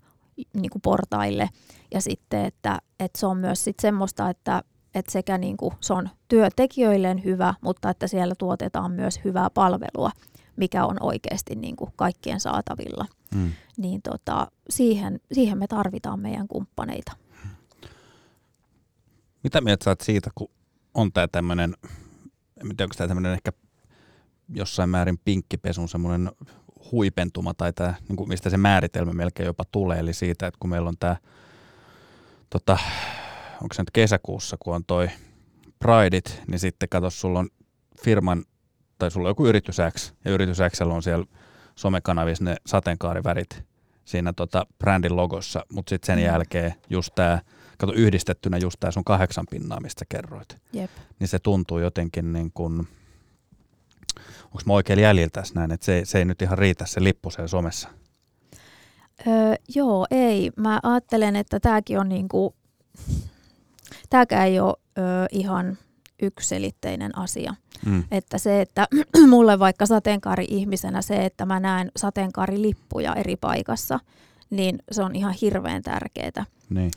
niin 0.53 0.69
kuin 0.69 0.81
portaille 0.81 1.49
ja 1.93 2.01
sitten, 2.01 2.45
että, 2.45 2.79
että 2.99 3.19
se 3.19 3.25
on 3.25 3.37
myös 3.37 3.63
sit 3.63 3.79
semmoista, 3.79 4.29
että, 4.29 4.63
että 4.95 5.11
sekä 5.11 5.37
niin 5.37 5.57
kuin 5.57 5.73
se 5.81 5.93
on 5.93 6.09
työntekijöilleen 6.27 7.23
hyvä, 7.23 7.53
mutta 7.61 7.89
että 7.89 8.07
siellä 8.07 8.35
tuotetaan 8.37 8.91
myös 8.91 9.19
hyvää 9.23 9.49
palvelua, 9.49 10.11
mikä 10.55 10.85
on 10.85 10.97
oikeasti 10.99 11.55
niin 11.55 11.75
kuin 11.75 11.93
kaikkien 11.95 12.39
saatavilla. 12.39 13.05
Hmm. 13.35 13.51
Niin 13.77 14.01
tota, 14.01 14.47
siihen, 14.69 15.19
siihen 15.31 15.57
me 15.57 15.67
tarvitaan 15.67 16.19
meidän 16.19 16.47
kumppaneita. 16.47 17.11
Mitä 19.45 19.61
mieltä 19.61 19.83
sä 19.83 19.95
siitä, 20.01 20.29
kun 20.35 20.47
on 20.93 21.13
tämä 21.13 21.27
tämmöinen, 21.27 21.75
en 22.61 22.67
tiedä 22.67 22.83
onko 22.83 22.95
tämä 22.97 23.07
tämmöinen 23.07 23.33
ehkä 23.33 23.51
jossain 24.49 24.89
määrin 24.89 25.17
pinkkipesun 25.25 25.89
semmoinen 25.89 26.31
huipentuma 26.91 27.53
tai 27.53 27.73
tämä, 27.73 27.93
niin 28.09 28.15
kuin 28.15 28.29
mistä 28.29 28.49
se 28.49 28.57
määritelmä 28.57 29.13
melkein 29.13 29.47
jopa 29.47 29.63
tulee, 29.71 29.99
eli 29.99 30.13
siitä, 30.13 30.47
että 30.47 30.57
kun 30.59 30.69
meillä 30.69 30.89
on 30.89 30.97
tämä, 30.99 31.15
tota, 32.49 32.77
onko 33.61 33.73
se 33.73 33.81
nyt 33.81 33.91
kesäkuussa, 33.93 34.57
kun 34.59 34.75
on 34.75 34.85
toi 34.87 35.09
Prideit, 35.79 36.41
niin 36.47 36.59
sitten 36.59 36.89
kato, 36.89 37.09
sulla 37.09 37.39
on 37.39 37.49
firman, 38.03 38.45
tai 38.97 39.11
sulla 39.11 39.27
on 39.27 39.31
joku 39.31 39.45
yritys 39.45 39.77
X, 39.91 40.13
ja 40.25 40.31
yritys 40.31 40.57
X 40.69 40.81
on 40.81 41.03
siellä 41.03 41.25
somekanavissa 41.75 42.43
ne 42.43 42.55
sateenkaarivärit 42.65 43.63
siinä 44.05 44.33
tota 44.33 44.65
brändin 44.79 45.15
logossa, 45.15 45.65
mutta 45.73 45.89
sitten 45.89 46.05
sen 46.07 46.19
mm. 46.19 46.25
jälkeen 46.25 46.73
just 46.89 47.15
tämä 47.15 47.41
kato 47.77 47.93
yhdistettynä 47.93 48.57
just 48.57 48.79
tämä 48.79 48.91
sun 48.91 49.03
kahdeksan 49.03 49.45
pinnaa, 49.49 49.79
mistä 49.79 50.05
kerroit. 50.09 50.57
Jep. 50.73 50.91
Niin 51.19 51.27
se 51.27 51.39
tuntuu 51.39 51.79
jotenkin 51.79 52.33
niin 52.33 52.51
kuin, 52.53 52.87
onko 54.45 54.61
mä 54.65 54.73
oikein 54.73 54.99
jäljillä 54.99 55.29
tässä 55.29 55.55
näin, 55.55 55.71
että 55.71 55.85
se, 55.85 56.01
se 56.05 56.17
ei 56.17 56.25
nyt 56.25 56.41
ihan 56.41 56.57
riitä 56.57 56.85
se 56.85 57.03
lippu 57.03 57.29
siellä 57.29 57.47
somessa? 57.47 57.89
Öö, 59.27 59.55
joo, 59.75 60.07
ei. 60.11 60.51
Mä 60.57 60.79
ajattelen, 60.83 61.35
että 61.35 61.59
tämäkin 61.59 61.99
on 61.99 62.09
niinku, 62.09 62.55
tämäkään 64.09 64.47
ei 64.47 64.59
ole 64.59 64.75
öö, 64.97 65.25
ihan 65.31 65.77
yksilitteinen 66.21 67.17
asia. 67.17 67.55
Mm. 67.85 68.03
Että 68.11 68.37
se, 68.37 68.61
että 68.61 68.87
mulle 69.29 69.59
vaikka 69.59 69.85
sateenkaari-ihmisenä 69.85 71.01
se, 71.01 71.25
että 71.25 71.45
mä 71.45 71.59
näen 71.59 71.91
sateenkaarilippuja 71.97 73.15
eri 73.15 73.35
paikassa, 73.35 73.99
niin 74.49 74.79
se 74.91 75.03
on 75.03 75.15
ihan 75.15 75.33
hirveän 75.41 75.81
tärkeää. 75.81 76.45
Niin. 76.69 76.91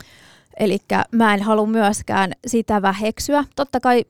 Eli 0.59 0.79
mä 1.11 1.33
en 1.33 1.41
halua 1.41 1.65
myöskään 1.65 2.31
sitä 2.47 2.81
väheksyä. 2.81 3.43
Totta 3.55 3.79
kai 3.79 4.05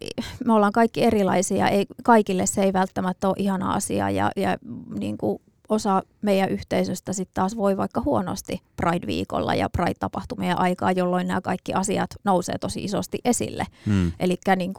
me 0.46 0.54
ollaan 0.54 0.72
kaikki 0.72 1.04
erilaisia, 1.04 1.68
ei, 1.68 1.86
kaikille 2.04 2.46
se 2.46 2.64
ei 2.64 2.74
välttämättä 2.74 3.28
ole 3.28 3.36
ihana 3.40 3.74
asia 3.74 4.10
ja, 4.10 4.32
ja 4.36 4.58
niin 5.00 5.18
kuin 5.18 5.42
osa 5.70 6.04
meidän 6.22 6.50
yhteisöstä 6.50 7.14
sitten 7.14 7.34
taas 7.34 7.58
voi 7.58 7.78
vaikka 7.78 8.02
huonosti 8.02 8.62
Pride-viikolla 8.76 9.56
ja 9.56 9.70
Pride-tapahtumien 9.70 10.60
aikaa, 10.60 10.92
jolloin 10.92 11.28
nämä 11.28 11.42
kaikki 11.42 11.74
asiat 11.74 12.10
nousee 12.24 12.58
tosi 12.58 12.84
isosti 12.84 13.20
esille. 13.26 13.66
Hmm. 13.86 14.12
Eli 14.20 14.38
niin 14.56 14.74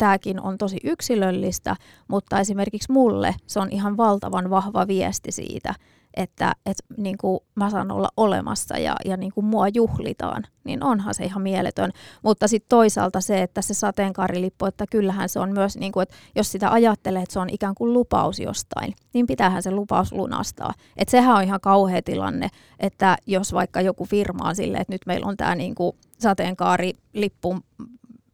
tämäkin 0.00 0.40
on 0.40 0.58
tosi 0.58 0.76
yksilöllistä, 0.84 1.76
mutta 2.08 2.40
esimerkiksi 2.40 2.92
mulle 2.92 3.34
se 3.46 3.60
on 3.60 3.68
ihan 3.70 3.96
valtavan 3.96 4.50
vahva 4.50 4.86
viesti 4.86 5.32
siitä, 5.32 5.74
että, 6.14 6.52
että 6.66 6.82
niin 6.96 7.18
kuin 7.18 7.40
mä 7.54 7.70
saan 7.70 7.90
olla 7.90 8.08
olemassa 8.16 8.78
ja, 8.78 8.96
ja 9.04 9.16
niin 9.16 9.32
kuin 9.32 9.44
mua 9.44 9.68
juhlitaan, 9.68 10.42
niin 10.64 10.84
onhan 10.84 11.14
se 11.14 11.24
ihan 11.24 11.42
mieletön. 11.42 11.90
Mutta 12.22 12.48
sitten 12.48 12.68
toisaalta 12.68 13.20
se, 13.20 13.42
että 13.42 13.62
se 13.62 13.74
sateenkaarilippu, 13.74 14.66
että 14.66 14.84
kyllähän 14.90 15.28
se 15.28 15.40
on 15.40 15.52
myös, 15.52 15.76
niin 15.76 15.92
kuin, 15.92 16.02
että 16.02 16.14
jos 16.36 16.52
sitä 16.52 16.72
ajattelee, 16.72 17.22
että 17.22 17.32
se 17.32 17.40
on 17.40 17.50
ikään 17.50 17.74
kuin 17.74 17.92
lupaus 17.92 18.38
jostain, 18.38 18.94
niin 19.14 19.26
pitäähän 19.26 19.62
se 19.62 19.70
lupaus 19.70 20.12
lunastaa. 20.12 20.74
Että 20.96 21.10
sehän 21.10 21.36
on 21.36 21.42
ihan 21.42 21.60
kauhea 21.60 22.02
tilanne, 22.02 22.48
että 22.78 23.16
jos 23.26 23.52
vaikka 23.52 23.80
joku 23.80 24.04
firma 24.04 24.48
on 24.48 24.56
silleen, 24.56 24.80
että 24.80 24.94
nyt 24.94 25.06
meillä 25.06 25.26
on 25.26 25.36
tämä 25.36 25.54
niin 25.54 25.74
sateenkaarilippu 26.18 27.56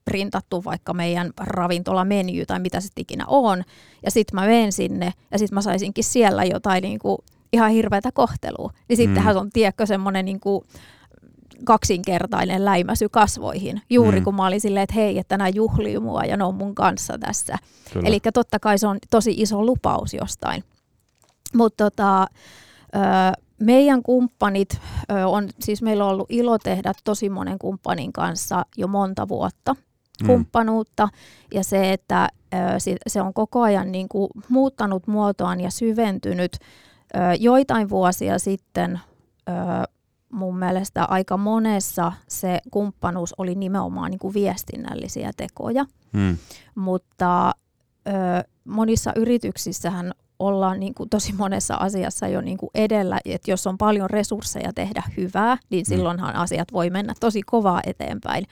printattu 0.07 0.65
vaikka 0.65 0.95
meidän 0.95 1.31
ravintolameny 1.41 2.47
tai 2.47 2.61
mitä 2.61 2.81
se 2.81 2.89
ikinä 2.97 3.25
on, 3.27 3.63
ja 4.05 4.11
sitten 4.11 4.35
mä 4.35 4.47
menen 4.47 4.73
sinne, 4.73 5.13
ja 5.31 5.39
sitten 5.39 5.55
mä 5.55 5.63
saisinkin 5.63 6.05
siellä 6.05 6.45
jotain 6.45 6.83
niin 6.83 6.99
kuin 6.99 7.19
ihan 7.53 7.71
hirveätä 7.71 8.13
kohtelua. 8.13 8.73
Niin 8.89 8.97
sittenhän 8.97 9.35
mm. 9.35 9.41
on, 9.41 9.51
tiedätkö, 9.51 9.87
semmoinen 9.87 10.25
niin 10.25 10.41
kuin, 10.41 10.65
kaksinkertainen 11.65 12.65
läimäsy 12.65 13.09
kasvoihin. 13.09 13.83
Juuri 13.91 14.21
Mm. 14.21 14.25
kun 14.25 14.35
mä 14.35 14.47
olin 14.47 14.61
silleen, 14.61 14.83
että 14.83 14.95
hei, 14.95 15.19
että 15.19 15.39
nämä 15.39 15.49
juhlii 15.49 15.99
mua 15.99 16.25
ja 16.25 16.37
ne 16.37 16.45
on 16.45 16.55
mun 16.55 16.75
kanssa 16.75 17.19
tässä. 17.19 17.59
Eli 18.05 18.21
totta 18.35 18.59
kai 18.59 18.79
se 18.79 18.87
on 18.87 18.99
tosi 19.11 19.35
iso 19.37 19.65
lupaus 19.65 20.15
jostain. 20.15 20.65
Mutta 21.55 21.85
tota, 21.85 22.27
meidän 23.61 24.03
kumppanit, 24.03 24.81
on, 25.27 25.49
siis 25.61 25.83
meillä 25.83 26.05
on 26.05 26.11
ollut 26.11 26.31
ilo 26.31 26.59
tehdä 26.59 26.93
tosi 27.05 27.29
monen 27.29 27.59
kumppanin 27.59 28.13
kanssa 28.13 28.67
jo 28.77 28.87
monta 28.89 29.29
vuotta 29.29 29.77
Mm. 30.23 30.27
kumppanuutta. 30.27 31.09
Ja 31.55 31.65
se, 31.65 31.93
että 31.93 32.29
se 33.07 33.23
on 33.23 33.35
koko 33.35 33.63
ajan 33.63 33.93
niin 33.93 34.09
kuin 34.09 34.31
muuttanut 34.49 35.07
muotoaan 35.07 35.61
ja 35.61 35.71
syventynyt. 35.71 36.57
Joitain 37.41 37.89
vuosia 37.91 38.39
sitten 38.39 39.01
mun 40.33 40.59
mielestä 40.59 41.05
aika 41.05 41.37
monessa 41.37 42.13
se 42.29 42.59
kumppanuus 42.71 43.35
oli 43.39 43.55
nimenomaan 43.55 44.11
niin 44.11 44.19
kuin 44.19 44.35
viestinnällisiä 44.35 45.31
tekoja 45.37 45.85
Mm. 46.13 46.37
mutta 46.75 47.53
monissa 48.65 49.13
yrityksissähän 49.17 50.13
ollaan 50.39 50.81
niin 50.81 50.95
kuin 50.95 51.09
tosi 51.11 51.33
monessa 51.33 51.75
asiassa 51.75 52.29
jo 52.29 52.41
niin 52.41 52.59
kuin 52.59 52.71
edellä, 52.75 53.21
että 53.25 53.51
jos 53.51 53.67
on 53.67 53.79
paljon 53.79 54.11
resursseja 54.11 54.73
tehdä 54.75 55.03
hyvää, 55.17 55.57
niin 55.71 55.85
Mm. 55.89 55.89
silloinhan 55.89 56.37
asiat 56.37 56.73
voi 56.73 56.91
mennä 56.91 57.15
tosi 57.21 57.43
kovaa 57.43 57.81
eteenpäin. 57.87 58.45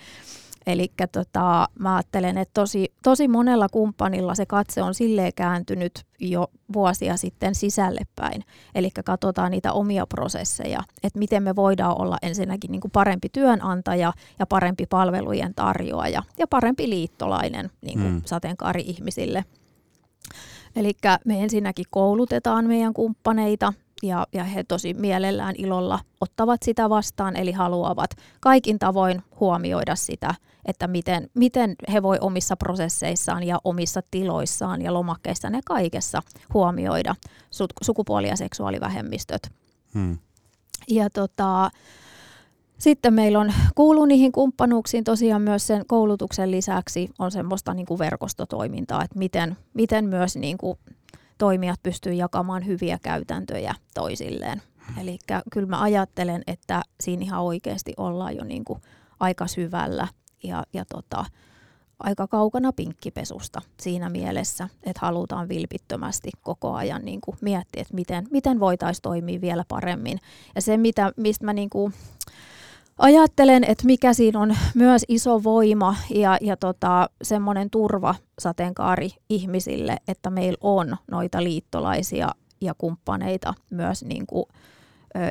Eli 0.66 0.92
tota, 1.12 1.68
mä 1.78 1.96
ajattelen, 1.96 2.38
että 2.38 2.54
tosi, 2.54 2.92
tosi 3.02 3.28
monella 3.28 3.68
kumppanilla 3.68 4.34
se 4.34 4.46
katse 4.46 4.82
on 4.82 4.94
silleen 4.94 5.32
kääntynyt 5.36 6.04
jo 6.20 6.46
vuosia 6.72 7.16
sitten 7.16 7.54
sisälle 7.54 8.00
päin. 8.16 8.44
Eli 8.74 8.90
katsotaan 9.04 9.50
niitä 9.50 9.72
omia 9.72 10.06
prosesseja, 10.06 10.80
että 11.02 11.18
miten 11.18 11.42
me 11.42 11.56
voidaan 11.56 12.00
olla 12.00 12.18
ensinnäkin 12.22 12.72
niin 12.72 12.80
kuin 12.80 12.90
parempi 12.90 13.28
työnantaja 13.28 14.12
ja 14.38 14.46
parempi 14.46 14.86
palvelujen 14.86 15.54
tarjoaja 15.54 16.22
ja 16.38 16.46
parempi 16.46 16.88
liittolainen 16.88 17.70
niin 17.82 17.98
kuin 17.98 18.10
Mm. 18.10 18.14
mm. 18.14 18.22
sateenkaari-ihmisille. 18.24 19.44
Eli 20.76 20.92
me 21.24 21.42
ensinnäkin 21.42 21.84
koulutetaan 21.90 22.66
meidän 22.66 22.94
kumppaneita 22.94 23.72
ja, 24.02 24.26
ja 24.32 24.44
he 24.44 24.64
tosi 24.64 24.94
mielellään 24.94 25.54
ilolla 25.58 25.98
ottavat 26.20 26.62
sitä 26.62 26.90
vastaan, 26.90 27.36
eli 27.36 27.52
haluavat 27.52 28.10
kaikin 28.40 28.78
tavoin 28.78 29.22
huomioida 29.40 29.96
sitä, 29.96 30.34
että 30.64 30.88
miten, 30.88 31.30
miten 31.34 31.76
he 31.92 32.02
voi 32.02 32.18
omissa 32.20 32.56
prosesseissaan 32.56 33.42
ja 33.42 33.60
omissa 33.64 34.00
tiloissaan 34.10 34.82
ja 34.82 34.94
lomakkeissaan 34.94 35.54
ja 35.54 35.60
kaikessa 35.64 36.22
huomioida 36.54 37.14
su- 37.30 37.84
sukupuoli- 37.84 38.28
ja 38.28 38.36
seksuaalivähemmistöt. 38.36 39.52
Mm. 39.94 40.18
Ja 40.88 41.10
tota, 41.10 41.70
sitten 42.78 43.14
meillä 43.14 43.38
on, 43.38 43.52
kuuluu 43.74 44.04
niihin 44.04 44.32
kumppanuuksiin 44.32 45.04
tosiaan 45.04 45.42
myös 45.42 45.66
sen 45.66 45.86
koulutuksen 45.86 46.50
lisäksi 46.50 47.10
on 47.18 47.30
semmoista 47.30 47.74
niin 47.74 47.86
kuin 47.86 47.98
verkostotoimintaa, 47.98 49.04
että 49.04 49.18
miten, 49.18 49.56
miten 49.74 50.04
myös 50.04 50.36
niin 50.36 50.58
kuin 50.58 50.78
toimijat 51.38 51.82
pystyy 51.82 52.12
jakamaan 52.12 52.66
hyviä 52.66 52.98
käytäntöjä 53.02 53.74
toisilleen. 53.94 54.62
Eli 55.00 55.18
kyllä 55.52 55.66
mä 55.68 55.82
ajattelen, 55.82 56.42
että 56.46 56.82
siinä 57.00 57.22
ihan 57.22 57.42
oikeasti 57.42 57.92
ollaan 57.96 58.36
jo 58.36 58.44
niin 58.44 58.64
kuin 58.64 58.82
aika 59.20 59.46
syvällä 59.46 60.08
ja, 60.44 60.64
ja 60.72 60.84
tota, 60.84 61.24
aika 61.98 62.26
kaukana 62.26 62.72
pinkkipesusta 62.72 63.62
siinä 63.80 64.08
mielessä, 64.08 64.68
että 64.82 65.00
halutaan 65.06 65.48
vilpittömästi 65.48 66.30
koko 66.42 66.74
ajan 66.74 67.04
niin 67.04 67.20
kuin 67.20 67.36
miettiä, 67.40 67.82
että 67.82 67.94
miten, 67.94 68.26
miten 68.30 68.60
voitaisiin 68.60 69.02
toimia 69.02 69.40
vielä 69.40 69.64
paremmin. 69.68 70.18
Ja 70.54 70.62
se, 70.62 70.76
mitä, 70.76 71.12
mistä 71.16 71.44
mä 71.44 71.52
niin 71.52 71.70
kuin 71.70 71.94
ajattelen, 72.98 73.64
että 73.64 73.86
mikä 73.86 74.12
siinä 74.12 74.40
on 74.40 74.56
myös 74.74 75.04
iso 75.08 75.44
voima 75.44 75.96
ja, 76.10 76.38
ja 76.40 76.56
tota, 76.56 77.10
semmoinen 77.22 77.70
turva 77.70 78.14
sateenkaari 78.38 79.10
ihmisille, 79.28 79.96
että 80.08 80.30
meillä 80.30 80.58
on 80.60 80.96
noita 81.10 81.42
liittolaisia 81.42 82.30
ja 82.60 82.74
kumppaneita 82.78 83.54
myös 83.70 84.04
niin 84.04 84.26
kuin, 84.26 84.44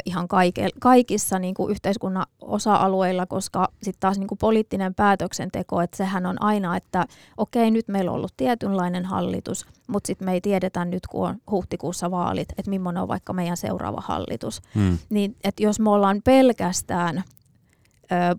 ihan 0.05 0.27
kaike, 0.27 0.69
kaikissa 0.79 1.39
niin 1.39 1.53
kuin 1.53 1.71
yhteiskunnan 1.71 2.25
osa-alueilla, 2.41 3.25
koska 3.25 3.67
sitten 3.83 3.99
taas 3.99 4.17
niin 4.19 4.27
kuin 4.27 4.37
poliittinen 4.37 4.95
päätöksenteko, 4.95 5.81
että 5.81 5.97
sehän 5.97 6.25
on 6.25 6.41
aina, 6.41 6.77
että 6.77 7.05
okei, 7.37 7.71
nyt 7.71 7.87
meillä 7.87 8.11
on 8.11 8.15
ollut 8.17 8.33
tietynlainen 8.37 9.05
hallitus, 9.05 9.65
mutta 9.87 10.07
sitten 10.07 10.25
me 10.25 10.33
ei 10.33 10.41
tiedetä 10.41 10.85
nyt, 10.85 11.07
kun 11.07 11.27
on 11.29 11.35
huhtikuussa 11.51 12.11
vaalit, 12.11 12.49
että 12.57 12.69
millainen 12.69 13.01
on 13.03 13.07
vaikka 13.07 13.33
meidän 13.33 13.57
seuraava 13.57 14.01
hallitus. 14.01 14.61
Mm. 14.75 14.97
Niin, 15.09 15.35
että 15.43 15.63
jos 15.63 15.79
me 15.79 15.89
ollaan 15.89 16.21
pelkästään 16.23 17.17
ö, 17.17 17.23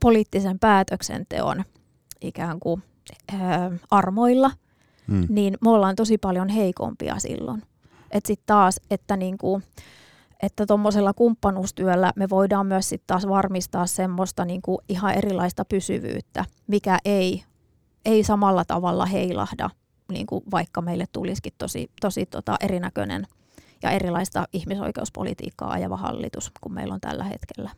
poliittisen 0.00 0.58
päätöksenteon 0.58 1.64
ikään 2.20 2.60
kuin 2.60 2.82
ö, 3.32 3.36
armoilla, 3.90 4.50
Mm. 5.06 5.26
niin 5.28 5.56
me 5.60 5.70
ollaan 5.70 5.96
tosi 5.96 6.18
paljon 6.18 6.48
heikompia 6.48 7.18
silloin. 7.18 7.62
Että 8.10 8.26
sitten 8.26 8.46
taas, 8.46 8.80
että 8.90 9.16
niinku, 9.16 9.62
että 10.42 10.66
tuommoisella 10.66 11.12
kumppanuustyöllä 11.12 12.12
me 12.16 12.28
voidaan 12.28 12.66
myös 12.66 12.88
sitten 12.88 13.06
taas 13.06 13.28
varmistaa 13.28 13.86
semmoista 13.86 14.44
niinku 14.44 14.80
ihan 14.88 15.14
erilaista 15.14 15.64
pysyvyyttä, 15.64 16.44
mikä 16.66 16.98
ei, 17.04 17.44
ei 18.04 18.24
samalla 18.24 18.64
tavalla 18.64 19.06
heilahda, 19.06 19.70
niinku 20.08 20.42
vaikka 20.50 20.80
meille 20.82 21.04
tulisikin 21.12 21.52
tosi, 21.58 21.90
tosi 22.00 22.26
tota 22.26 22.56
erinäköinen 22.60 23.26
ja 23.82 23.90
erilaista 23.90 24.48
ihmisoikeuspolitiikkaa 24.52 25.70
ajava 25.70 25.96
hallitus 25.96 26.52
kuin 26.60 26.72
meillä 26.72 26.94
on 26.94 27.00
tällä 27.00 27.24
hetkellä. 27.24 27.70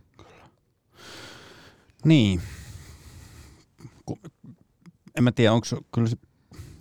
Niin. 2.05 2.41
En 5.17 5.25
mä 5.25 5.33
tiedä, 5.33 5.53
onko 5.53 5.67
kyllä 5.95 6.09
se, 6.09 6.17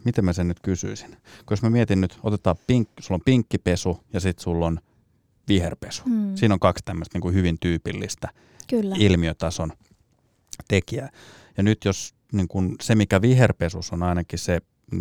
miten 0.04 0.26
mä 0.26 0.34
sen 0.34 0.48
nyt 0.48 0.60
kysyisin. 0.60 1.12
Kun 1.12 1.50
jos 1.50 1.62
mä 1.62 1.70
mietin 1.70 2.02
nyt, 2.02 2.20
otetaan 2.24 2.56
pink, 2.68 2.90
sulla 3.00 3.16
on 3.16 3.26
pinkkipesu 3.26 4.04
ja 4.14 4.20
sitten 4.20 4.44
sulla 4.44 4.66
on 4.66 4.80
viherpesu. 5.48 6.04
Mm. 6.06 6.36
Siinä 6.36 6.54
on 6.54 6.60
kaksi 6.60 6.84
tämmöistä 6.86 7.16
niin 7.16 7.22
kuin 7.22 7.34
hyvin 7.34 7.58
tyypillistä 7.60 8.30
Kyllä. 8.70 8.96
ilmiötason 9.00 9.72
tekijää. 10.68 11.10
Ja 11.58 11.64
nyt 11.64 11.86
jos 11.86 12.16
niin 12.32 12.48
kun 12.48 12.76
se, 12.82 12.96
mikä 12.96 13.22
viherpesus 13.22 13.94
on 13.94 14.04
ainakin 14.04 14.40
se, 14.40 14.60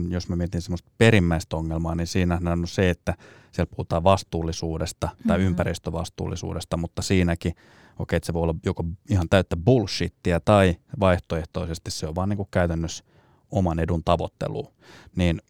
jos 0.09 0.29
mä 0.29 0.37
mietin 0.37 0.63
semmoista 0.63 0.91
perimmäistä 0.99 1.57
ongelmaa, 1.57 1.95
niin 1.95 2.07
siinähän 2.07 2.49
on 2.49 2.69
se, 2.69 2.91
että 2.91 3.15
siellä 3.53 3.71
puhutaan 3.71 4.05
vastuullisuudesta 4.05 5.09
tai 5.27 5.39
Mhm. 5.39 5.47
ympäristövastuullisuudesta, 5.47 6.77
mutta 6.77 7.03
siinäkin, 7.03 7.55
okei, 7.99 8.17
että 8.17 8.27
se 8.27 8.33
voi 8.33 8.43
olla 8.43 8.55
joko 8.65 8.85
ihan 9.11 9.29
täyttä 9.29 9.57
bullshittia 9.57 10.41
tai 10.41 10.77
vaihtoehtoisesti 11.01 11.91
se 11.91 12.07
on 12.07 12.15
vaan 12.15 12.29
niin 12.29 12.37
kuin 12.37 12.49
käytännössä 12.51 13.05
oman 13.51 13.79
edun 13.79 14.05
tavoittelua. 14.05 14.73
Niin 15.17 15.43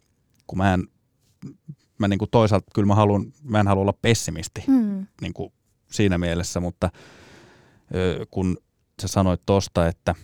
kun 0.47 0.57
mä 0.57 0.73
en, 0.73 0.87
mä 1.97 2.07
niin 2.07 2.19
kuin 2.19 2.29
toisaalta 2.31 2.65
kyllä 2.75 2.85
mä, 2.87 2.95
haluan, 2.95 3.33
mä 3.43 3.59
en 3.59 3.67
halua 3.67 3.81
olla 3.81 3.97
pessimisti, 4.01 4.63
Mm. 4.67 5.07
niin 5.21 5.33
kuin 5.33 5.53
siinä 5.91 6.17
mielessä, 6.17 6.59
mutta 6.59 6.89
ö, 7.95 8.25
kun 8.31 8.57
sä 9.01 9.07
sanoit 9.07 9.41
tuosta, 9.45 9.87
että, 9.87 10.15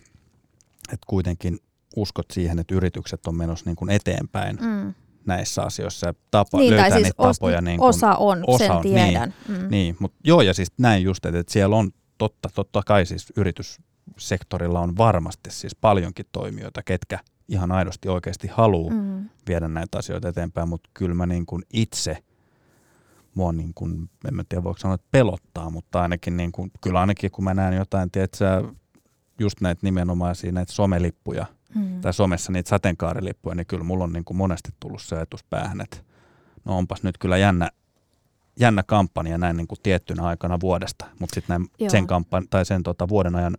että 0.93 1.05
kuitenkin 1.07 1.59
uskot 1.95 2.25
siihen, 2.31 2.59
että 2.59 2.75
yritykset 2.75 3.27
on 3.27 3.35
menossa 3.37 3.65
niin 3.65 3.75
kuin 3.75 3.89
eteenpäin 3.89 4.57
Mm. 4.61 4.93
näissä 5.25 5.61
asioissa 5.63 6.07
ja 6.07 6.13
tapa, 6.31 6.57
Niin, 6.57 6.71
löytää 6.71 6.89
siis 6.89 7.03
niitä 7.03 7.23
os, 7.23 7.37
tapoja. 7.39 7.61
Niin 7.61 7.77
kuin, 7.79 7.89
osa 7.89 8.15
on, 8.15 8.43
osa 8.47 8.57
sen 8.57 8.71
on, 8.71 8.81
niin. 8.83 8.95
tiedän. 8.95 9.33
Mm. 9.47 9.67
Niin, 9.69 9.95
mutta 9.99 10.17
joo, 10.23 10.41
ja 10.41 10.53
siis 10.53 10.71
näin 10.77 11.03
just, 11.03 11.25
että, 11.25 11.39
että 11.39 11.53
siellä 11.53 11.75
on 11.75 11.91
totta, 12.17 12.49
totta 12.55 12.81
kai 12.85 13.05
siis 13.05 13.33
yrityssektorilla 13.37 14.79
on 14.79 14.97
varmasti 14.97 15.51
siis 15.51 15.75
paljonkin 15.75 16.25
toimijoita, 16.31 16.83
ketkä 16.83 17.19
ihan 17.47 17.71
aidosti 17.71 18.09
oikeasti 18.09 18.47
haluaa 18.47 18.93
Mm. 18.93 19.29
viedä 19.47 19.67
näitä 19.67 19.97
asioita 19.97 20.27
eteenpäin, 20.29 20.69
mutta 20.69 20.89
kyllä 20.93 21.15
mä 21.15 21.25
niin 21.25 21.45
kuin 21.45 21.63
itse, 21.73 22.17
mua 23.35 23.51
niin 23.51 23.73
kuin, 23.75 24.09
en 24.27 24.35
mä 24.35 24.43
tiedä 24.49 24.63
voiko 24.63 24.77
sanoa, 24.79 24.95
että 24.95 25.07
pelottaa, 25.11 25.69
mutta 25.69 26.01
ainakin 26.01 26.37
niin 26.37 26.51
kuin, 26.51 26.71
kyllä 26.81 26.99
ainakin 26.99 27.31
kun 27.31 27.43
mä 27.43 27.53
näen 27.53 27.73
jotain, 27.73 28.11
tiedät 28.11 28.33
sä, 28.33 28.63
just 29.39 29.61
näitä 29.61 29.79
nimenomaisia 29.83 30.51
näitä 30.51 30.71
somelippuja, 30.73 31.45
Mm. 31.75 32.01
tai 32.01 32.13
somessa 32.13 32.51
niitä 32.51 32.69
sateenkaarilippuja, 32.69 33.55
niin 33.55 33.65
kyllä 33.67 33.83
mulla 33.83 34.03
on 34.03 34.13
niin 34.13 34.25
kuin 34.25 34.37
monesti 34.37 34.69
tullut 34.79 35.01
se 35.01 35.15
ajatus 35.15 35.43
päähän, 35.43 35.81
että 35.81 35.97
no 36.65 36.77
onpas 36.77 37.03
nyt 37.03 37.17
kyllä 37.17 37.37
jännä, 37.37 37.69
jännä 38.59 38.83
kampanja 38.83 39.37
näin 39.37 39.57
niin 39.57 39.67
kuin 39.67 39.79
tiettynä 39.83 40.23
aikana 40.23 40.59
vuodesta, 40.59 41.05
mutta 41.19 41.35
sitten 41.35 41.65
Joo. 41.79 41.89
sen, 41.89 42.07
kampan, 42.07 42.47
tai 42.49 42.65
sen 42.65 42.83
tota 42.83 43.09
vuoden 43.09 43.35
ajan, 43.35 43.57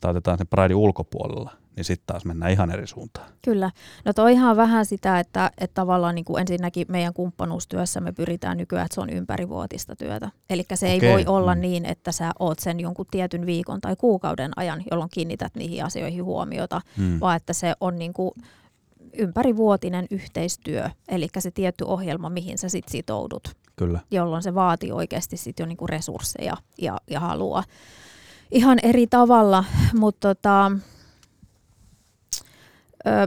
tai 0.00 0.10
otetaan 0.10 0.38
sen 0.38 0.46
Pride 0.46 0.74
ulkopuolella, 0.74 1.50
niin 1.76 1.84
sitten 1.84 2.06
taas 2.06 2.24
mennään 2.24 2.52
ihan 2.52 2.70
eri 2.70 2.86
suuntaan. 2.86 3.30
Kyllä. 3.44 3.70
No 4.04 4.12
toihan 4.12 4.50
on 4.50 4.56
vähän 4.56 4.86
sitä, 4.86 5.18
että, 5.18 5.50
että 5.58 5.74
tavallaan 5.74 6.14
niin 6.14 6.24
kuin 6.24 6.40
ensinnäkin 6.40 6.86
meidän 6.88 7.14
kumppanuustyössä 7.14 8.00
me 8.00 8.12
pyritään 8.12 8.56
nykyään, 8.58 8.84
että 8.86 8.94
se 8.94 9.00
on 9.00 9.10
ympärivuotista 9.10 9.96
työtä. 9.96 10.30
Eli 10.50 10.64
se 10.74 10.86
ei 10.86 10.96
Okei, 10.98 11.12
voi 11.12 11.24
olla 11.26 11.54
mm. 11.54 11.60
niin, 11.60 11.84
että 11.84 12.12
sä 12.12 12.32
oot 12.38 12.58
sen 12.58 12.80
jonkun 12.80 13.06
tietyn 13.10 13.46
viikon 13.46 13.80
tai 13.80 13.96
kuukauden 13.96 14.50
ajan, 14.56 14.82
jolloin 14.90 15.10
kiinnität 15.12 15.54
niihin 15.54 15.84
asioihin 15.84 16.24
huomiota, 16.24 16.80
Hmm. 16.96 17.20
vaan 17.20 17.36
että 17.36 17.52
se 17.52 17.74
on 17.80 17.98
niin 17.98 18.12
kuin 18.12 18.30
ympärivuotinen 19.18 20.06
yhteistyö, 20.10 20.90
eli 21.08 21.28
se 21.38 21.50
tietty 21.50 21.84
ohjelma, 21.84 22.30
mihin 22.30 22.58
sä 22.58 22.68
sit 22.68 22.88
sitoudut, 22.88 23.48
Kyllä. 23.76 24.00
jolloin 24.10 24.42
se 24.42 24.54
vaatii 24.54 24.92
oikeasti 24.92 25.36
sit 25.36 25.58
jo 25.58 25.66
niin 25.66 25.76
kuin 25.76 25.88
resursseja 25.88 26.56
ja, 26.78 26.98
ja 27.10 27.20
halua. 27.20 27.64
ihan 28.50 28.78
eri 28.82 29.06
tavalla, 29.06 29.64
mutta 29.94 30.34
tota, 30.34 30.72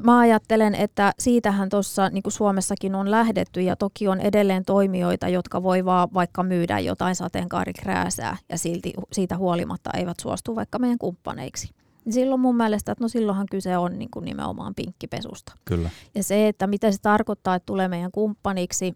Mä 0.03 0.19
ajattelen, 0.19 0.75
että 0.75 1.13
siitähän 1.19 1.69
tuossa 1.69 2.09
niin 2.09 2.23
Suomessakin 2.28 2.95
on 2.95 3.11
lähdetty 3.11 3.61
ja 3.61 3.75
toki 3.75 4.07
on 4.07 4.19
edelleen 4.21 4.65
toimijoita, 4.65 5.28
jotka 5.28 5.63
voi 5.63 5.86
vaan 5.86 6.09
vaikka 6.13 6.43
myydä 6.43 6.80
jotain 6.80 7.15
sateenkaarikrääsää 7.15 8.38
ja 8.49 8.57
silti 8.57 8.93
siitä 9.11 9.38
huolimatta 9.38 9.89
eivät 9.97 10.19
suostu 10.19 10.55
vaikka 10.55 10.80
meidän 10.80 10.97
kumppaneiksi. 10.97 11.69
Silloin 12.09 12.41
mun 12.41 12.57
mielestä, 12.57 12.91
että 12.91 13.03
no 13.03 13.07
silloinhan 13.07 13.47
kyse 13.51 13.78
on 13.78 13.99
niin 13.99 14.11
kuin 14.11 14.25
nimenomaan 14.25 14.75
pinkkipesusta. 14.75 15.53
Kyllä. 15.65 15.89
Ja 16.15 16.23
se, 16.23 16.47
että 16.47 16.67
mitä 16.67 16.91
se 16.91 16.97
tarkoittaa, 17.01 17.55
että 17.55 17.65
tulee 17.65 17.88
meidän 17.88 18.11
kumppaniksi, 18.11 18.93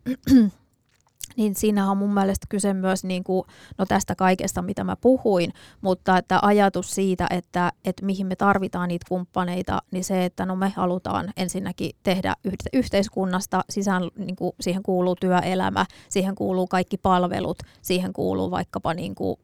niin 1.37 1.55
siinä 1.55 1.91
on 1.91 1.97
mun 1.97 2.13
mielestä 2.13 2.47
kyse 2.49 2.73
myös 2.73 3.03
niin 3.03 3.23
kuin, 3.23 3.43
no 3.77 3.85
tästä 3.85 4.15
kaikesta, 4.15 4.61
mitä 4.61 4.83
mä 4.83 4.95
puhuin, 4.95 5.53
mutta 5.81 6.17
että 6.17 6.39
ajatus 6.41 6.95
siitä, 6.95 7.27
että, 7.29 7.71
että 7.85 8.05
mihin 8.05 8.27
me 8.27 8.35
tarvitaan 8.35 8.87
niitä 8.87 9.05
kumppaneita, 9.09 9.81
niin 9.91 10.03
se, 10.03 10.25
että 10.25 10.45
no 10.45 10.55
me 10.55 10.69
halutaan 10.69 11.33
ensinnäkin 11.37 11.91
tehdä 12.03 12.33
yhteiskunnasta, 12.73 13.63
sisään, 13.69 14.03
niin 14.17 14.35
kuin, 14.35 14.51
siihen 14.59 14.83
kuuluu 14.83 15.15
työelämä, 15.15 15.85
siihen 16.09 16.35
kuuluu 16.35 16.67
kaikki 16.67 16.97
palvelut, 16.97 17.57
siihen 17.81 18.13
kuuluu 18.13 18.51
vaikkapa 18.51 18.93
niin 18.93 19.15
kuin 19.15 19.37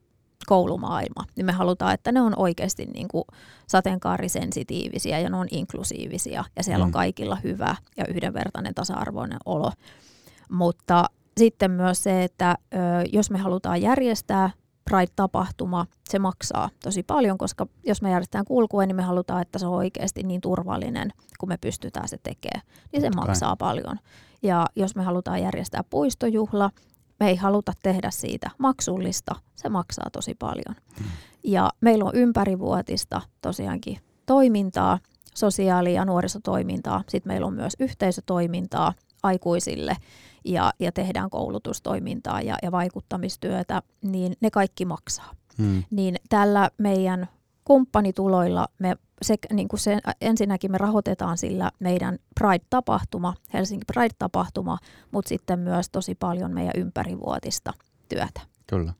koulumaailma, 0.47 1.25
niin 1.35 1.45
me 1.45 1.51
halutaan, 1.51 1.93
että 1.93 2.11
ne 2.11 2.21
on 2.21 2.33
oikeasti 2.37 2.85
niin 2.85 3.07
kuin 3.07 3.23
sateenkaarisensitiivisiä 3.67 5.19
ja 5.19 5.29
ne 5.29 5.37
on 5.37 5.47
inklusiivisia 5.51 6.45
ja 6.55 6.63
siellä 6.63 6.85
mm. 6.85 6.87
on 6.87 6.91
kaikilla 6.91 7.37
hyvä 7.43 7.75
ja 7.97 8.05
yhdenvertainen 8.07 8.75
tasa-arvoinen 8.75 9.37
olo. 9.45 9.71
Mutta 10.49 11.05
sitten 11.37 11.71
myös 11.71 12.03
se, 12.03 12.23
että 12.23 12.57
ö, 12.73 12.77
jos 13.13 13.31
me 13.31 13.37
halutaan 13.37 13.81
järjestää 13.81 14.49
Pride-tapahtuma, 14.89 15.85
se 16.09 16.19
maksaa 16.19 16.69
tosi 16.83 17.03
paljon, 17.03 17.37
koska 17.37 17.67
jos 17.85 18.01
me 18.01 18.11
järjestetään 18.11 18.45
kulkuen, 18.45 18.87
niin 18.87 18.95
me 18.95 19.03
halutaan, 19.03 19.41
että 19.41 19.59
se 19.59 19.67
on 19.67 19.73
oikeasti 19.73 20.23
niin 20.23 20.41
turvallinen, 20.41 21.09
kun 21.39 21.49
me 21.49 21.57
pystytään 21.57 22.07
se 22.07 22.17
tekemään. 22.23 22.61
Niin 22.91 23.01
se 23.01 23.09
maksaa 23.15 23.55
paljon. 23.55 23.99
Ja 24.43 24.65
jos 24.75 24.95
me 24.95 25.03
halutaan 25.03 25.41
järjestää 25.41 25.83
puistojuhla, 25.83 26.71
me 27.19 27.27
ei 27.27 27.35
haluta 27.35 27.73
tehdä 27.83 28.11
siitä 28.11 28.51
maksullista, 28.57 29.35
se 29.55 29.69
maksaa 29.69 30.09
tosi 30.11 30.35
paljon. 30.35 30.75
Hmm. 30.99 31.07
Ja 31.43 31.69
meillä 31.81 32.05
on 32.05 32.15
ympärivuotista 32.15 33.21
tosiaankin 33.41 33.97
toimintaa, 34.25 34.99
sosiaali- 35.35 35.93
ja 35.93 36.05
nuorisotoimintaa. 36.05 37.03
Sitten 37.09 37.29
meillä 37.29 37.47
on 37.47 37.53
myös 37.53 37.73
yhteisötoimintaa 37.79 38.93
aikuisille 39.23 39.97
ja, 40.47 40.73
ja 40.79 40.91
tehdään 40.91 41.29
koulutustoimintaa 41.29 42.41
ja, 42.41 42.57
ja 42.63 42.71
vaikuttamistyötä, 42.71 43.81
niin 44.01 44.33
ne 44.41 44.51
kaikki 44.51 44.85
maksaa. 44.85 45.31
Hmm. 45.57 45.83
Niin 45.91 46.15
tällä 46.29 46.69
meidän 46.77 47.27
kumppanituloilla 47.63 48.67
me 48.79 48.95
se, 49.21 49.35
niin 49.53 49.67
kuin 49.67 49.79
se, 49.79 49.99
ensinnäkin 50.21 50.71
me 50.71 50.77
rahoitetaan 50.77 51.37
sillä 51.37 51.71
meidän 51.79 52.19
Pride-tapahtuma, 52.39 53.33
Helsinki 53.53 53.85
Pride-tapahtuma, 53.93 54.77
mutta 55.11 55.29
sitten 55.29 55.59
myös 55.59 55.89
tosi 55.89 56.15
paljon 56.15 56.53
meidän 56.53 56.73
ympärivuotista 56.75 57.73
työtä. 58.09 58.41
Kyllä. 58.67 58.93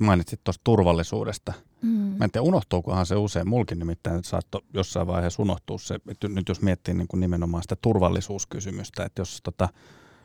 Mainitsit 0.00 0.40
tuosta 0.44 0.60
turvallisuudesta. 0.64 1.52
Mm. 1.82 1.90
Mä 1.90 2.24
en 2.24 2.30
tiedä, 2.30 2.42
unohtuukohan 2.42 3.06
se 3.06 3.16
usein. 3.16 3.48
Mulkin 3.48 3.78
nimittäin 3.78 4.24
saattoi 4.24 4.62
jossain 4.74 5.06
vaiheessa 5.06 5.42
unohtua 5.42 5.78
se, 5.78 5.94
että 6.08 6.28
nyt 6.28 6.48
jos 6.48 6.62
miettii 6.62 6.94
niin 6.94 7.08
kuin 7.08 7.20
nimenomaan 7.20 7.62
sitä 7.62 7.76
turvallisuuskysymystä, 7.82 9.04
että 9.04 9.20
jos 9.20 9.40
tota, 9.42 9.68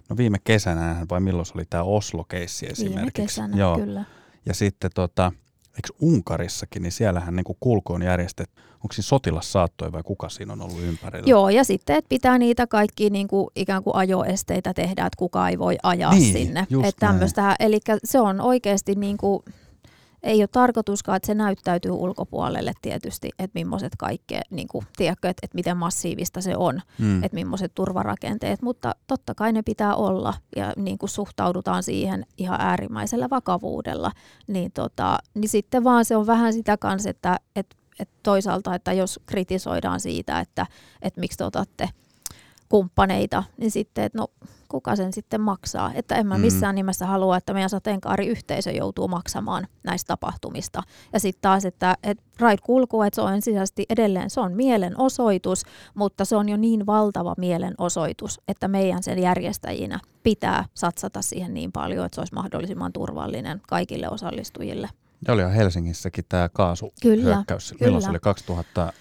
no 0.10 0.18
viime 0.18 0.38
kesänä 0.43 1.06
vai 1.10 1.20
milloin 1.20 1.45
se 1.45 1.53
oli 1.56 1.66
tämä 1.70 1.84
Oslo-keissi 1.84 2.66
esimerkiksi. 2.66 2.95
Viime 2.95 3.12
kesänä, 3.12 3.58
Joo. 3.58 3.78
kyllä. 3.78 4.06
Ja 4.45 4.53
sitten 4.53 4.91
tota, 4.95 5.32
eikö 5.76 5.89
Unkarissakin, 6.01 6.82
niin 6.82 6.91
siellähän 6.91 7.36
niin 7.36 7.58
kulku 7.60 7.93
on 7.93 8.01
järjestetty, 8.01 8.62
onko 8.74 8.93
siinä 8.93 9.03
sotilassaattoi 9.03 9.91
vai 9.91 10.03
kuka 10.03 10.30
siinä 10.30 10.53
on 10.53 10.62
ollut 10.62 10.82
ympärillä? 10.82 11.30
Joo, 11.30 11.49
ja 11.49 11.64
sitten, 11.64 11.95
että 11.95 12.10
pitää 12.10 12.38
niitä 12.38 12.68
kaikki 12.68 13.10
niin 13.10 13.28
kuin, 13.28 13.47
ikään 13.56 13.84
kuin 13.84 13.95
ajoesteitä 13.95 14.74
tehdä, 14.74 15.06
että 15.06 15.18
kuka 15.18 15.49
ei 15.49 15.60
voi 15.60 15.78
ajaa 15.84 16.14
niin, 16.14 16.34
sinne. 16.34 16.68
Että 16.84 17.56
eli 17.60 17.80
se 18.03 18.20
on 18.20 18.41
oikeasti 18.41 18.95
niin 18.95 19.18
kuin, 19.18 19.43
ei 20.26 20.41
ole 20.41 20.47
tarkoituskaan, 20.51 21.15
että 21.15 21.28
se 21.28 21.34
näyttäytyy 21.34 21.91
ulkopuolelle 21.91 22.73
tietysti, 22.82 23.30
että 23.39 23.59
millaiset 23.59 23.95
kaikkea, 23.97 24.41
niin 24.49 24.67
kuin, 24.67 24.86
tiedätkö, 24.97 25.30
että, 25.30 25.39
että 25.43 25.55
miten 25.55 25.78
massiivista 25.78 26.41
se 26.41 26.57
on, 26.57 26.82
mm. 26.99 27.23
että 27.23 27.36
millaiset 27.36 27.71
turvarakenteet, 27.76 28.61
mutta 28.61 28.95
totta 29.07 29.36
kai 29.36 29.53
ne 29.53 29.61
pitää 29.61 29.95
olla 29.95 30.34
ja 30.55 30.73
niin 30.78 30.97
kuin 30.97 31.09
suhtaudutaan 31.09 31.84
siihen 31.84 32.26
ihan 32.38 32.61
äärimmäisellä 32.61 33.30
vakavuudella, 33.30 34.11
niin, 34.47 34.71
tota, 34.71 35.17
niin 35.34 35.49
sitten 35.49 35.84
vaan 35.84 36.05
se 36.05 36.15
on 36.15 36.28
vähän 36.28 36.53
sitä 36.53 36.78
kanssa, 36.78 37.09
että, 37.09 37.39
että, 37.55 37.76
että 37.99 38.15
toisaalta, 38.23 38.76
että 38.76 38.93
jos 38.93 39.19
kritisoidaan 39.26 39.99
siitä, 39.99 40.39
että, 40.39 40.67
että 41.01 41.19
miksi 41.19 41.38
te 41.38 41.43
otatte 41.43 41.89
kumppaneita, 42.70 43.43
niin 43.57 43.72
sitten, 43.72 44.03
että 44.03 44.18
no 44.18 44.28
kuka 44.70 44.95
sen 44.95 45.13
sitten 45.13 45.41
maksaa. 45.41 45.91
Että 45.93 46.16
en 46.16 46.28
mä 46.28 46.38
mm. 46.38 46.41
missään 46.41 46.76
nimessä 46.76 47.05
halua, 47.05 47.38
että 47.38 47.53
meidän 47.53 47.70
sateenkaariyhteisö 47.70 48.72
joutuu 48.72 49.07
maksamaan 49.07 49.68
näistä 49.84 50.07
tapahtumista. 50.07 50.84
Ja 51.13 51.20
sitten 51.20 51.41
taas, 51.41 51.66
että, 51.66 51.97
että 52.03 52.24
Pride 52.38 52.61
kulkuu, 52.63 53.01
että 53.01 53.16
se 53.16 53.22
on 53.22 53.34
ensisijaisesti 53.34 53.86
edelleen, 53.89 54.30
se 54.30 54.39
on 54.39 54.53
mielenosoitus, 54.53 55.63
mutta 55.93 56.26
se 56.26 56.36
on 56.36 56.49
jo 56.49 56.57
niin 56.57 56.86
valtava 56.86 57.36
mielenosoitus, 57.38 58.41
että 58.47 58.68
meidän 58.68 59.03
sen 59.03 59.20
järjestäjinä 59.20 59.99
pitää 60.24 60.66
satsata 60.74 61.22
siihen 61.22 61.53
niin 61.53 61.72
paljon, 61.72 62.05
että 62.05 62.16
se 62.16 62.22
olisi 62.22 62.34
mahdollisimman 62.34 62.93
turvallinen 62.93 63.61
kaikille 63.68 64.09
osallistujille. 64.09 64.89
Ja 65.28 65.34
oli 65.34 65.41
Helsingissäkin 65.55 66.26
tämä 66.30 66.49
kaasuhyökkäys. 66.49 67.01
Kyllä, 67.72 67.86
Milloin 67.86 68.01
kyllä. 68.01 68.01
se 68.01 68.09
oli 68.09 68.20
2000? 68.20 68.93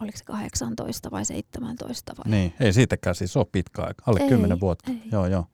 Oliko 0.00 0.18
se 0.18 0.24
18 0.24 1.10
vai 1.10 1.24
17 1.24 2.12
vai? 2.16 2.30
Niin, 2.30 2.54
ei 2.60 2.72
siitäkään 2.72 3.16
siis 3.16 3.36
ole 3.36 3.46
pitkä 3.52 3.82
aika, 3.82 4.02
alle 4.06 4.20
ei, 4.20 4.28
10 4.28 4.60
vuotta. 4.60 4.90
Ei. 4.90 5.02
Joo, 5.12 5.26
joo. 5.26 5.46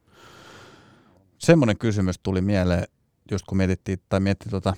Semmoinen 1.37 1.77
kysymys 1.77 2.19
tuli 2.23 2.41
mieleen, 2.41 2.87
just 3.31 3.45
kun 3.45 3.57
mietittiin, 3.57 3.99
tai 4.09 4.19
miettii 4.19 4.49
tuota 4.49 4.73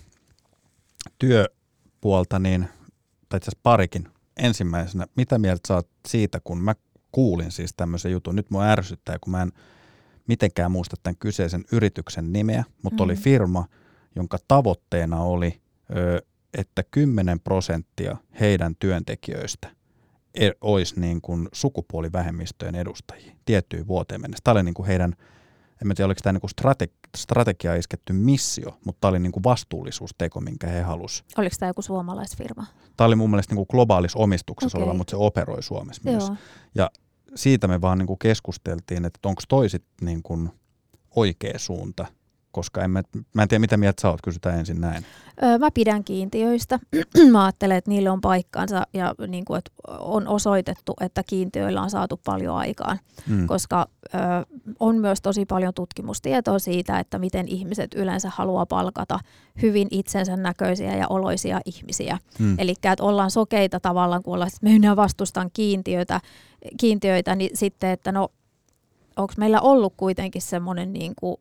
työpuolta, 1.19 2.39
niin, 2.39 2.67
tai 3.29 3.37
itse 3.37 3.49
asiassa 3.49 3.59
parikin. 3.63 4.07
Ensimmäisenä, 4.37 5.07
mitä 5.15 5.39
mieltä 5.39 5.67
saat 5.67 5.87
siitä, 6.07 6.39
kun 6.43 6.61
mä 6.61 6.75
kuulin 7.11 7.51
siis 7.51 7.73
tämmöisen 7.77 8.11
jutun, 8.11 8.35
nyt 8.35 8.49
mua 8.49 8.65
ärsyttää, 8.65 9.19
kun 9.21 9.31
mä 9.31 9.41
en 9.41 9.51
mitenkään 10.27 10.71
muista 10.71 10.95
tämän 11.03 11.17
kyseisen 11.17 11.65
yrityksen 11.71 12.33
nimeä, 12.33 12.63
mutta 12.83 13.03
mm. 13.03 13.05
oli 13.05 13.15
firma, 13.15 13.65
jonka 14.15 14.37
tavoitteena 14.47 15.21
oli 15.21 15.61
ö, 15.95 16.21
että 16.55 16.83
10 16.91 17.39
prosenttia 17.39 18.17
heidän 18.39 18.75
työntekijöistä 18.79 19.71
e, 20.33 20.49
olisi 20.61 20.99
niin 20.99 21.21
kuin 21.21 21.49
sukupuolivähemmistöjen 21.53 22.75
edustajia 22.75 23.35
tiettyyn 23.45 23.87
vuoteen 23.87 24.21
mennessä. 24.21 24.41
Tämä 24.43 24.53
oli 24.53 24.63
niin 24.63 24.73
kuin 24.73 24.87
heidän, 24.87 25.15
en 25.81 25.95
tiedä 25.95 26.05
oliko 26.05 26.19
tämä 26.23 26.33
niin 26.33 26.41
kuin 26.41 26.51
strate- 26.61 27.09
strategia 27.17 27.75
isketty 27.75 28.13
missio, 28.13 28.77
mutta 28.85 29.01
tämä 29.01 29.09
oli 29.09 29.19
niin 29.19 29.31
kuin 29.31 29.43
vastuullisuusteko, 29.43 30.41
minkä 30.41 30.67
he 30.67 30.81
halusivat. 30.81 31.31
Oliko 31.37 31.55
tämä 31.59 31.69
joku 31.69 31.81
suomalaisfirma? 31.81 32.65
Tämä 32.97 33.05
oli 33.05 33.15
mun 33.15 33.29
mielestä 33.29 33.55
niin 33.55 33.65
kuin 33.67 33.77
globaalissa 33.77 34.19
omistuksessa 34.19 34.77
okay. 34.77 34.83
oleva, 34.83 34.97
mutta 34.97 35.11
se 35.11 35.17
operoi 35.17 35.63
Suomessa 35.63 36.01
Joo. 36.05 36.11
myös. 36.11 36.31
Ja 36.75 36.91
siitä 37.35 37.67
me 37.67 37.81
vaan 37.81 37.97
niin 37.97 38.07
kuin 38.07 38.19
keskusteltiin, 38.19 39.05
että 39.05 39.29
onko 39.29 39.41
toisit 39.47 39.83
niin 40.01 40.23
kuin 40.23 40.49
oikea 41.15 41.59
suunta– 41.59 42.05
koska 42.55 42.83
en 42.83 42.91
mä, 42.91 43.01
mä 43.33 43.41
en 43.41 43.47
tiedä, 43.47 43.59
mitä 43.59 43.77
mieltä 43.77 44.01
sä 44.01 44.09
oot, 44.09 44.21
kysytään 44.21 44.59
ensin 44.59 44.81
näin. 44.81 45.05
Öö, 45.43 45.57
mä 45.57 45.71
pidän 45.71 46.03
kiintiöistä. 46.03 46.79
mä 47.31 47.45
ajattelen, 47.45 47.77
että 47.77 47.89
niille 47.89 48.09
on 48.09 48.21
paikkansa 48.21 48.87
ja 48.93 49.15
niin 49.27 49.45
kuin, 49.45 49.57
että 49.57 49.71
on 49.99 50.27
osoitettu, 50.27 50.93
että 51.01 51.23
kiintiöillä 51.27 51.81
on 51.81 51.89
saatu 51.89 52.21
paljon 52.25 52.55
aikaan, 52.55 52.99
mm. 53.27 53.47
koska 53.47 53.87
ö, 54.05 54.17
on 54.79 54.97
myös 54.97 55.21
tosi 55.21 55.45
paljon 55.45 55.73
tutkimustietoa 55.73 56.59
siitä, 56.59 56.99
että 56.99 57.19
miten 57.19 57.47
ihmiset 57.47 57.93
yleensä 57.93 58.29
haluaa 58.35 58.65
palkata 58.65 59.19
hyvin 59.61 59.87
itsensä 59.91 60.37
näköisiä 60.37 60.95
ja 60.95 61.07
oloisia 61.07 61.61
ihmisiä. 61.65 62.17
Mm. 62.39 62.55
Eli 62.59 62.71
että 62.71 63.03
ollaan 63.03 63.31
sokeita 63.31 63.79
tavallaan, 63.79 64.23
kun 64.23 64.33
ollaan, 64.33 64.47
että 64.47 64.59
minä 64.61 64.95
vastustan 64.95 65.49
kiintiöitä, 65.53 66.21
kiintiöitä, 66.79 67.35
niin 67.35 67.57
sitten, 67.57 67.89
että 67.89 68.11
no 68.11 68.29
onko 69.15 69.33
meillä 69.37 69.61
ollut 69.61 69.93
kuitenkin 69.97 70.41
semmoinen 70.41 70.93
niin 70.93 71.13
kuin 71.15 71.37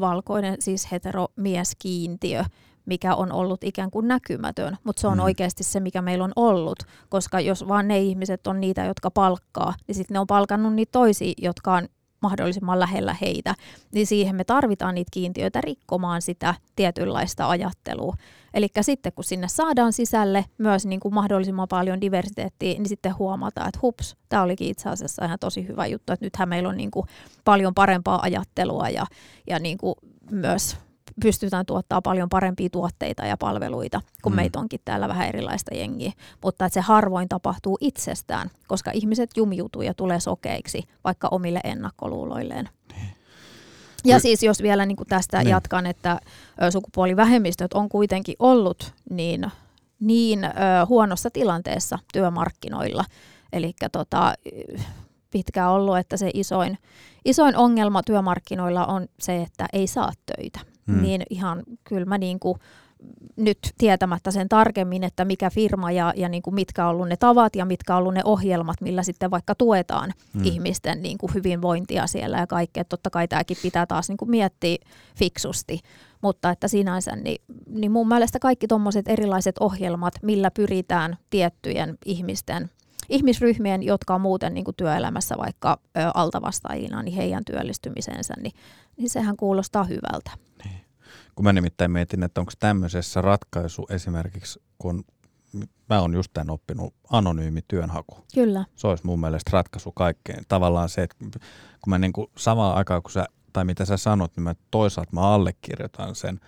valkoinen 0.00 0.56
siis 0.58 0.92
heteromieskiintiö, 0.92 2.44
mikä 2.86 3.14
on 3.14 3.32
ollut 3.32 3.64
ikään 3.64 3.90
kuin 3.90 4.08
näkymätön, 4.08 4.76
mutta 4.84 5.00
se 5.00 5.06
on 5.06 5.18
mm. 5.18 5.24
oikeasti 5.24 5.64
se, 5.64 5.80
mikä 5.80 6.02
meillä 6.02 6.24
on 6.24 6.32
ollut, 6.36 6.78
koska 7.08 7.40
jos 7.40 7.68
vaan 7.68 7.88
ne 7.88 7.98
ihmiset 7.98 8.46
on 8.46 8.60
niitä, 8.60 8.84
jotka 8.84 9.10
palkkaa, 9.10 9.74
niin 9.86 9.94
sitten 9.94 10.14
ne 10.14 10.20
on 10.20 10.26
palkannut 10.26 10.74
niitä 10.74 10.92
toisia, 10.92 11.32
jotka 11.38 11.74
on 11.74 11.88
mahdollisimman 12.22 12.80
lähellä 12.80 13.16
heitä, 13.20 13.54
niin 13.92 14.06
siihen 14.06 14.36
me 14.36 14.44
tarvitaan 14.44 14.94
niitä 14.94 15.10
kiintiöitä 15.12 15.60
rikkomaan 15.60 16.22
sitä 16.22 16.54
tietynlaista 16.76 17.48
ajattelua. 17.48 18.16
Eli 18.54 18.68
sitten 18.80 19.12
kun 19.12 19.24
sinne 19.24 19.48
saadaan 19.48 19.92
sisälle 19.92 20.44
myös 20.58 20.86
niin 20.86 21.00
kuin 21.00 21.14
mahdollisimman 21.14 21.68
paljon 21.68 22.00
diversiteettiä, 22.00 22.72
niin 22.72 22.88
sitten 22.88 23.18
huomataan, 23.18 23.68
että 23.68 23.78
hups, 23.82 24.16
tämä 24.28 24.42
olikin 24.42 24.68
itse 24.68 24.88
asiassa 24.88 25.24
ihan 25.24 25.38
tosi 25.38 25.68
hyvä 25.68 25.86
juttu, 25.86 26.12
että 26.12 26.26
nythän 26.26 26.48
meillä 26.48 26.68
on 26.68 26.76
niin 26.76 26.90
kuin 26.90 27.06
paljon 27.44 27.74
parempaa 27.74 28.22
ajattelua 28.22 28.88
ja, 28.88 29.06
ja 29.46 29.58
niin 29.58 29.78
kuin 29.78 29.94
myös 30.30 30.76
pystytään 31.22 31.66
tuottaa 31.66 32.02
paljon 32.02 32.28
parempia 32.28 32.68
tuotteita 32.70 33.26
ja 33.26 33.36
palveluita, 33.36 34.00
kun 34.22 34.32
mm. 34.32 34.36
meitä 34.36 34.58
onkin 34.58 34.80
täällä 34.84 35.08
vähän 35.08 35.28
erilaista 35.28 35.74
jengiä. 35.74 36.12
Mutta 36.44 36.66
että 36.66 36.74
se 36.74 36.80
harvoin 36.80 37.28
tapahtuu 37.28 37.78
itsestään, 37.80 38.50
koska 38.66 38.90
ihmiset 38.94 39.30
jumiutuu 39.36 39.82
ja 39.82 39.94
tulee 39.94 40.20
sokeiksi 40.20 40.82
vaikka 41.04 41.28
omille 41.28 41.60
ennakkoluuloilleen. 41.64 42.68
Ja 44.04 44.20
siis 44.20 44.42
jos 44.42 44.62
vielä 44.62 44.86
niin 44.86 44.96
kuin 44.96 45.06
tästä 45.06 45.38
niin. 45.38 45.48
jatkan, 45.48 45.86
että 45.86 46.20
sukupuolivähemmistöt 46.70 47.72
on 47.72 47.88
kuitenkin 47.88 48.36
ollut 48.38 48.92
niin, 49.10 49.46
niin 50.00 50.44
ö, 50.44 50.50
huonossa 50.88 51.30
tilanteessa 51.30 51.98
työmarkkinoilla. 52.12 53.04
Eli 53.52 53.72
tota, 53.92 54.34
pitkään 55.30 55.70
ollut, 55.70 55.98
että 55.98 56.16
se 56.16 56.30
isoin, 56.34 56.78
isoin 57.24 57.56
ongelma 57.56 58.02
työmarkkinoilla 58.02 58.86
on 58.86 59.08
se, 59.20 59.42
että 59.42 59.66
ei 59.72 59.86
saa 59.86 60.12
töitä. 60.36 60.60
Hmm. 60.86 61.02
Niin 61.02 61.22
ihan 61.30 61.62
kyllä 61.84 62.04
mä 62.04 62.18
niin 62.18 62.40
kuin, 62.40 62.58
nyt 63.36 63.58
tietämättä 63.78 64.30
sen 64.30 64.48
tarkemmin, 64.48 65.04
että 65.04 65.24
mikä 65.24 65.50
firma 65.50 65.90
ja, 65.90 66.12
ja 66.16 66.28
niin 66.28 66.42
kuin 66.42 66.54
mitkä 66.54 66.84
on 66.84 66.90
ollut 66.90 67.08
ne 67.08 67.16
tavat 67.16 67.56
ja 67.56 67.64
mitkä 67.64 67.94
on 67.94 67.98
ollut 67.98 68.14
ne 68.14 68.20
ohjelmat, 68.24 68.80
millä 68.80 69.02
sitten 69.02 69.30
vaikka 69.30 69.54
tuetaan 69.54 70.12
hmm. 70.34 70.44
ihmisten 70.44 71.02
niin 71.02 71.18
kuin 71.18 71.34
hyvinvointia 71.34 72.06
siellä 72.06 72.38
ja 72.38 72.46
kaikkea. 72.46 72.84
Totta 72.84 73.10
kai 73.10 73.28
tämäkin 73.28 73.56
pitää 73.62 73.86
taas 73.86 74.08
niin 74.08 74.16
kuin 74.16 74.30
miettiä 74.30 74.76
fiksusti, 75.16 75.80
mutta 76.20 76.50
että 76.50 76.68
sinänsä 76.68 77.16
niin, 77.16 77.42
niin 77.66 77.92
mun 77.92 78.08
mielestä 78.08 78.38
kaikki 78.38 78.66
tuommoiset 78.66 79.08
erilaiset 79.08 79.58
ohjelmat, 79.60 80.14
millä 80.22 80.50
pyritään 80.50 81.16
tiettyjen 81.30 81.98
ihmisten 82.04 82.70
ihmisryhmien, 83.08 83.82
jotka 83.82 84.14
on 84.14 84.20
muuten 84.20 84.54
niin 84.54 84.64
kuin 84.64 84.76
työelämässä 84.76 85.34
vaikka 85.38 85.78
ö, 85.96 86.00
altavastaajina, 86.14 87.02
niin 87.02 87.14
heidän 87.14 87.44
työllistymisensä, 87.44 88.34
niin, 88.42 88.52
niin 88.96 89.10
sehän 89.10 89.36
kuulostaa 89.36 89.84
hyvältä. 89.84 90.30
Niin. 90.64 90.87
Kun 91.38 91.44
mä 91.44 91.52
nimittäin 91.52 91.90
mietin, 91.90 92.22
että 92.22 92.40
onko 92.40 92.52
tämmöisessä 92.58 93.22
ratkaisu 93.22 93.86
esimerkiksi, 93.90 94.62
kun 94.78 95.04
mä 95.88 96.00
oon 96.00 96.14
just 96.14 96.30
tämän 96.34 96.50
oppinut, 96.50 96.94
anonyymi 97.10 97.60
työnhaku. 97.68 98.16
Kyllä. 98.34 98.64
Se 98.76 98.86
olisi 98.86 99.06
mun 99.06 99.20
mielestä 99.20 99.50
ratkaisu 99.52 99.92
kaikkeen. 99.92 100.44
Tavallaan 100.48 100.88
se, 100.88 101.02
että 101.02 101.16
kun 101.80 101.90
mä 101.90 101.98
niin 101.98 102.12
kuin 102.12 102.30
samaan 102.38 102.76
aikaan, 102.76 103.02
kun 103.02 103.10
sä, 103.10 103.26
tai 103.52 103.64
mitä 103.64 103.84
sä 103.84 103.96
sanot, 103.96 104.36
niin 104.36 104.44
mä 104.44 104.54
toisaalta 104.70 105.10
mä 105.12 105.20
allekirjoitan 105.20 106.14
sen, 106.14 106.40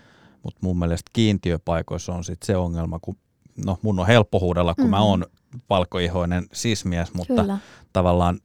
mutta 0.43 0.59
mun 0.63 0.79
mielestä 0.79 1.11
kiintiöpaikoissa 1.13 2.13
on 2.13 2.25
sitten 2.25 2.47
se 2.47 2.57
ongelma, 2.57 2.99
kun 2.99 3.17
no 3.65 3.79
mun 3.83 4.01
on 4.01 4.07
helppo 4.07 4.41
huudella, 4.41 4.75
kun 4.75 4.85
mm-hmm. 4.85 4.91
mä 4.91 5.03
oon 5.03 5.27
palkoihoinen 5.69 6.47
sismies, 6.53 7.15
mutta 7.15 7.35
Kyllä. 7.35 7.59
tavallaan 7.93 8.41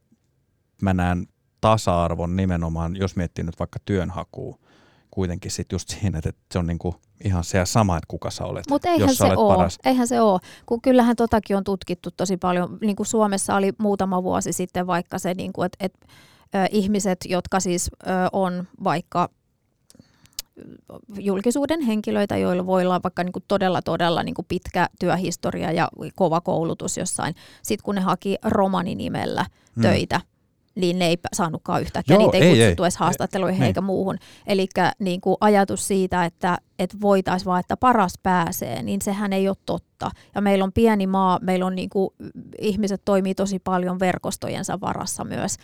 mä 0.82 0.94
näen 0.94 1.26
tasa-arvon 1.60 2.36
nimenomaan, 2.36 2.96
jos 2.96 3.16
miettii 3.16 3.44
nyt 3.44 3.58
vaikka 3.58 3.78
työnhakua, 3.84 4.58
kuitenkin 5.16 5.50
sit 5.50 5.72
just 5.72 5.88
siinä, 5.88 6.18
että 6.18 6.32
se 6.52 6.58
on 6.58 6.66
niinku 6.66 6.94
ihan 7.24 7.44
se 7.44 7.66
sama, 7.66 7.96
että 7.96 8.06
kuka 8.08 8.30
sä 8.30 8.44
olet, 8.44 8.64
Mutta 8.70 8.88
eihän 8.88 9.08
jos 9.08 9.18
se 9.18 9.24
olet 9.24 9.38
ole. 9.38 9.56
paras. 9.56 9.78
Eihän 9.84 10.08
se 10.08 10.20
ole, 10.20 10.40
kun 10.66 10.80
kyllähän 10.80 11.16
totakin 11.16 11.56
on 11.56 11.64
tutkittu 11.64 12.10
tosi 12.10 12.36
paljon. 12.36 12.78
Niin 12.80 12.96
kuin 12.96 13.06
Suomessa 13.06 13.54
oli 13.54 13.72
muutama 13.78 14.22
vuosi 14.22 14.52
sitten 14.52 14.86
vaikka 14.86 15.18
se, 15.18 15.34
niin 15.34 15.52
että, 15.80 16.06
ö, 16.54 16.66
ihmiset, 16.70 17.18
jotka 17.28 17.60
siis 17.60 17.90
ö, 18.06 18.10
on 18.32 18.68
vaikka 18.84 19.28
julkisuuden 21.18 21.80
henkilöitä, 21.80 22.36
joilla 22.36 22.66
voi 22.66 22.84
olla 22.84 23.00
vaikka 23.02 23.24
niin 23.24 23.32
kuin 23.32 23.44
todella 23.48 23.82
todella 23.82 24.22
niin 24.22 24.34
kuin 24.34 24.46
pitkä 24.48 24.88
työhistoria 25.00 25.72
ja 25.72 25.88
kova 26.14 26.40
koulutus 26.40 26.96
jossain. 26.96 27.34
Sitten 27.62 27.84
kun 27.84 27.94
ne 27.94 28.00
haki 28.00 28.36
romaninimellä 28.44 29.46
hmm. 29.74 29.82
töitä, 29.82 30.20
niin 30.76 30.98
ne 30.98 31.06
ei 31.06 31.18
saanutkaan 31.32 31.82
yhtäkkiä, 31.82 32.16
Joo, 32.16 32.22
niitä 32.22 32.36
ei, 32.36 32.42
ei 32.42 32.48
kutsuttu 32.48 32.82
ei, 32.82 32.86
edes 32.86 32.96
haastatteluihin 32.96 33.62
ei, 33.62 33.66
eikä 33.66 33.80
niin. 33.80 33.86
muuhun. 33.86 34.18
Eli 34.46 34.66
niin 34.98 35.20
ajatus 35.40 35.88
siitä, 35.88 36.24
että, 36.24 36.58
että 36.78 36.96
voitaisiin 37.00 37.46
vaan, 37.46 37.60
että 37.60 37.76
paras 37.76 38.12
pääsee, 38.22 38.82
niin 38.82 39.02
sehän 39.02 39.32
ei 39.32 39.48
ole 39.48 39.56
totta. 39.66 40.10
Ja 40.34 40.40
meillä 40.40 40.64
on 40.64 40.72
pieni 40.72 41.06
maa, 41.06 41.38
meillä 41.42 41.66
on 41.66 41.74
niin 41.74 41.90
kuin, 41.90 42.10
ihmiset 42.60 43.02
toimii 43.04 43.34
tosi 43.34 43.58
paljon 43.58 44.00
verkostojensa 44.00 44.80
varassa 44.80 45.24
myös. 45.24 45.56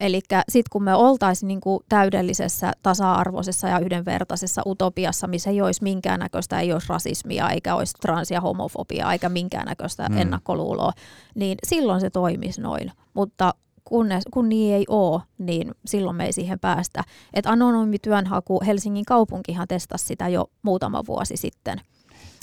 Eli 0.00 0.20
sitten 0.48 0.70
kun 0.70 0.82
me 0.82 0.94
oltaisiin 0.94 1.48
niinku 1.48 1.84
täydellisessä, 1.88 2.72
tasa-arvoisessa 2.82 3.68
ja 3.68 3.78
yhdenvertaisessa 3.78 4.62
utopiassa, 4.66 5.26
missä 5.26 5.50
ei 5.50 5.62
olisi 5.62 5.82
minkäännäköistä, 5.82 6.60
ei 6.60 6.72
olisi 6.72 6.88
rasismia, 6.88 7.50
eikä 7.50 7.74
olisi 7.74 7.94
trans- 8.02 8.30
ja 8.30 8.40
homofobiaa, 8.40 9.12
eikä 9.12 9.28
minkäännäköistä 9.28 10.08
mm. 10.08 10.18
ennakkoluuloa, 10.18 10.92
niin 11.34 11.58
silloin 11.66 12.00
se 12.00 12.10
toimisi 12.10 12.60
noin. 12.60 12.92
Mutta 13.14 13.54
kun, 13.88 14.08
ne, 14.08 14.20
kun 14.30 14.48
niin 14.48 14.74
ei 14.74 14.84
ole, 14.88 15.22
niin 15.38 15.74
silloin 15.86 16.16
me 16.16 16.24
ei 16.24 16.32
siihen 16.32 16.60
päästä. 16.60 17.04
Et 17.34 17.46
anonyymi 17.46 17.98
työnhaku, 17.98 18.60
Helsingin 18.66 19.04
kaupunkihan 19.04 19.68
testasi 19.68 20.06
sitä 20.06 20.28
jo 20.28 20.50
muutama 20.62 21.02
vuosi 21.06 21.36
sitten. 21.36 21.80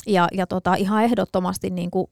Ja, 0.06 0.28
ja 0.32 0.46
tota, 0.46 0.74
ihan 0.74 1.04
ehdottomasti 1.04 1.70
niin 1.70 1.90
kuin 1.90 2.06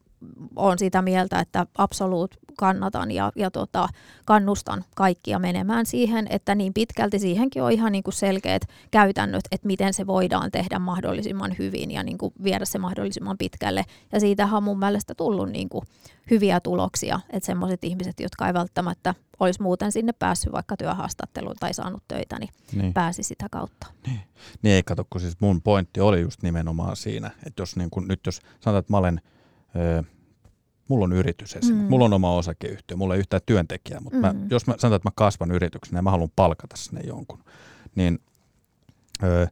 on 0.55 0.79
sitä 0.79 1.01
mieltä, 1.01 1.39
että 1.39 1.67
absoluut 1.77 2.35
kannatan 2.57 3.11
ja, 3.11 3.31
ja 3.35 3.51
tota, 3.51 3.87
kannustan 4.25 4.83
kaikkia 4.95 5.39
menemään 5.39 5.85
siihen, 5.85 6.27
että 6.29 6.55
niin 6.55 6.73
pitkälti 6.73 7.19
siihenkin 7.19 7.63
on 7.63 7.71
ihan 7.71 7.91
niin 7.91 8.03
kuin 8.03 8.13
selkeät 8.13 8.61
käytännöt, 8.91 9.45
että 9.51 9.67
miten 9.67 9.93
se 9.93 10.07
voidaan 10.07 10.51
tehdä 10.51 10.79
mahdollisimman 10.79 11.55
hyvin 11.59 11.91
ja 11.91 12.03
niin 12.03 12.17
kuin 12.17 12.33
viedä 12.43 12.65
se 12.65 12.77
mahdollisimman 12.77 13.37
pitkälle. 13.37 13.85
Ja 14.11 14.19
siitähän 14.19 14.57
on 14.57 14.63
mun 14.63 14.79
mielestä 14.79 15.15
tullut 15.15 15.49
niin 15.49 15.69
kuin 15.69 15.85
hyviä 16.31 16.59
tuloksia, 16.59 17.19
että 17.29 17.45
semmoiset 17.45 17.83
ihmiset, 17.83 18.19
jotka 18.19 18.47
ei 18.47 18.53
välttämättä 18.53 19.15
olisi 19.39 19.61
muuten 19.61 19.91
sinne 19.91 20.13
päässyt 20.13 20.53
vaikka 20.53 20.77
työhaastatteluun 20.77 21.55
tai 21.59 21.73
saanut 21.73 22.03
töitä, 22.07 22.39
niin, 22.39 22.49
niin. 22.73 22.93
pääsi 22.93 23.23
sitä 23.23 23.47
kautta. 23.51 23.87
Niin. 24.07 24.19
niin 24.61 24.75
ei 24.75 24.83
kato, 24.83 25.05
kun 25.09 25.21
siis 25.21 25.39
mun 25.39 25.61
pointti 25.61 25.99
oli 25.99 26.21
just 26.21 26.43
nimenomaan 26.43 26.95
siinä, 26.95 27.31
että 27.45 27.61
jos 27.61 27.75
niin 27.75 27.89
kun, 27.89 28.07
nyt 28.07 28.19
jos 28.25 28.35
sanotaan, 28.35 28.79
että 28.79 28.93
mä 28.93 28.97
olen 28.97 29.21
mulla 30.93 31.05
on 31.05 31.13
yritys 31.13 31.55
esimerkiksi, 31.55 31.83
mm. 31.83 31.89
mulla 31.89 32.05
on 32.05 32.13
oma 32.13 32.35
osakeyhtiö, 32.35 32.97
mulla 32.97 33.13
ei 33.13 33.19
yhtään 33.19 33.41
työntekijää, 33.45 33.99
mutta 33.99 34.17
mm. 34.17 34.21
mä, 34.21 34.35
jos 34.49 34.67
mä 34.67 34.73
sanotaan, 34.77 34.95
että 34.95 35.09
mä 35.09 35.13
kasvan 35.15 35.51
yrityksenä 35.51 35.97
ja 35.97 36.01
mä 36.01 36.11
haluan 36.11 36.29
palkata 36.35 36.77
sinne 36.77 37.01
jonkun, 37.01 37.43
niin 37.95 38.19
ö, 39.23 39.47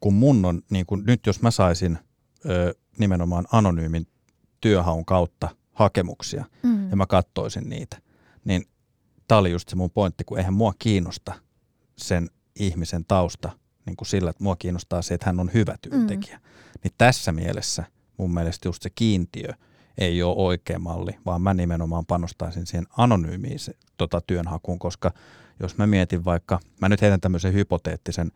kun 0.00 0.14
mun 0.14 0.44
on, 0.44 0.62
niin 0.70 0.86
kun 0.86 1.04
nyt 1.06 1.26
jos 1.26 1.42
mä 1.42 1.50
saisin 1.50 1.98
ö, 2.46 2.74
nimenomaan 2.98 3.44
anonyymin 3.52 4.06
työhaun 4.60 5.04
kautta 5.04 5.48
hakemuksia 5.72 6.44
mm. 6.62 6.90
ja 6.90 6.96
mä 6.96 7.06
kattoisin 7.06 7.68
niitä, 7.68 7.98
niin 8.44 8.64
tämä 9.28 9.38
oli 9.38 9.50
just 9.50 9.68
se 9.68 9.76
mun 9.76 9.90
pointti, 9.90 10.24
kun 10.24 10.38
eihän 10.38 10.54
mua 10.54 10.72
kiinnosta 10.78 11.32
sen 11.96 12.30
ihmisen 12.60 13.04
tausta 13.04 13.50
niin 13.86 13.96
kuin 13.96 14.08
sillä, 14.08 14.30
että 14.30 14.44
mua 14.44 14.56
kiinnostaa 14.56 15.02
se, 15.02 15.14
että 15.14 15.26
hän 15.26 15.40
on 15.40 15.50
hyvä 15.54 15.76
työntekijä. 15.82 16.36
Mm. 16.36 16.42
Niin 16.84 16.92
tässä 16.98 17.32
mielessä 17.32 17.84
mun 18.16 18.34
mielestä 18.34 18.68
just 18.68 18.82
se 18.82 18.90
kiintiö– 18.90 19.52
ei 19.98 20.22
ole 20.22 20.34
oikea 20.36 20.78
malli, 20.78 21.12
vaan 21.26 21.42
mä 21.42 21.54
nimenomaan 21.54 22.06
panostaisin 22.06 22.66
siihen 22.66 22.86
anonyymiin 22.96 23.58
tota, 23.96 24.20
työnhakuun, 24.26 24.78
koska 24.78 25.10
jos 25.60 25.76
mä 25.76 25.86
mietin 25.86 26.24
vaikka, 26.24 26.60
mä 26.80 26.88
nyt 26.88 27.02
heitän 27.02 27.20
tämmöisen 27.20 27.52
hypoteettisen 27.52 28.32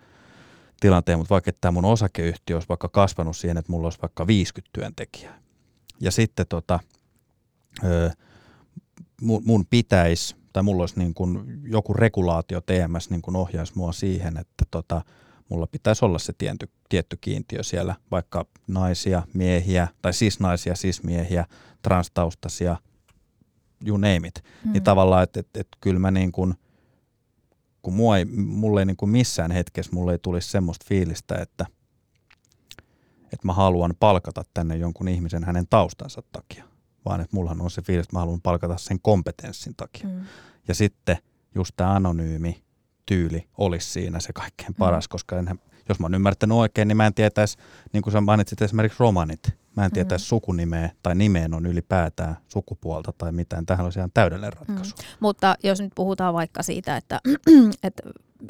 tilanteen, 0.80 1.18
mutta 1.18 1.32
vaikka 1.32 1.52
tämä 1.60 1.72
mun 1.72 1.84
osakeyhtiö 1.84 2.56
olisi 2.56 2.68
vaikka 2.68 2.88
kasvanut 2.88 3.36
siihen, 3.36 3.56
että 3.56 3.72
mulla 3.72 3.86
olisi 3.86 4.02
vaikka 4.02 4.26
50 4.26 4.70
työntekijää. 4.72 5.38
Ja 6.00 6.10
sitten 6.10 6.46
tota, 6.48 6.80
mun, 9.20 9.42
mun 9.44 9.66
pitäisi, 9.66 10.36
tai 10.52 10.62
mulla 10.62 10.82
olisi 10.82 10.98
niin 10.98 11.14
kuin 11.14 11.60
joku 11.64 11.94
regulaatio 11.94 12.60
TMS 12.60 13.10
niin 13.10 13.22
kuin 13.22 13.36
ohjaisi 13.36 13.72
mua 13.76 13.92
siihen, 13.92 14.36
että 14.36 14.64
tota, 14.70 15.02
mulla 15.48 15.66
pitäisi 15.66 16.04
olla 16.04 16.18
se 16.18 16.32
tietty, 16.38 16.68
tietty 16.92 17.18
kiintiö 17.20 17.62
siellä, 17.62 17.94
vaikka 18.10 18.46
naisia, 18.66 19.22
miehiä, 19.34 19.88
tai 20.02 20.12
siis 20.12 20.40
naisia, 20.40 20.74
siis 20.74 21.02
miehiä, 21.02 21.46
transtaustaisia, 21.82 22.76
you 23.86 23.96
name 23.96 24.28
it. 24.28 24.44
Mm. 24.64 24.72
Niin 24.72 24.82
tavallaan, 24.82 25.22
että 25.22 25.40
et, 25.40 25.48
et, 25.54 25.68
kyllä 25.80 25.98
mä 25.98 26.10
niin 26.10 26.32
kuin, 26.32 26.54
kun 27.82 27.94
mua 27.94 28.18
ei, 28.18 28.24
mulle 28.24 28.80
ei 28.80 28.86
niin 28.86 28.96
kuin 28.96 29.10
missään 29.10 29.50
hetkessä 29.50 29.92
mulle 29.92 30.12
ei 30.12 30.18
tulisi 30.18 30.48
semmoista 30.48 30.86
fiilistä, 30.88 31.34
että, 31.34 31.66
että 33.24 33.46
mä 33.46 33.52
haluan 33.52 33.94
palkata 34.00 34.42
tänne 34.54 34.76
jonkun 34.76 35.08
ihmisen 35.08 35.44
hänen 35.44 35.66
taustansa 35.70 36.22
takia, 36.32 36.64
vaan 37.04 37.20
että 37.20 37.36
mullahan 37.36 37.60
on 37.60 37.70
se 37.70 37.82
fiilis, 37.82 38.04
että 38.04 38.16
mä 38.16 38.20
haluan 38.20 38.40
palkata 38.40 38.78
sen 38.78 39.00
kompetenssin 39.02 39.74
takia. 39.76 40.08
Mm. 40.08 40.24
Ja 40.68 40.74
sitten 40.74 41.16
just 41.54 41.72
tämä 41.76 41.94
anonyymi 41.94 42.62
tyyli 43.06 43.48
olisi 43.58 43.90
siinä 43.90 44.20
se 44.20 44.32
kaikkein 44.32 44.74
paras, 44.74 45.04
mm. 45.04 45.10
koska 45.10 45.38
enhän, 45.38 45.58
jos 45.88 46.00
mä 46.00 46.04
oon 46.04 46.14
ymmärtänyt 46.14 46.58
oikein, 46.58 46.88
niin 46.88 46.96
mä 46.96 47.06
en 47.06 47.14
tietäisi, 47.14 47.58
niin 47.92 48.02
kuin 48.02 48.12
sä 48.12 48.20
mainitsit 48.20 48.62
esimerkiksi 48.62 49.00
romanit, 49.00 49.40
mä 49.76 49.84
en 49.84 49.90
mm. 49.90 49.94
tietäisi 49.94 50.24
mm. 50.24 50.28
sukunimeä 50.28 50.90
tai 51.02 51.14
nimeen 51.14 51.54
on 51.54 51.66
ylipäätään 51.66 52.36
sukupuolta 52.48 53.12
tai 53.18 53.32
mitään. 53.32 53.66
Tähän 53.66 53.84
olisi 53.84 53.98
ihan 53.98 54.10
täydellinen 54.14 54.52
ratkaisu. 54.52 54.94
Mm. 54.96 55.04
Mutta 55.20 55.54
jos 55.62 55.80
nyt 55.80 55.92
puhutaan 55.94 56.34
vaikka 56.34 56.62
siitä, 56.62 56.96
että, 56.96 57.20
että 57.82 58.02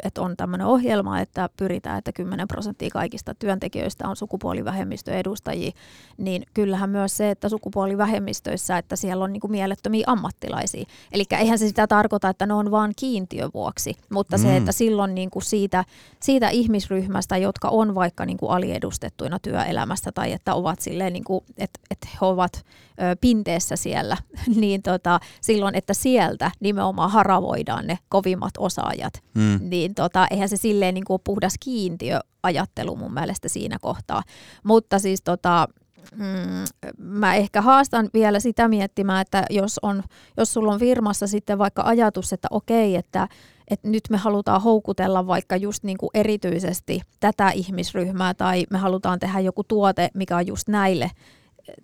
että 0.02 0.22
on 0.22 0.36
tämmöinen 0.36 0.66
ohjelma, 0.66 1.20
että 1.20 1.48
pyritään, 1.56 1.98
että 1.98 2.12
10 2.12 2.48
prosenttia 2.48 2.90
kaikista 2.92 3.34
työntekijöistä 3.34 4.08
on 4.08 4.16
sukupuolivähemmistöedustajia, 4.16 5.72
niin 6.18 6.42
kyllähän 6.54 6.90
myös 6.90 7.16
se, 7.16 7.30
että 7.30 7.48
sukupuolivähemmistöissä, 7.48 8.78
että 8.78 8.96
siellä 8.96 9.24
on 9.24 9.32
niin 9.32 9.40
kuin 9.40 9.50
mielettömiä 9.50 10.04
ammattilaisia. 10.06 10.84
Eli 11.12 11.24
eihän 11.38 11.58
se 11.58 11.68
sitä 11.68 11.86
tarkoita, 11.86 12.28
että 12.28 12.46
ne 12.46 12.54
on 12.54 12.70
vain 12.70 12.92
kiintiövuoksi, 12.96 13.94
mutta 14.10 14.36
mm. 14.36 14.42
se, 14.42 14.56
että 14.56 14.72
silloin 14.72 15.14
niin 15.14 15.30
kuin 15.30 15.42
siitä, 15.42 15.84
siitä 16.20 16.48
ihmisryhmästä, 16.48 17.36
jotka 17.36 17.68
on 17.68 17.94
vaikka 17.94 18.26
niin 18.26 18.36
kuin 18.36 18.50
aliedustettuina 18.52 19.38
työelämästä 19.38 20.12
tai 20.12 20.32
että 20.32 20.54
ovat 20.54 20.80
silleen, 20.80 21.12
niin 21.12 21.24
kuin, 21.24 21.44
että, 21.58 21.80
että 21.90 22.08
he 22.12 22.18
ovat 22.20 22.52
ö, 22.56 23.16
pinteessä 23.20 23.76
siellä, 23.76 24.16
niin 24.60 24.82
tota, 24.82 25.20
silloin, 25.40 25.74
että 25.74 25.94
sieltä 25.94 26.50
nimenomaan 26.60 27.10
haravoidaan 27.10 27.86
ne 27.86 27.98
kovimmat 28.08 28.54
osaajat, 28.58 29.14
mm. 29.34 29.58
niin 29.60 29.81
tota, 29.88 30.26
eihän 30.30 30.48
se 30.48 30.56
silleen 30.56 30.94
niin 30.94 31.04
kuin 31.04 31.22
puhdas 31.24 31.54
kiintiöajattelu 31.60 32.96
mun 32.96 33.14
mielestä 33.14 33.48
siinä 33.48 33.76
kohtaa. 33.80 34.22
Mutta 34.64 34.98
siis 34.98 35.22
tota, 35.22 35.68
mm, 36.16 36.64
mä 36.98 37.34
ehkä 37.34 37.62
haastan 37.62 38.08
vielä 38.14 38.40
sitä 38.40 38.68
miettimään, 38.68 39.20
että 39.20 39.44
jos, 39.50 39.78
on, 39.82 40.02
jos 40.36 40.52
sulla 40.52 40.72
on 40.72 40.80
firmassa 40.80 41.26
sitten 41.26 41.58
vaikka 41.58 41.82
ajatus, 41.82 42.32
että 42.32 42.48
okei, 42.50 42.96
että, 42.96 43.28
että 43.68 43.88
nyt 43.88 44.02
me 44.10 44.16
halutaan 44.16 44.62
houkutella 44.62 45.26
vaikka 45.26 45.56
just 45.56 45.84
niin 45.84 45.98
kuin 45.98 46.10
erityisesti 46.14 47.00
tätä 47.20 47.50
ihmisryhmää 47.50 48.34
tai 48.34 48.64
me 48.70 48.78
halutaan 48.78 49.18
tehdä 49.18 49.40
joku 49.40 49.64
tuote, 49.64 50.08
mikä 50.14 50.36
on 50.36 50.46
just 50.46 50.68
näille, 50.68 51.10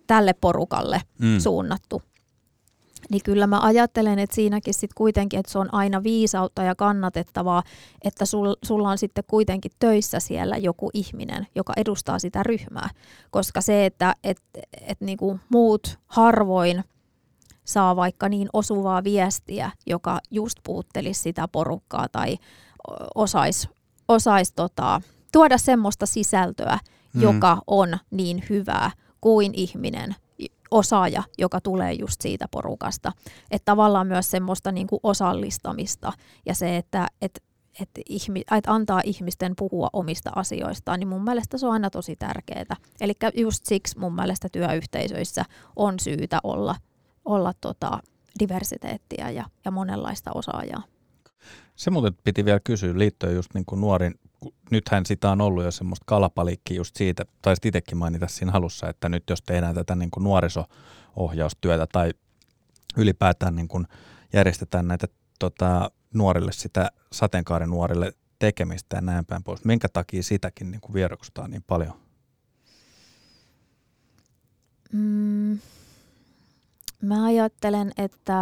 tälle 0.06 0.32
porukalle 0.32 1.00
mm. 1.18 1.38
suunnattu, 1.38 2.02
niin 3.10 3.22
kyllä 3.24 3.46
mä 3.46 3.60
ajattelen, 3.60 4.18
että 4.18 4.34
siinäkin 4.34 4.74
sitten 4.74 4.94
kuitenkin, 4.94 5.40
että 5.40 5.52
se 5.52 5.58
on 5.58 5.74
aina 5.74 6.02
viisautta 6.02 6.62
ja 6.62 6.74
kannatettavaa, 6.74 7.62
että 8.04 8.24
sul, 8.24 8.54
sulla 8.64 8.90
on 8.90 8.98
sitten 8.98 9.24
kuitenkin 9.26 9.72
töissä 9.78 10.20
siellä 10.20 10.56
joku 10.56 10.90
ihminen, 10.94 11.46
joka 11.54 11.72
edustaa 11.76 12.18
sitä 12.18 12.42
ryhmää. 12.42 12.90
Koska 13.30 13.60
se, 13.60 13.86
että 13.86 14.14
et, 14.24 14.42
et 14.86 15.00
niinku 15.00 15.40
muut 15.48 15.98
harvoin 16.06 16.84
saa 17.64 17.96
vaikka 17.96 18.28
niin 18.28 18.48
osuvaa 18.52 19.04
viestiä, 19.04 19.70
joka 19.86 20.18
just 20.30 20.58
puuttelisi 20.64 21.20
sitä 21.20 21.48
porukkaa 21.48 22.06
tai 22.12 22.36
osaisi 23.14 23.68
osais 24.08 24.52
tota, 24.52 25.00
tuoda 25.32 25.58
semmoista 25.58 26.06
sisältöä, 26.06 26.78
mm. 27.14 27.22
joka 27.22 27.58
on 27.66 27.98
niin 28.10 28.44
hyvää 28.50 28.90
kuin 29.20 29.54
ihminen, 29.54 30.14
osaaja, 30.70 31.22
joka 31.38 31.60
tulee 31.60 31.92
just 31.92 32.20
siitä 32.20 32.46
porukasta. 32.50 33.12
Että 33.50 33.64
tavallaan 33.64 34.06
myös 34.06 34.30
semmoista 34.30 34.72
niin 34.72 34.86
kuin 34.86 35.00
osallistamista 35.02 36.12
ja 36.46 36.54
se, 36.54 36.76
että 36.76 37.06
et, 37.22 37.42
et 37.80 37.90
ihmi, 38.08 38.42
et 38.56 38.64
antaa 38.66 39.00
ihmisten 39.04 39.52
puhua 39.56 39.88
omista 39.92 40.30
asioistaan, 40.36 41.00
niin 41.00 41.08
mun 41.08 41.24
mielestä 41.24 41.58
se 41.58 41.66
on 41.66 41.72
aina 41.72 41.90
tosi 41.90 42.16
tärkeää. 42.16 42.76
Eli 43.00 43.12
just 43.34 43.66
siksi 43.66 43.98
mun 43.98 44.14
mielestä 44.14 44.48
työyhteisöissä 44.52 45.44
on 45.76 45.94
syytä 46.00 46.40
olla, 46.42 46.74
olla 47.24 47.52
tota 47.60 47.98
diversiteettiä 48.38 49.30
ja, 49.30 49.44
ja 49.64 49.70
monenlaista 49.70 50.30
osaajaa. 50.34 50.82
Se 51.76 51.90
muuten 51.90 52.16
piti 52.24 52.44
vielä 52.44 52.60
kysyä 52.64 52.98
liittyen 52.98 53.34
just 53.34 53.54
niin 53.54 53.64
kuin 53.64 53.80
nuorin 53.80 54.14
nythän 54.70 55.06
sitä 55.06 55.30
on 55.30 55.40
ollut 55.40 55.64
jo 55.64 55.70
semmoista 55.70 56.04
kalapalikki 56.06 56.74
just 56.74 56.96
siitä, 56.96 57.24
tai 57.42 57.54
itsekin 57.64 57.98
mainita 57.98 58.28
siinä 58.28 58.52
halussa, 58.52 58.88
että 58.88 59.08
nyt 59.08 59.24
jos 59.30 59.42
tehdään 59.42 59.74
tätä 59.74 59.94
niin 59.94 60.10
kuin 60.10 60.24
nuoriso-ohjaustyötä 60.24 61.86
tai 61.92 62.10
ylipäätään 62.96 63.56
niin 63.56 63.68
kuin 63.68 63.86
järjestetään 64.32 64.88
näitä 64.88 65.06
tota, 65.38 65.90
nuorille 66.14 66.52
sitä 66.52 66.90
sateenkaaren 67.12 67.70
nuorille 67.70 68.12
tekemistä 68.38 68.96
ja 68.96 69.00
näin 69.00 69.26
päin 69.26 69.42
pois. 69.42 69.64
Minkä 69.64 69.88
takia 69.92 70.22
sitäkin 70.22 70.70
niin 70.70 70.80
kuin 70.80 70.94
vieroksutaan 70.94 71.50
niin 71.50 71.64
paljon? 71.66 71.92
Mm, 74.92 75.58
mä 77.02 77.24
ajattelen, 77.24 77.92
että 77.98 78.36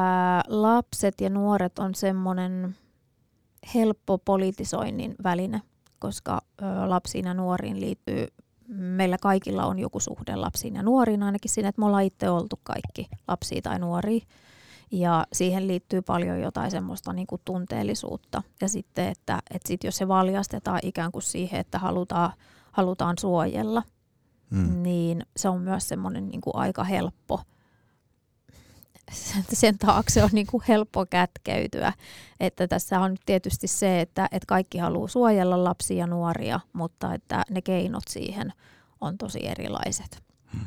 lapset 0.49 1.21
ja 1.21 1.31
nuoret 1.31 1.79
on 1.79 1.95
semmoinen 1.95 2.77
helppo 3.75 4.19
politisoinnin 4.19 5.15
väline– 5.25 5.63
koska 5.99 6.41
lapsiin 6.87 7.25
ja 7.25 7.35
nuoriin 7.35 7.81
liittyy, 7.81 8.29
meillä 8.69 9.19
kaikilla 9.19 9.67
on 9.67 9.79
joku 9.79 10.01
suhde 10.01 10.37
lapsiin 10.37 10.75
ja 10.75 10.83
nuoriin, 10.83 11.23
ainakin 11.23 11.51
siinä, 11.51 11.69
että 11.69 11.81
me 11.81 11.87
ollaan 11.87 12.03
itse 12.03 12.31
oltu 12.31 12.61
kaikki 12.63 13.09
lapsia 13.29 13.63
tai 13.63 13.79
nuoria. 13.79 14.27
Ja 14.91 15.27
siihen 15.33 15.69
liittyy 15.69 16.03
paljon 16.03 16.41
jotain 16.41 16.71
semmoista 16.71 17.13
niin 17.13 17.27
kuin 17.27 17.43
tunteellisuutta. 17.45 18.43
Ja 18.61 18.69
sitten, 18.69 19.09
että, 19.09 19.39
että 19.55 19.69
sit 19.69 19.85
jos 19.85 19.97
se 19.97 20.09
valjastetaan 20.09 20.81
ikään 20.83 21.13
kuin 21.13 21.23
siihen, 21.23 21.61
että 21.61 21.79
halutaan, 21.79 22.33
halutaan 22.73 23.19
suojella, 23.21 23.83
mm. 24.51 24.83
niin 24.83 25.23
se 25.37 25.49
on 25.49 25.61
myös 25.61 25.89
semmoinen 25.89 26.29
niin 26.29 26.41
kuin 26.41 26.57
aika 26.57 26.85
helppo– 26.85 27.41
sen 29.53 29.79
taakse 29.79 30.25
on 30.25 30.31
niin 30.33 30.47
kuin 30.47 30.63
helppo 30.69 31.07
kätkeytyä. 31.07 31.93
Että 32.41 32.69
tässä 32.69 33.01
on 33.01 33.17
tietysti 33.27 33.67
se, 33.67 34.01
että, 34.01 34.29
että 34.33 34.47
kaikki 34.47 34.79
haluaa 34.79 35.09
suojella 35.09 35.65
lapsia 35.65 35.97
ja 35.97 36.07
nuoria, 36.07 36.61
mutta 36.73 37.15
että 37.15 37.43
ne 37.51 37.63
keinot 37.63 38.05
siihen 38.09 38.53
on 39.01 39.19
tosi 39.19 39.47
erilaiset. 39.47 40.23
Hmm. 40.53 40.67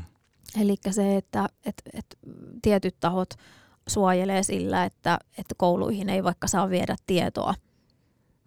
Eli 0.61 0.75
se, 0.91 1.17
että, 1.17 1.49
että, 1.65 1.83
että 1.93 2.17
tietyt 2.61 2.95
tahot 2.99 3.29
suojelee 3.87 4.43
sillä, 4.43 4.85
että, 4.85 5.19
että 5.37 5.55
kouluihin 5.57 6.09
ei 6.09 6.23
vaikka 6.23 6.47
saa 6.47 6.69
viedä 6.69 6.95
tietoa– 7.07 7.53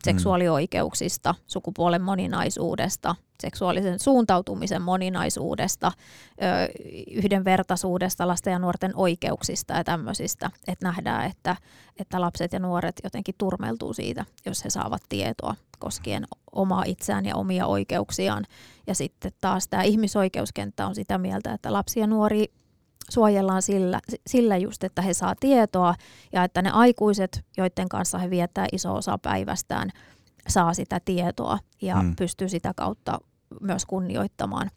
seksuaalioikeuksista, 0.05 1.34
sukupuolen 1.46 2.03
moninaisuudesta, 2.03 3.14
seksuaalisen 3.40 3.98
suuntautumisen 3.98 4.82
moninaisuudesta, 4.82 5.92
yhdenvertaisuudesta, 7.11 8.28
lasten 8.28 8.53
ja 8.53 8.59
nuorten 8.59 8.92
oikeuksista 8.94 9.74
ja 9.74 9.84
tämmöisistä. 9.84 10.50
Että 10.68 10.86
nähdään, 10.86 11.30
että, 11.30 11.57
että 12.00 12.20
lapset 12.20 12.53
ja 12.53 12.59
nuoret 12.59 13.00
jotenkin 13.05 13.34
turmeltuu 13.38 13.92
siitä, 13.92 14.24
jos 14.46 14.64
he 14.64 14.70
saavat 14.70 15.03
tietoa 15.09 15.55
koskien 15.78 16.24
omaa 16.53 16.84
itseään 16.86 17.26
ja 17.26 17.36
omia 17.36 17.66
oikeuksiaan. 17.66 18.44
Ja 18.86 18.94
sitten 18.94 19.32
taas 19.40 19.68
tämä 19.68 19.82
ihmisoikeuskenttä 19.82 20.86
on 20.86 20.94
sitä 20.94 21.18
mieltä, 21.18 21.53
että 21.53 21.72
lapsi 21.72 22.00
ja 22.00 22.07
nuori 22.07 22.53
suojellaan 23.11 23.62
sillä, 23.62 24.00
sillä 24.26 24.57
just, 24.57 24.84
että 24.84 25.03
he 25.03 25.14
saa 25.14 25.34
tietoa 25.40 25.94
ja 26.32 26.44
että 26.44 26.62
ne 26.62 26.70
aikuiset, 26.70 27.44
joiden 27.57 27.88
kanssa 27.88 28.18
he 28.18 28.30
viettää 28.30 28.66
iso 28.72 28.94
osa 28.94 29.18
päivästään, 29.18 29.90
saa 30.48 30.74
sitä 30.74 31.00
tietoa 31.05 31.59
ja 31.82 32.00
hmm. 32.00 32.16
pystyy 32.16 32.48
sitä 32.48 32.72
kautta 32.76 33.18
myös 33.61 33.86
kunnioittamaan, 33.86 34.70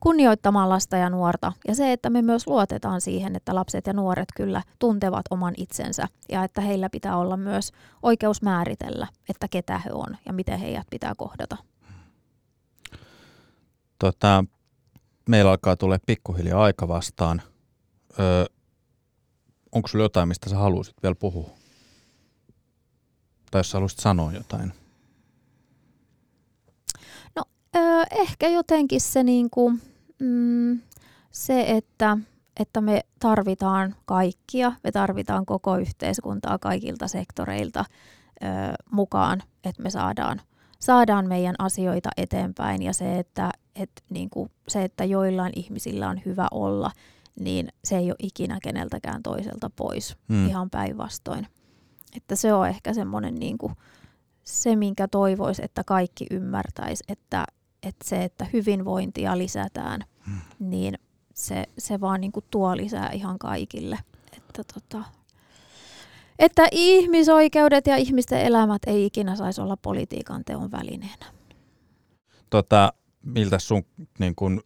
kunnioittamaan 0.00 0.68
lasta 0.68 0.96
ja 0.96 1.10
nuorta. 1.10 1.52
Ja 1.68 1.74
se, 1.74 1.92
että 1.92 2.10
me 2.10 2.22
myös 2.22 2.46
luotetaan 2.46 3.00
siihen, 3.00 3.36
että 3.36 3.54
lapset 3.54 3.86
ja 3.86 3.92
nuoret 3.92 4.28
kyllä 4.36 4.62
tuntevat 4.78 5.24
oman 5.30 5.54
itsensä 5.56 6.08
ja 6.28 6.44
että 6.44 6.60
heillä 6.60 6.90
pitää 6.90 7.16
olla 7.16 7.36
myös 7.36 7.72
oikeus 8.02 8.42
määritellä, 8.42 9.06
että 9.28 9.48
ketä 9.50 9.78
he 9.78 9.90
on 9.92 10.16
ja 10.26 10.32
miten 10.32 10.58
heidät 10.58 10.86
pitää 10.90 11.14
kohdata. 11.16 11.56
Tota, 13.98 14.44
meillä 15.28 15.50
alkaa 15.50 15.76
tulla 15.76 15.98
pikkuhiljaa 16.06 16.62
aika 16.62 16.88
vastaan. 16.88 17.42
Öö, 18.18 18.44
onko 19.72 19.88
sulla 19.88 20.04
jotain, 20.04 20.28
mistä 20.28 20.50
sä 20.50 20.56
haluaisit 20.56 21.02
vielä 21.02 21.14
puhua? 21.14 21.50
Tai 23.50 23.58
jos 23.58 23.70
sä 23.70 23.76
haluaisit 23.76 23.98
sanoa 23.98 24.32
jotain? 24.32 24.72
No 27.36 27.42
öö, 27.76 28.04
ehkä 28.10 28.48
jotenkin 28.48 29.00
se, 29.00 29.22
niinku, 29.22 29.72
mm, 30.18 30.80
se 31.30 31.64
että, 31.68 32.18
että 32.60 32.80
me 32.80 33.00
tarvitaan 33.18 33.94
kaikkia, 34.04 34.72
me 34.84 34.92
tarvitaan 34.92 35.46
koko 35.46 35.76
yhteiskuntaa 35.76 36.58
kaikilta 36.58 37.08
sektoreilta 37.08 37.84
öö, 38.42 38.48
mukaan, 38.90 39.42
että 39.64 39.82
me 39.82 39.90
saadaan, 39.90 40.40
saadaan 40.78 41.28
meidän 41.28 41.54
asioita 41.58 42.10
eteenpäin 42.16 42.82
ja 42.82 42.92
se, 42.92 43.18
että, 43.18 43.50
et, 43.74 43.90
niinku, 44.10 44.48
se, 44.68 44.84
että 44.84 45.04
joillain 45.04 45.52
ihmisillä 45.56 46.08
on 46.08 46.20
hyvä 46.26 46.48
olla– 46.50 46.90
niin 47.40 47.68
se 47.84 47.96
ei 47.96 48.10
ole 48.10 48.16
ikinä 48.18 48.58
keneltäkään 48.62 49.22
toiselta 49.22 49.70
pois, 49.76 50.16
hmm. 50.28 50.48
ihan 50.48 50.70
päinvastoin. 50.70 51.46
Että 52.16 52.36
se 52.36 52.52
on 52.52 52.68
ehkä 52.68 52.94
semmoinen 52.94 53.34
niin 53.34 53.58
kuin, 53.58 53.72
se, 54.42 54.76
minkä 54.76 55.08
toivoisi, 55.08 55.64
että 55.64 55.84
kaikki 55.84 56.26
ymmärtäisi, 56.30 57.04
että, 57.08 57.44
että 57.82 58.08
se, 58.08 58.24
että 58.24 58.46
hyvinvointia 58.52 59.38
lisätään, 59.38 60.04
hmm. 60.26 60.40
niin 60.58 60.98
se, 61.34 61.64
se 61.78 62.00
vaan 62.00 62.20
niin 62.20 62.32
kuin 62.32 62.44
tuo 62.50 62.76
lisää 62.76 63.10
ihan 63.10 63.38
kaikille. 63.38 63.98
Että, 64.36 64.62
tota, 64.74 65.04
että 66.38 66.68
ihmisoikeudet 66.72 67.86
ja 67.86 67.96
ihmisten 67.96 68.40
elämät 68.40 68.82
ei 68.86 69.06
ikinä 69.06 69.36
saisi 69.36 69.60
olla 69.60 69.76
politiikan 69.76 70.44
teon 70.44 70.70
välineenä. 70.70 71.26
Tota, 72.50 72.92
miltä 73.22 73.58
sun, 73.58 73.82
niin 74.18 74.34
kun, 74.34 74.62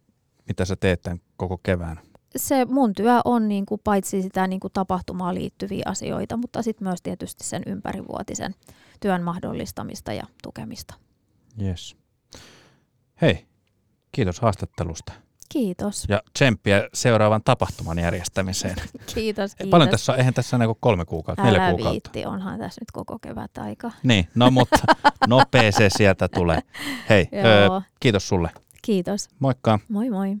mitä 0.47 0.65
sä 0.65 0.75
teet 0.75 1.01
tämän 1.01 1.21
koko 1.37 1.57
kevään? 1.57 1.99
Se 2.35 2.65
mun 2.65 2.93
työ 2.93 3.21
on 3.25 3.47
niin 3.47 3.65
kuin 3.65 3.81
paitsi 3.83 4.21
sitä 4.21 4.47
niin 4.47 4.59
kuin 4.59 4.73
tapahtumaan 4.73 5.35
liittyviä 5.35 5.83
asioita, 5.85 6.37
mutta 6.37 6.61
sitten 6.61 6.87
myös 6.87 7.01
tietysti 7.01 7.43
sen 7.43 7.63
ympärivuotisen 7.65 8.55
työn 8.99 9.23
mahdollistamista 9.23 10.13
ja 10.13 10.23
tukemista. 10.43 10.93
Yes. 11.61 11.97
Hei, 13.21 13.45
kiitos 14.11 14.39
haastattelusta. 14.39 15.13
Kiitos. 15.49 16.05
Ja 16.09 16.21
tsemppiä 16.33 16.89
seuraavan 16.93 17.41
tapahtuman 17.45 17.99
järjestämiseen. 17.99 18.75
Kiitos, 19.15 19.55
kiitos. 19.55 19.69
Paljon 19.71 19.89
tässä 19.89 20.11
on, 20.11 20.17
eihän 20.17 20.33
tässä 20.33 20.57
ole 20.57 20.75
kolme 20.79 21.05
kuukautta, 21.05 21.41
Älä 21.41 21.51
neljä 21.51 21.69
kuukautta. 21.69 21.91
viitti, 21.91 22.25
onhan 22.25 22.59
tässä 22.59 22.81
nyt 22.81 22.91
koko 22.91 23.19
kevät 23.19 23.57
aika. 23.57 23.91
Niin, 24.03 24.27
no 24.35 24.51
mutta 24.51 24.77
nopea 25.27 25.71
se 25.71 25.89
sieltä 25.97 26.27
tulee. 26.27 26.59
Hei, 27.09 27.27
Joo, 27.67 27.81
kiitos 27.99 28.27
sulle. 28.27 28.49
kiitos. 28.81 29.27
Moikka. 29.39 29.79
Moi 29.89 30.09
moi. 30.09 30.37